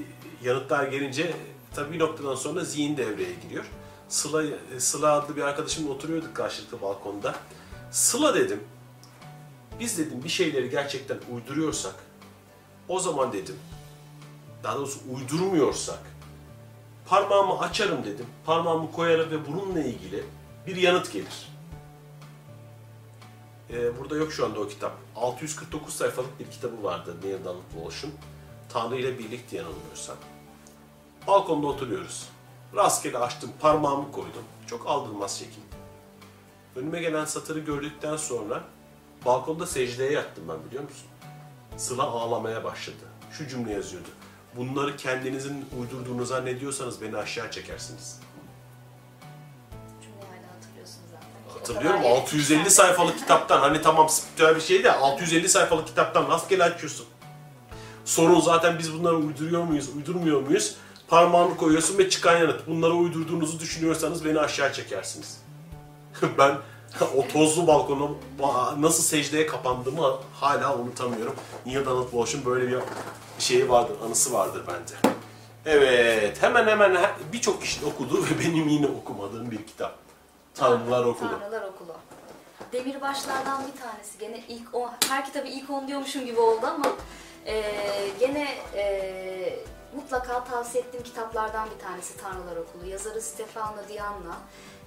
yanıtlar 0.43 0.87
gelince 0.87 1.33
tabii 1.75 1.93
bir 1.93 1.99
noktadan 1.99 2.35
sonra 2.35 2.63
zihin 2.63 2.97
devreye 2.97 3.33
giriyor. 3.43 3.65
Sıla, 4.09 4.43
Sıla 4.77 5.11
adlı 5.11 5.35
bir 5.35 5.41
arkadaşımla 5.41 5.91
oturuyorduk 5.91 6.35
karşılıklı 6.35 6.81
balkonda. 6.81 7.35
Sıla 7.91 8.35
dedim, 8.35 8.63
biz 9.79 9.97
dedim 9.97 10.23
bir 10.23 10.29
şeyleri 10.29 10.69
gerçekten 10.69 11.17
uyduruyorsak 11.33 11.95
o 12.87 12.99
zaman 12.99 13.33
dedim, 13.33 13.55
daha 14.63 14.75
doğrusu 14.77 14.99
uydurmuyorsak 15.15 16.14
parmağımı 17.05 17.59
açarım 17.59 18.05
dedim. 18.05 18.25
Parmağımı 18.45 18.91
koyarım 18.91 19.31
ve 19.31 19.47
bununla 19.47 19.79
ilgili 19.79 20.23
bir 20.67 20.75
yanıt 20.75 21.13
gelir. 21.13 21.55
Ee, 23.69 23.99
burada 23.99 24.15
yok 24.15 24.33
şu 24.33 24.45
anda 24.45 24.59
o 24.59 24.67
kitap. 24.67 24.93
649 25.15 25.93
sayfalık 25.93 26.39
bir 26.39 26.51
kitabı 26.51 26.83
vardı 26.83 27.15
Neil 27.23 27.45
Donald 27.45 27.61
Walsh'un. 27.73 28.13
Tanrı 28.69 28.95
ile 28.95 29.19
birlikte 29.19 29.57
yanılmıyorsam. 29.57 30.15
Balkonda 31.27 31.67
oturuyoruz. 31.67 32.29
Rastgele 32.75 33.17
açtım, 33.17 33.51
parmağımı 33.59 34.11
koydum. 34.11 34.43
Çok 34.67 34.87
aldırmaz 34.87 35.39
şekilde. 35.39 35.75
Önüme 36.75 37.01
gelen 37.01 37.25
satırı 37.25 37.59
gördükten 37.59 38.17
sonra 38.17 38.63
balkonda 39.25 39.67
secdeye 39.67 40.11
yattım 40.11 40.43
ben 40.49 40.65
biliyor 40.67 40.83
musun? 40.83 41.07
Sıla 41.77 42.03
ağlamaya 42.03 42.63
başladı. 42.63 43.05
Şu 43.31 43.47
cümle 43.47 43.73
yazıyordu. 43.73 44.09
Bunları 44.57 44.97
kendinizin 44.97 45.65
uydurduğunu 45.79 46.25
zannediyorsanız 46.25 47.01
beni 47.01 47.17
aşağı 47.17 47.51
çekersiniz. 47.51 48.19
Hatırlıyorum 51.53 52.01
kadar 52.01 52.11
650 52.11 52.57
yetmiş 52.57 52.73
sayfalık 52.73 53.17
kitaptan 53.17 53.59
hani 53.59 53.81
tamam 53.81 54.09
spiritüel 54.09 54.55
bir 54.55 54.61
şey 54.61 54.83
de 54.83 54.91
650 54.91 55.49
sayfalık 55.49 55.87
kitaptan 55.87 56.29
rastgele 56.29 56.63
açıyorsun. 56.63 57.05
Sorun 58.05 58.39
zaten 58.39 58.79
biz 58.79 58.93
bunları 58.93 59.15
uyduruyor 59.15 59.63
muyuz, 59.63 59.89
uydurmuyor 59.95 60.41
muyuz? 60.41 60.75
Parmağını 61.07 61.57
koyuyorsun 61.57 61.97
ve 61.97 62.09
çıkan 62.09 62.37
yanıt. 62.37 62.67
Bunları 62.67 62.93
uydurduğunuzu 62.93 63.59
düşünüyorsanız 63.59 64.25
beni 64.25 64.39
aşağı 64.39 64.73
çekersiniz. 64.73 65.41
ben 66.37 66.57
o 67.15 67.27
tozlu 67.27 67.67
balkona 67.67 68.11
ba- 68.39 68.81
nasıl 68.81 69.03
secdeye 69.03 69.45
kapandığımı 69.45 70.17
hala 70.33 70.77
unutamıyorum. 70.77 71.35
Neil 71.65 71.85
Donald 71.85 72.11
Walsh'un 72.11 72.45
böyle 72.45 72.67
bir 72.67 72.77
şeyi 73.45 73.69
vardır, 73.69 73.95
anısı 74.05 74.33
vardır 74.33 74.63
bende. 74.67 75.15
Evet, 75.65 76.43
hemen 76.43 76.67
hemen 76.67 76.97
birçok 77.33 77.61
kişinin 77.61 77.91
okuduğu 77.91 78.23
ve 78.23 78.39
benim 78.39 78.67
yine 78.67 78.87
okumadığım 78.87 79.51
bir 79.51 79.67
kitap. 79.67 79.95
Tanrılar 80.55 81.05
Okulu. 81.05 81.29
Tanrılar 81.29 81.61
Okulu. 81.61 81.93
Demirbaşlardan 82.71 83.63
bir 83.67 83.81
tanesi. 83.81 84.17
Gene 84.19 84.43
ilk 84.47 84.75
on, 84.75 84.91
her 85.09 85.25
kitabı 85.25 85.47
ilk 85.47 85.69
on 85.69 85.87
diyormuşum 85.87 86.25
gibi 86.25 86.39
oldu 86.39 86.65
ama 86.65 86.85
e, 87.45 87.63
gene 88.19 88.47
e, 88.75 89.59
mutlaka 89.95 90.43
tavsiye 90.43 90.83
ettiğim 90.83 91.03
kitaplardan 91.03 91.69
bir 91.75 91.85
tanesi 91.85 92.17
Tanrılar 92.17 92.55
Okulu. 92.55 92.85
Yazarı 92.89 93.21
Stefano 93.21 93.87
Dianna. 93.89 94.37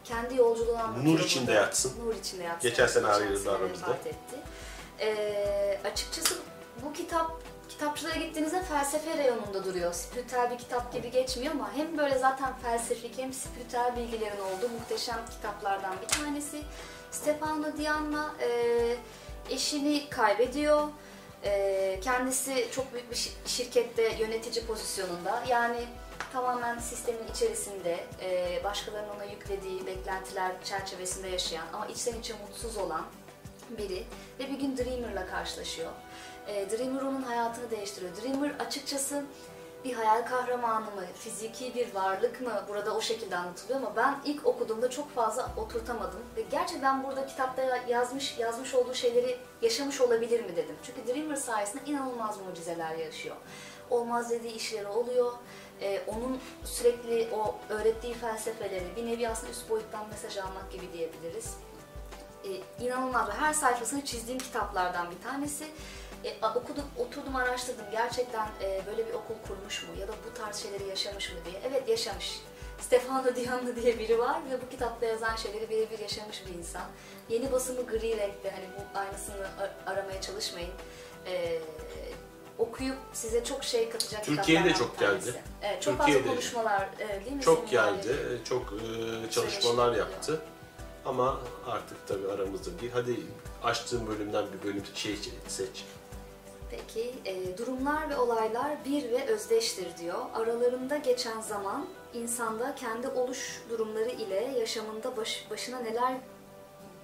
Kendi 0.05 0.37
yolculuğunu 0.37 0.79
anlatıyor. 0.79 1.15
Nur 1.15 1.21
içinde 1.21 1.53
yatsın. 1.53 1.93
Nur 2.07 2.15
içinde 2.15 2.43
yatsın. 2.43 2.71
Geçen 2.71 2.87
sene 2.87 3.07
ayrıldı 3.07 3.51
aramızda. 3.53 3.95
etti. 3.95 4.37
E, 5.01 5.81
açıkçası 5.85 6.35
bu 6.85 6.93
kitap 6.93 7.31
kitapçılara 7.69 8.15
gittiğinizde 8.17 8.63
felsefe 8.63 9.17
reyonunda 9.19 9.65
duruyor. 9.65 9.93
Spiritüel 9.93 10.51
bir 10.51 10.59
kitap 10.59 10.93
gibi 10.93 11.11
geçmiyor 11.11 11.53
ama 11.55 11.71
hem 11.77 11.99
böyle 11.99 12.19
zaten 12.19 12.59
felsefik 12.59 13.19
hem 13.19 13.33
spiritüel 13.33 13.97
bilgilerin 13.97 14.41
olduğu 14.41 14.69
muhteşem 14.69 15.19
kitaplardan 15.31 15.95
bir 16.03 16.09
tanesi. 16.09 16.63
Stefano 17.11 17.77
Dianna 17.79 18.35
e, 18.41 18.51
eşini 19.51 20.11
kaybediyor. 20.11 20.89
E, 21.45 22.01
kendisi 22.05 22.69
çok 22.75 22.93
büyük 22.93 23.11
bir 23.11 23.17
şi- 23.17 23.31
şirkette 23.47 24.03
yönetici 24.19 24.67
pozisyonunda. 24.67 25.43
Yani 25.49 25.79
tamamen 26.33 26.79
sistemin 26.79 27.29
içerisinde 27.35 28.05
e, 28.23 28.61
başkalarının 28.65 29.15
ona 29.17 29.25
yüklediği 29.25 29.87
beklentiler 29.87 30.53
çerçevesinde 30.65 31.29
yaşayan 31.29 31.67
ama 31.73 31.87
içten 31.87 32.15
içe 32.21 32.35
mutsuz 32.35 32.77
olan 32.77 33.05
biri 33.79 34.05
ve 34.41 34.49
bir 34.51 34.59
gün 34.59 34.77
Dreamer'la 34.77 35.27
karşılaşıyor. 35.27 35.91
E, 36.49 36.71
Dreamer 36.71 37.03
onun 37.03 37.23
hayatını 37.23 37.71
değiştiriyor. 37.71 38.13
Dreamer 38.17 38.51
açıkçası 38.51 39.25
bir 39.85 39.93
hayal 39.93 40.27
kahramanı 40.27 40.85
mı, 40.85 41.05
fiziki 41.15 41.75
bir 41.75 41.95
varlık 41.95 42.41
mı 42.41 42.65
burada 42.69 42.97
o 42.97 43.01
şekilde 43.01 43.37
anlatılıyor 43.37 43.79
ama 43.81 43.97
ben 43.97 44.19
ilk 44.25 44.47
okuduğumda 44.47 44.91
çok 44.91 45.15
fazla 45.15 45.53
oturtamadım 45.57 46.21
ve 46.37 46.43
gerçekten 46.51 47.05
burada 47.05 47.27
kitapta 47.27 47.63
yazmış 47.89 48.39
yazmış 48.39 48.75
olduğu 48.75 48.95
şeyleri 48.95 49.39
yaşamış 49.63 50.01
olabilir 50.01 50.41
mi 50.41 50.57
dedim. 50.57 50.77
Çünkü 50.83 51.15
Dreamer 51.15 51.37
sayesinde 51.37 51.83
inanılmaz 51.87 52.39
mucizeler 52.41 52.95
yaşıyor. 52.95 53.37
Olmaz 53.91 54.31
dediği 54.31 54.53
işleri 54.53 54.87
oluyor. 54.87 55.33
Ee, 55.81 56.03
onun 56.07 56.41
sürekli 56.65 57.29
o 57.35 57.57
öğrettiği 57.69 58.15
felsefeleri 58.15 58.87
bir 58.97 59.07
nevi 59.07 59.29
aslında 59.29 59.53
üst 59.53 59.71
boyuttan 59.71 60.09
mesaj 60.09 60.37
almak 60.37 60.73
gibi 60.73 60.93
diyebiliriz 60.93 61.55
e, 62.45 62.85
inanılmaz. 62.85 63.29
Her 63.39 63.53
sayfasını 63.53 64.05
çizdiğim 64.05 64.39
kitaplardan 64.39 65.07
bir 65.11 65.23
tanesi. 65.31 65.65
E, 66.25 66.47
okudum, 66.47 66.85
oturdum 66.99 67.37
araştırdım. 67.37 67.85
Gerçekten 67.93 68.47
e, 68.63 68.83
böyle 68.87 69.07
bir 69.09 69.13
okul 69.13 69.35
kurmuş 69.49 69.83
mu 69.83 69.89
ya 70.01 70.09
da 70.09 70.13
bu 70.13 70.39
tarz 70.43 70.57
şeyleri 70.57 70.87
yaşamış 70.89 71.33
mı 71.33 71.39
diye. 71.45 71.61
Evet 71.71 71.89
yaşamış. 71.89 72.41
Stefano 72.81 73.37
Dianlı 73.37 73.77
diye 73.77 73.99
biri 73.99 74.19
var 74.19 74.41
ve 74.51 74.63
bu 74.63 74.69
kitapta 74.69 75.07
yazan 75.07 75.37
şeyleri 75.37 75.71
birebir 75.71 75.99
yaşamış 75.99 76.43
bir 76.47 76.55
insan. 76.59 76.83
Yeni 77.29 77.53
basımı 77.53 77.87
gri 77.87 78.17
renkte. 78.17 78.51
Hani 78.51 78.65
bu 78.79 78.99
aynısını 78.99 79.47
a- 79.47 79.91
aramaya 79.91 80.21
çalışmayın. 80.21 80.71
E, 81.27 81.59
okuyup 82.59 82.97
size 83.13 83.45
çok 83.45 83.65
şey 83.65 83.91
katacak 83.91 84.25
Türkiye'ye 84.25 84.65
de 84.65 84.75
çok 84.75 84.99
geldi. 84.99 85.43
Evet, 85.63 85.83
çok 85.83 85.99
Türkiye'de- 85.99 86.23
fazla 86.23 86.33
konuşmalar 86.35 86.89
e, 86.99 87.25
değil 87.25 87.37
mi? 87.37 87.43
Çok 87.43 87.71
geldi, 87.71 88.17
e, 88.43 88.45
çok 88.45 88.63
e, 89.27 89.31
çalışmalar 89.31 89.97
yaptı. 89.97 90.41
Ama 91.05 91.41
artık 91.67 92.09
tabii 92.09 92.29
aramızda 92.29 92.81
değil. 92.81 92.93
Hadi 92.95 93.17
açtığım 93.63 94.07
bölümden 94.07 94.45
bir 94.53 94.69
bölüm 94.69 94.83
şey 94.95 95.17
seç. 95.49 95.85
Peki, 96.71 97.15
e, 97.25 97.59
durumlar 97.59 98.11
ve 98.11 98.17
olaylar 98.17 98.85
bir 98.85 99.11
ve 99.11 99.25
özdeştir 99.27 99.97
diyor. 99.99 100.19
Aralarında 100.35 100.97
geçen 100.97 101.41
zaman 101.41 101.87
insanda 102.15 102.75
kendi 102.75 103.09
oluş 103.09 103.63
durumları 103.71 104.09
ile 104.11 104.35
yaşamında 104.59 105.17
baş- 105.17 105.47
başına 105.51 105.79
neler 105.81 106.15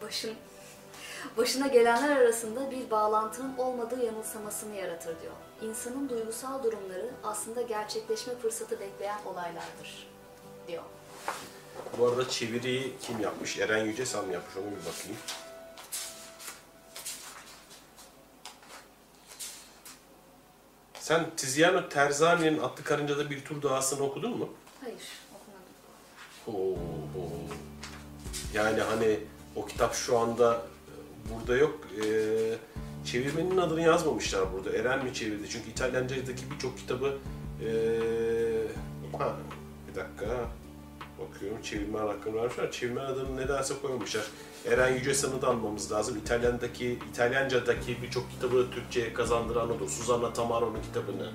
başın 0.02 0.34
başına 1.36 1.66
gelenler 1.66 2.16
arasında 2.16 2.70
bir 2.70 2.90
bağlantının 2.90 3.56
olmadığı 3.58 4.04
yanılsamasını 4.04 4.74
yaratır 4.74 5.20
diyor. 5.20 5.32
İnsanın 5.62 6.08
duygusal 6.08 6.62
durumları 6.64 7.10
aslında 7.24 7.62
gerçekleşme 7.62 8.34
fırsatı 8.34 8.80
bekleyen 8.80 9.18
olaylardır 9.26 10.08
diyor. 10.68 10.82
Bu 11.98 12.06
arada 12.06 12.28
çeviriyi 12.28 12.94
kim 13.02 13.20
yapmış? 13.20 13.58
Eren 13.58 13.84
Yücesal 13.84 14.24
mı 14.26 14.32
yapmış? 14.32 14.56
Onu 14.56 14.64
bir 14.66 14.92
bakayım. 14.92 15.16
Sen 21.05 21.26
Tiziano 21.36 21.88
Terzani'nin 21.88 22.59
Atlı 22.59 22.84
Karınca'da 22.84 23.30
bir 23.30 23.44
tur 23.44 23.62
doğasını 23.62 24.02
okudun 24.02 24.38
mu? 24.38 24.48
Hayır, 24.80 25.02
okumadım. 25.34 26.61
Oo, 26.61 26.78
oo. 27.20 27.30
Yani 28.55 28.80
hani 28.80 29.18
o 29.57 29.66
kitap 29.66 29.94
şu 29.94 30.18
anda 30.18 30.55
e, 30.55 31.34
burada 31.34 31.57
yok. 31.57 31.80
Ee, 31.96 32.55
çevirmenin 33.05 33.57
adını 33.57 33.80
yazmamışlar 33.80 34.52
burada. 34.52 34.76
Eren 34.78 35.05
mi 35.05 35.14
çevirdi? 35.14 35.48
Çünkü 35.50 35.70
İtalyanca'daki 35.70 36.50
birçok 36.50 36.78
kitabı 36.78 37.18
ee, 37.61 37.68
ha, 39.18 39.36
bir 39.88 39.94
dakika 39.94 40.26
bakıyorum 41.18 41.62
çevirmen 41.62 42.06
hakkını 42.06 42.34
vermişler. 42.34 42.72
Çevirmen 42.72 43.04
adını 43.04 43.36
nedense 43.36 43.74
koymamışlar. 43.82 44.24
Eren 44.68 44.94
Yücesan'ı 44.94 45.42
da 45.42 45.48
almamız 45.48 45.92
lazım. 45.92 46.18
İtalyan'daki, 46.18 46.98
İtalyanca'daki 47.12 48.02
birçok 48.02 48.30
kitabı 48.30 48.70
Türkçe'ye 48.70 49.14
kazandıran 49.14 49.70
odur. 49.70 49.88
Susanna 49.88 50.32
Tamaro'nun 50.32 50.82
kitabını, 50.82 51.30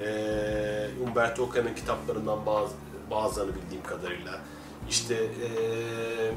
ee, 0.00 0.88
Umberto 1.06 1.48
Eco'nun 1.52 1.74
kitaplarından 1.74 2.46
bazı, 2.46 2.72
bazılarını 3.10 3.52
bildiğim 3.54 3.82
kadarıyla. 3.82 4.40
İşte 4.88 5.14
ee, 5.14 6.32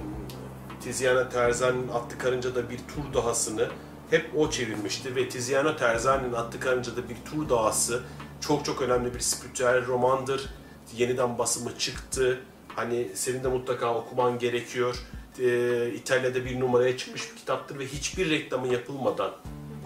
Tiziano 0.82 1.30
Terzani'nin 1.30 1.88
Atlı 1.88 2.18
Karınca'da 2.18 2.70
bir 2.70 2.78
tur 2.78 3.14
dahasını 3.14 3.70
hep 4.10 4.30
o 4.38 4.50
çevirmişti 4.50 5.16
ve 5.16 5.30
Tiziano 5.30 5.76
Terzani'nin 5.76 6.34
Atlı 6.34 6.60
Karınca'da 6.60 7.10
bir 7.10 7.16
tur 7.26 7.50
dahası 7.50 8.04
çok 8.42 8.66
çok 8.66 8.82
önemli 8.82 9.14
bir 9.14 9.20
spiritüel 9.20 9.88
romandır. 9.88 10.50
Yeniden 10.98 11.38
basımı 11.38 11.78
çıktı. 11.78 12.42
Hani 12.76 13.08
senin 13.14 13.44
de 13.44 13.48
mutlaka 13.48 13.96
okuman 13.96 14.40
gerekiyor. 14.40 14.96
Ee, 15.40 15.92
İtalya'da 15.96 16.46
bir 16.46 16.60
numaraya 16.60 16.98
çıkmış 16.98 17.32
bir 17.32 17.36
kitaptır 17.36 17.80
ve 17.80 17.86
hiçbir 17.86 18.30
reklamı 18.30 18.68
yapılmadan 18.68 19.32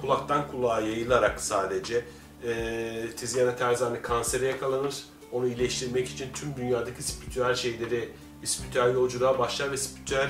kulaktan 0.01 0.47
kulağa 0.51 0.79
yayılarak 0.81 1.41
sadece 1.41 2.05
e, 2.43 3.09
Tiziano 3.17 3.55
Terzani 3.55 4.01
kansere 4.01 4.47
yakalanır. 4.47 4.95
Onu 5.31 5.47
iyileştirmek 5.47 6.09
için 6.09 6.27
tüm 6.33 6.55
dünyadaki 6.55 7.03
spiritüel 7.03 7.55
şeyleri, 7.55 8.09
spiritüel 8.43 8.93
yolculuğa 8.93 9.39
başlar 9.39 9.71
ve 9.71 9.77
spiritüel 9.77 10.29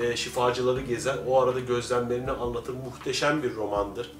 e, 0.00 0.16
şifacıları 0.16 0.80
gezer. 0.80 1.18
O 1.28 1.42
arada 1.42 1.60
gözlemlerini 1.60 2.30
anlatır. 2.30 2.74
Muhteşem 2.74 3.42
bir 3.42 3.54
romandır. 3.54 4.12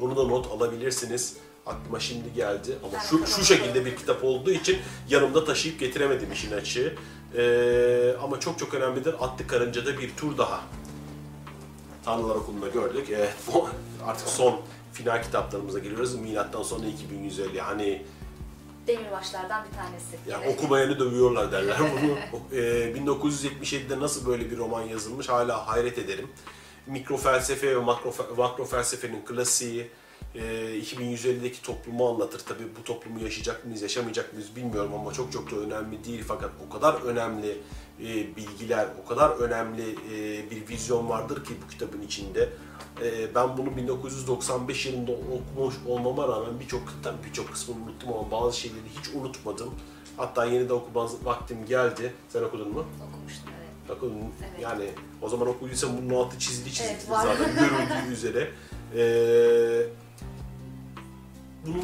Onu 0.00 0.16
da 0.16 0.24
not 0.24 0.46
alabilirsiniz. 0.46 1.36
Aklıma 1.66 2.00
şimdi 2.00 2.32
geldi 2.32 2.78
ama 2.84 2.92
Ben 2.92 2.98
şu, 2.98 3.26
şu 3.26 3.44
şekilde 3.44 3.84
bir 3.84 3.96
kitap 3.96 4.24
olduğu 4.24 4.50
için 4.50 4.78
yanımda 5.08 5.44
taşıyıp 5.44 5.80
getiremedim 5.80 6.32
işin 6.32 6.52
açığı. 6.52 6.94
Ee, 7.36 8.14
ama 8.22 8.40
çok 8.40 8.58
çok 8.58 8.74
önemlidir. 8.74 9.14
Atlı 9.20 9.46
Karınca'da 9.46 9.98
bir 9.98 10.16
tur 10.16 10.38
daha. 10.38 10.60
Tanrılar 12.04 12.34
Okulu'nda 12.34 12.68
gördük. 12.68 13.06
Evet, 13.10 13.34
bu 13.54 13.68
artık 14.06 14.28
son 14.28 14.60
final 14.92 15.22
kitaplarımıza 15.22 15.78
geliyoruz. 15.78 16.14
Milattan 16.14 16.62
sonra 16.62 16.86
2150. 16.86 17.60
Hani 17.60 18.02
Demirbaşlardan 18.86 19.64
bir 19.70 19.76
tanesi. 19.76 20.16
yani 20.28 20.44
Evet. 20.46 20.58
okumayanı 20.58 20.98
dövüyorlar 20.98 21.52
derler. 21.52 21.76
Bunu 22.02 22.16
e, 22.58 22.92
1977'de 22.94 24.00
nasıl 24.00 24.26
böyle 24.26 24.50
bir 24.50 24.56
roman 24.58 24.82
yazılmış 24.82 25.28
hala 25.28 25.66
hayret 25.68 25.98
ederim. 25.98 26.28
Mikro 26.86 27.16
felsefe 27.16 27.76
ve 27.76 27.80
makro, 27.80 28.12
makro 28.36 28.64
felsefenin 28.64 29.24
klasiği 29.24 29.90
e, 30.34 30.40
2150'deki 30.80 31.62
toplumu 31.62 32.08
anlatır. 32.08 32.40
Tabii 32.48 32.64
bu 32.80 32.84
toplumu 32.84 33.20
yaşayacak 33.20 33.64
mıyız, 33.66 33.82
yaşamayacak 33.82 34.32
mıyız 34.32 34.56
bilmiyorum 34.56 34.94
ama 34.94 35.12
çok 35.12 35.32
çok 35.32 35.50
da 35.50 35.56
önemli 35.56 36.04
değil. 36.04 36.24
Fakat 36.28 36.50
o 36.68 36.72
kadar 36.72 36.94
önemli 37.02 37.58
e, 38.00 38.36
bilgiler, 38.36 38.88
o 39.04 39.08
kadar 39.08 39.30
önemli 39.30 39.90
e, 40.12 40.50
bir 40.50 40.68
vizyon 40.68 41.08
vardır 41.08 41.44
ki 41.44 41.54
bu 41.64 41.70
kitabın 41.70 42.02
içinde. 42.02 42.48
E, 43.02 43.34
ben 43.34 43.58
bunu 43.58 43.76
1995 43.76 44.86
yılında 44.86 45.12
okumuş 45.12 45.74
olmama 45.88 46.28
rağmen 46.28 46.60
birçok 46.60 46.82
birçok 47.28 47.52
kısmını 47.52 47.84
unuttum 47.84 48.12
ama 48.12 48.30
bazı 48.30 48.58
şeyleri 48.58 48.84
hiç 48.98 49.14
unutmadım. 49.14 49.74
Hatta 50.16 50.44
yeniden 50.44 50.74
okuma 50.74 51.08
vaktim 51.24 51.66
geldi. 51.66 52.12
Sen 52.28 52.42
okudun 52.42 52.68
mu? 52.72 52.84
Okumuştum 53.08 53.50
evet. 53.58 53.70
Bakın 53.88 54.12
Evet. 54.40 54.62
yani 54.62 54.84
o 55.22 55.28
zaman 55.28 55.48
okuduysan 55.48 55.90
bunun 55.98 56.14
altı 56.24 56.38
çizili 56.38 56.72
çizili 56.72 56.88
Evet, 56.92 57.02
zaten 57.08 57.54
görüldüğü 57.54 58.12
üzere. 58.12 58.50
Ee, 58.96 59.86
bunu 61.66 61.82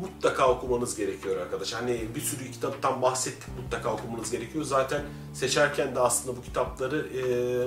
mutlaka 0.00 0.48
okumanız 0.48 0.96
gerekiyor 0.96 1.36
arkadaş. 1.40 1.72
Hani 1.72 2.00
bir 2.14 2.20
sürü 2.20 2.50
kitaptan 2.50 3.02
bahsettik 3.02 3.48
mutlaka 3.62 3.92
okumanız 3.92 4.30
gerekiyor. 4.30 4.64
Zaten 4.64 5.02
seçerken 5.34 5.94
de 5.96 6.00
aslında 6.00 6.36
bu 6.36 6.42
kitapları 6.42 6.98
e, 7.18 7.22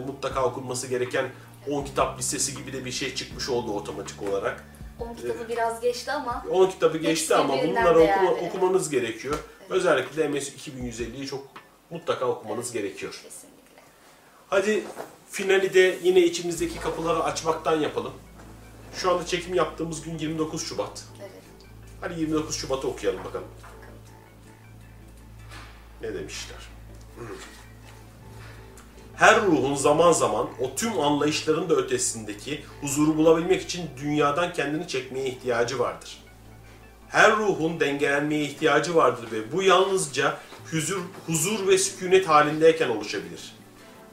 mutlaka 0.08 0.46
okunması 0.46 0.88
gereken 0.88 1.26
10 1.70 1.84
kitap 1.84 2.20
listesi 2.20 2.58
gibi 2.58 2.74
de 2.74 2.86
bir 2.86 2.92
şey 2.92 3.16
çıkmış 3.16 3.50
oldu 3.50 3.72
otomatik 3.72 4.24
olarak. 4.24 4.66
10 5.00 5.14
kitabı 5.16 5.50
biraz 5.50 5.82
geçti 5.82 6.12
ama 6.12 6.46
10 6.52 6.68
kitabı 6.70 6.98
geçti 6.98 7.36
ama 7.36 7.54
bunları 7.64 8.00
okuma- 8.00 8.36
değerli. 8.36 8.48
okumanız 8.50 8.90
gerekiyor. 8.90 9.36
Özellikle 9.70 10.28
MS 10.28 10.50
2150'yi 10.50 11.28
çok 11.28 11.48
mutlaka 11.90 12.26
okumanız 12.26 12.72
gerekiyor. 12.72 13.12
kesinlikle. 13.24 13.82
Hadi 14.50 14.84
finali 15.32 15.74
de 15.74 15.98
yine 16.04 16.20
içimizdeki 16.20 16.80
kapıları 16.80 17.24
açmaktan 17.24 17.80
yapalım. 17.80 18.14
Şu 18.94 19.12
anda 19.12 19.26
çekim 19.26 19.54
yaptığımız 19.54 20.02
gün 20.02 20.18
29 20.18 20.68
Şubat. 20.68 21.04
Evet. 21.22 21.32
Hadi 22.02 22.20
29 22.20 22.56
Şubat'ı 22.56 22.88
okuyalım 22.88 23.24
bakalım. 23.26 23.48
Ne 26.02 26.14
demişler? 26.14 26.58
Her 29.16 29.42
ruhun 29.42 29.76
zaman 29.76 30.12
zaman 30.12 30.50
o 30.60 30.76
tüm 30.76 31.00
anlayışların 31.00 31.70
da 31.70 31.76
ötesindeki 31.76 32.64
huzuru 32.82 33.18
bulabilmek 33.18 33.62
için 33.62 33.90
dünyadan 33.98 34.54
kendini 34.54 34.88
çekmeye 34.88 35.26
ihtiyacı 35.26 35.80
vardır. 35.80 36.24
Her 37.10 37.38
ruhun 37.38 37.80
dengelenmeye 37.80 38.44
ihtiyacı 38.44 38.96
vardır 38.96 39.32
ve 39.32 39.52
bu 39.52 39.64
yalnızca 39.64 40.38
huzur, 40.72 41.02
huzur 41.28 41.68
ve 41.68 41.78
sükunet 41.78 42.28
halindeyken 42.28 42.90
oluşabilir. 42.90 43.56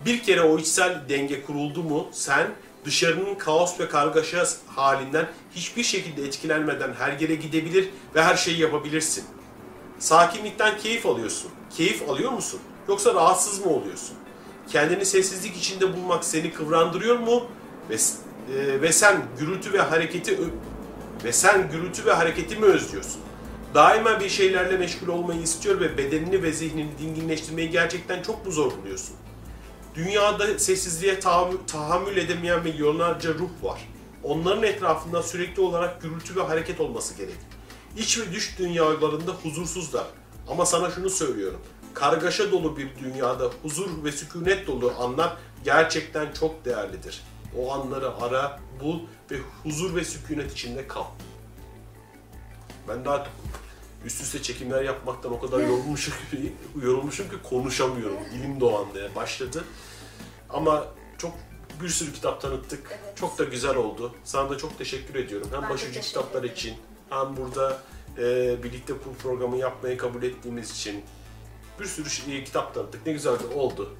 Bir 0.04 0.22
kere 0.22 0.42
o 0.42 0.58
içsel 0.58 1.08
denge 1.08 1.42
kuruldu 1.42 1.82
mu 1.82 2.08
sen 2.12 2.50
dışarının 2.86 3.34
kaos 3.34 3.80
ve 3.80 3.88
kargaşa 3.88 4.44
halinden 4.66 5.28
hiçbir 5.54 5.82
şekilde 5.82 6.24
etkilenmeden 6.24 6.92
her 6.98 7.20
yere 7.20 7.34
gidebilir 7.34 7.88
ve 8.14 8.22
her 8.22 8.36
şeyi 8.36 8.58
yapabilirsin. 8.58 9.24
Sakinlikten 9.98 10.78
keyif 10.78 11.06
alıyorsun. 11.06 11.50
Keyif 11.76 12.08
alıyor 12.10 12.32
musun? 12.32 12.60
Yoksa 12.88 13.14
rahatsız 13.14 13.66
mı 13.66 13.72
oluyorsun? 13.72 14.16
Kendini 14.68 15.06
sessizlik 15.06 15.56
içinde 15.56 15.96
bulmak 15.96 16.24
seni 16.24 16.52
kıvrandırıyor 16.52 17.18
mu? 17.18 17.46
Ve, 17.90 17.94
e, 17.94 18.82
ve 18.82 18.92
sen 18.92 19.22
gürültü 19.38 19.72
ve 19.72 19.80
hareketi 19.80 20.38
ve 21.24 21.32
sen 21.32 21.70
gürültü 21.70 22.04
ve 22.04 22.12
hareketi 22.12 22.56
mi 22.56 22.64
özlüyorsun? 22.64 23.20
daima 23.76 24.20
bir 24.20 24.28
şeylerle 24.28 24.76
meşgul 24.76 25.08
olmayı 25.08 25.40
istiyor 25.42 25.80
ve 25.80 25.98
bedenini 25.98 26.42
ve 26.42 26.52
zihnini 26.52 26.90
dinginleştirmeyi 26.98 27.70
gerçekten 27.70 28.22
çok 28.22 28.46
mu 28.46 28.52
zor 28.52 28.72
buluyorsun? 28.78 29.16
Dünyada 29.96 30.58
sessizliğe 30.58 31.20
tahammül, 31.66 32.16
edemeyen 32.16 32.62
milyonlarca 32.62 33.34
ruh 33.34 33.50
var. 33.62 33.88
Onların 34.22 34.62
etrafında 34.62 35.22
sürekli 35.22 35.62
olarak 35.62 36.02
gürültü 36.02 36.36
ve 36.36 36.42
hareket 36.42 36.80
olması 36.80 37.14
gerek. 37.14 37.36
İç 37.96 38.18
ve 38.18 38.32
dış 38.32 38.58
dünyalarında 38.58 39.32
huzursuzlar. 39.32 40.06
Ama 40.48 40.66
sana 40.66 40.90
şunu 40.90 41.10
söylüyorum. 41.10 41.60
Kargaşa 41.94 42.52
dolu 42.52 42.76
bir 42.76 42.88
dünyada 42.98 43.50
huzur 43.62 44.04
ve 44.04 44.12
sükunet 44.12 44.66
dolu 44.66 44.92
anlar 44.98 45.36
gerçekten 45.64 46.32
çok 46.32 46.64
değerlidir. 46.64 47.22
O 47.58 47.72
anları 47.72 48.16
ara, 48.16 48.60
bul 48.80 49.00
ve 49.30 49.36
huzur 49.62 49.94
ve 49.94 50.04
sükunet 50.04 50.52
içinde 50.52 50.88
kal. 50.88 51.04
Ben 52.88 53.04
daha 53.04 53.26
üst 54.06 54.22
üste 54.22 54.42
çekimler 54.42 54.82
yapmaktan 54.82 55.32
o 55.32 55.40
kadar 55.40 55.58
yorulmuşum 55.60 56.14
ki, 56.30 56.52
yorulmuşum 56.82 57.28
ki 57.30 57.36
konuşamıyorum. 57.50 58.18
Dilim 58.34 58.60
dolanmaya 58.60 59.14
başladı. 59.14 59.64
Ama 60.50 60.84
çok 61.18 61.32
bir 61.82 61.88
sürü 61.88 62.12
kitap 62.12 62.40
tanıttık. 62.40 62.86
Evet. 62.90 63.16
Çok 63.16 63.38
da 63.38 63.44
güzel 63.44 63.76
oldu. 63.76 64.14
Sana 64.24 64.50
da 64.50 64.58
çok 64.58 64.78
teşekkür 64.78 65.14
ediyorum. 65.14 65.48
Hem 65.52 65.62
Ben 65.62 65.70
başucu 65.70 66.00
kitaplar 66.00 66.40
ederim. 66.40 66.54
için 66.54 66.74
hem 67.10 67.36
burada 67.36 67.78
e, 68.18 68.56
birlikte 68.62 68.94
bu 68.94 69.14
programı 69.22 69.56
yapmayı 69.56 69.96
kabul 69.96 70.22
ettiğimiz 70.22 70.70
için 70.70 71.04
bir 71.80 71.84
sürü 71.84 72.10
şey- 72.10 72.44
kitap 72.44 72.74
tanıttık. 72.74 73.06
Ne 73.06 73.12
güzel 73.12 73.38
de 73.40 73.46
oldu. 73.54 73.94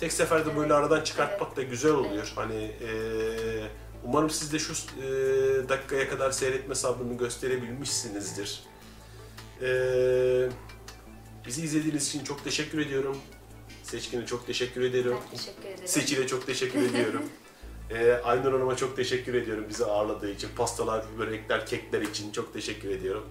Tek 0.00 0.12
seferde 0.12 0.56
böyle 0.56 0.74
aradan 0.74 1.00
çıkartmak 1.00 1.56
da 1.56 1.62
güzel 1.62 1.92
oluyor. 1.92 2.32
Hani 2.36 2.62
e, 2.64 2.90
umarım 4.04 4.30
siz 4.30 4.52
de 4.52 4.58
şu 4.58 4.72
e, 4.72 5.06
dakikaya 5.68 6.08
kadar 6.08 6.30
seyretme 6.30 6.74
sabrını 6.74 7.16
gösterebilmişsinizdir. 7.18 8.62
E, 9.64 10.48
bizi 11.46 11.62
izlediğiniz 11.62 12.08
için 12.08 12.24
çok 12.24 12.44
teşekkür 12.44 12.78
ediyorum. 12.78 13.16
Seçkin'e 13.82 14.26
çok 14.26 14.46
teşekkür 14.46 14.82
ederim. 14.82 15.16
Ben 15.32 15.38
teşekkür 15.38 15.68
ederim. 15.68 15.88
Seçil'e 15.88 16.26
çok 16.26 16.46
teşekkür 16.46 16.82
ediyorum. 16.82 17.22
Ee, 17.90 18.12
Aynur 18.24 18.52
Hanım'a 18.52 18.76
çok 18.76 18.96
teşekkür 18.96 19.34
ediyorum 19.34 19.66
bizi 19.68 19.84
ağırladığı 19.84 20.30
için. 20.30 20.48
Pastalar, 20.56 21.04
börekler, 21.18 21.66
kekler 21.66 22.00
için 22.02 22.32
çok 22.32 22.52
teşekkür 22.52 22.90
ediyorum. 22.90 23.24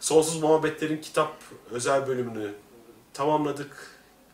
Sonsuz 0.00 0.42
Muhabbetler'in 0.42 1.00
kitap 1.00 1.36
özel 1.70 2.06
bölümünü 2.06 2.52
tamamladık. 3.12 3.90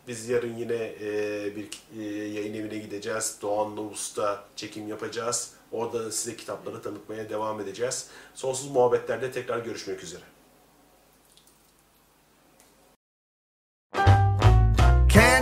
Biz 0.08 0.28
yarın 0.28 0.56
yine 0.56 0.94
e, 1.00 1.56
bir 1.56 1.68
e, 2.00 2.04
yayın 2.14 2.54
evine 2.54 2.78
gideceğiz. 2.78 3.38
Doğan 3.42 3.76
Novus'ta 3.76 4.44
çekim 4.56 4.88
yapacağız. 4.88 5.50
Orada 5.72 6.12
size 6.12 6.36
kitapları 6.36 6.82
tanıtmaya 6.82 7.28
devam 7.28 7.60
edeceğiz. 7.60 8.06
Sonsuz 8.34 8.70
Muhabbetler'de 8.70 9.32
tekrar 9.32 9.58
görüşmek 9.58 10.02
üzere. 10.02 10.22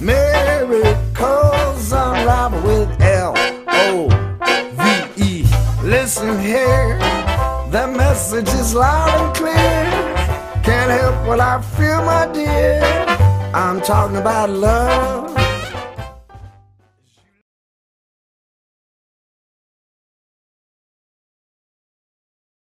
Miracles 0.00 1.92
unravel 1.92 2.62
with 2.62 2.88
L 3.02 3.34
O 3.68 4.08
V 4.72 5.22
E. 5.22 5.44
Listen 5.82 6.40
here, 6.40 6.96
the 7.70 7.86
message 7.86 8.48
is 8.48 8.74
loud 8.74 9.20
and 9.20 9.36
clear. 9.36 10.62
Can't 10.64 10.90
help 10.90 11.26
what 11.26 11.38
I 11.38 11.60
feel, 11.76 12.02
my 12.02 12.26
dear. 12.32 12.80
I'm 13.52 13.82
talking 13.82 14.16
about 14.16 14.48
love. 14.48 15.39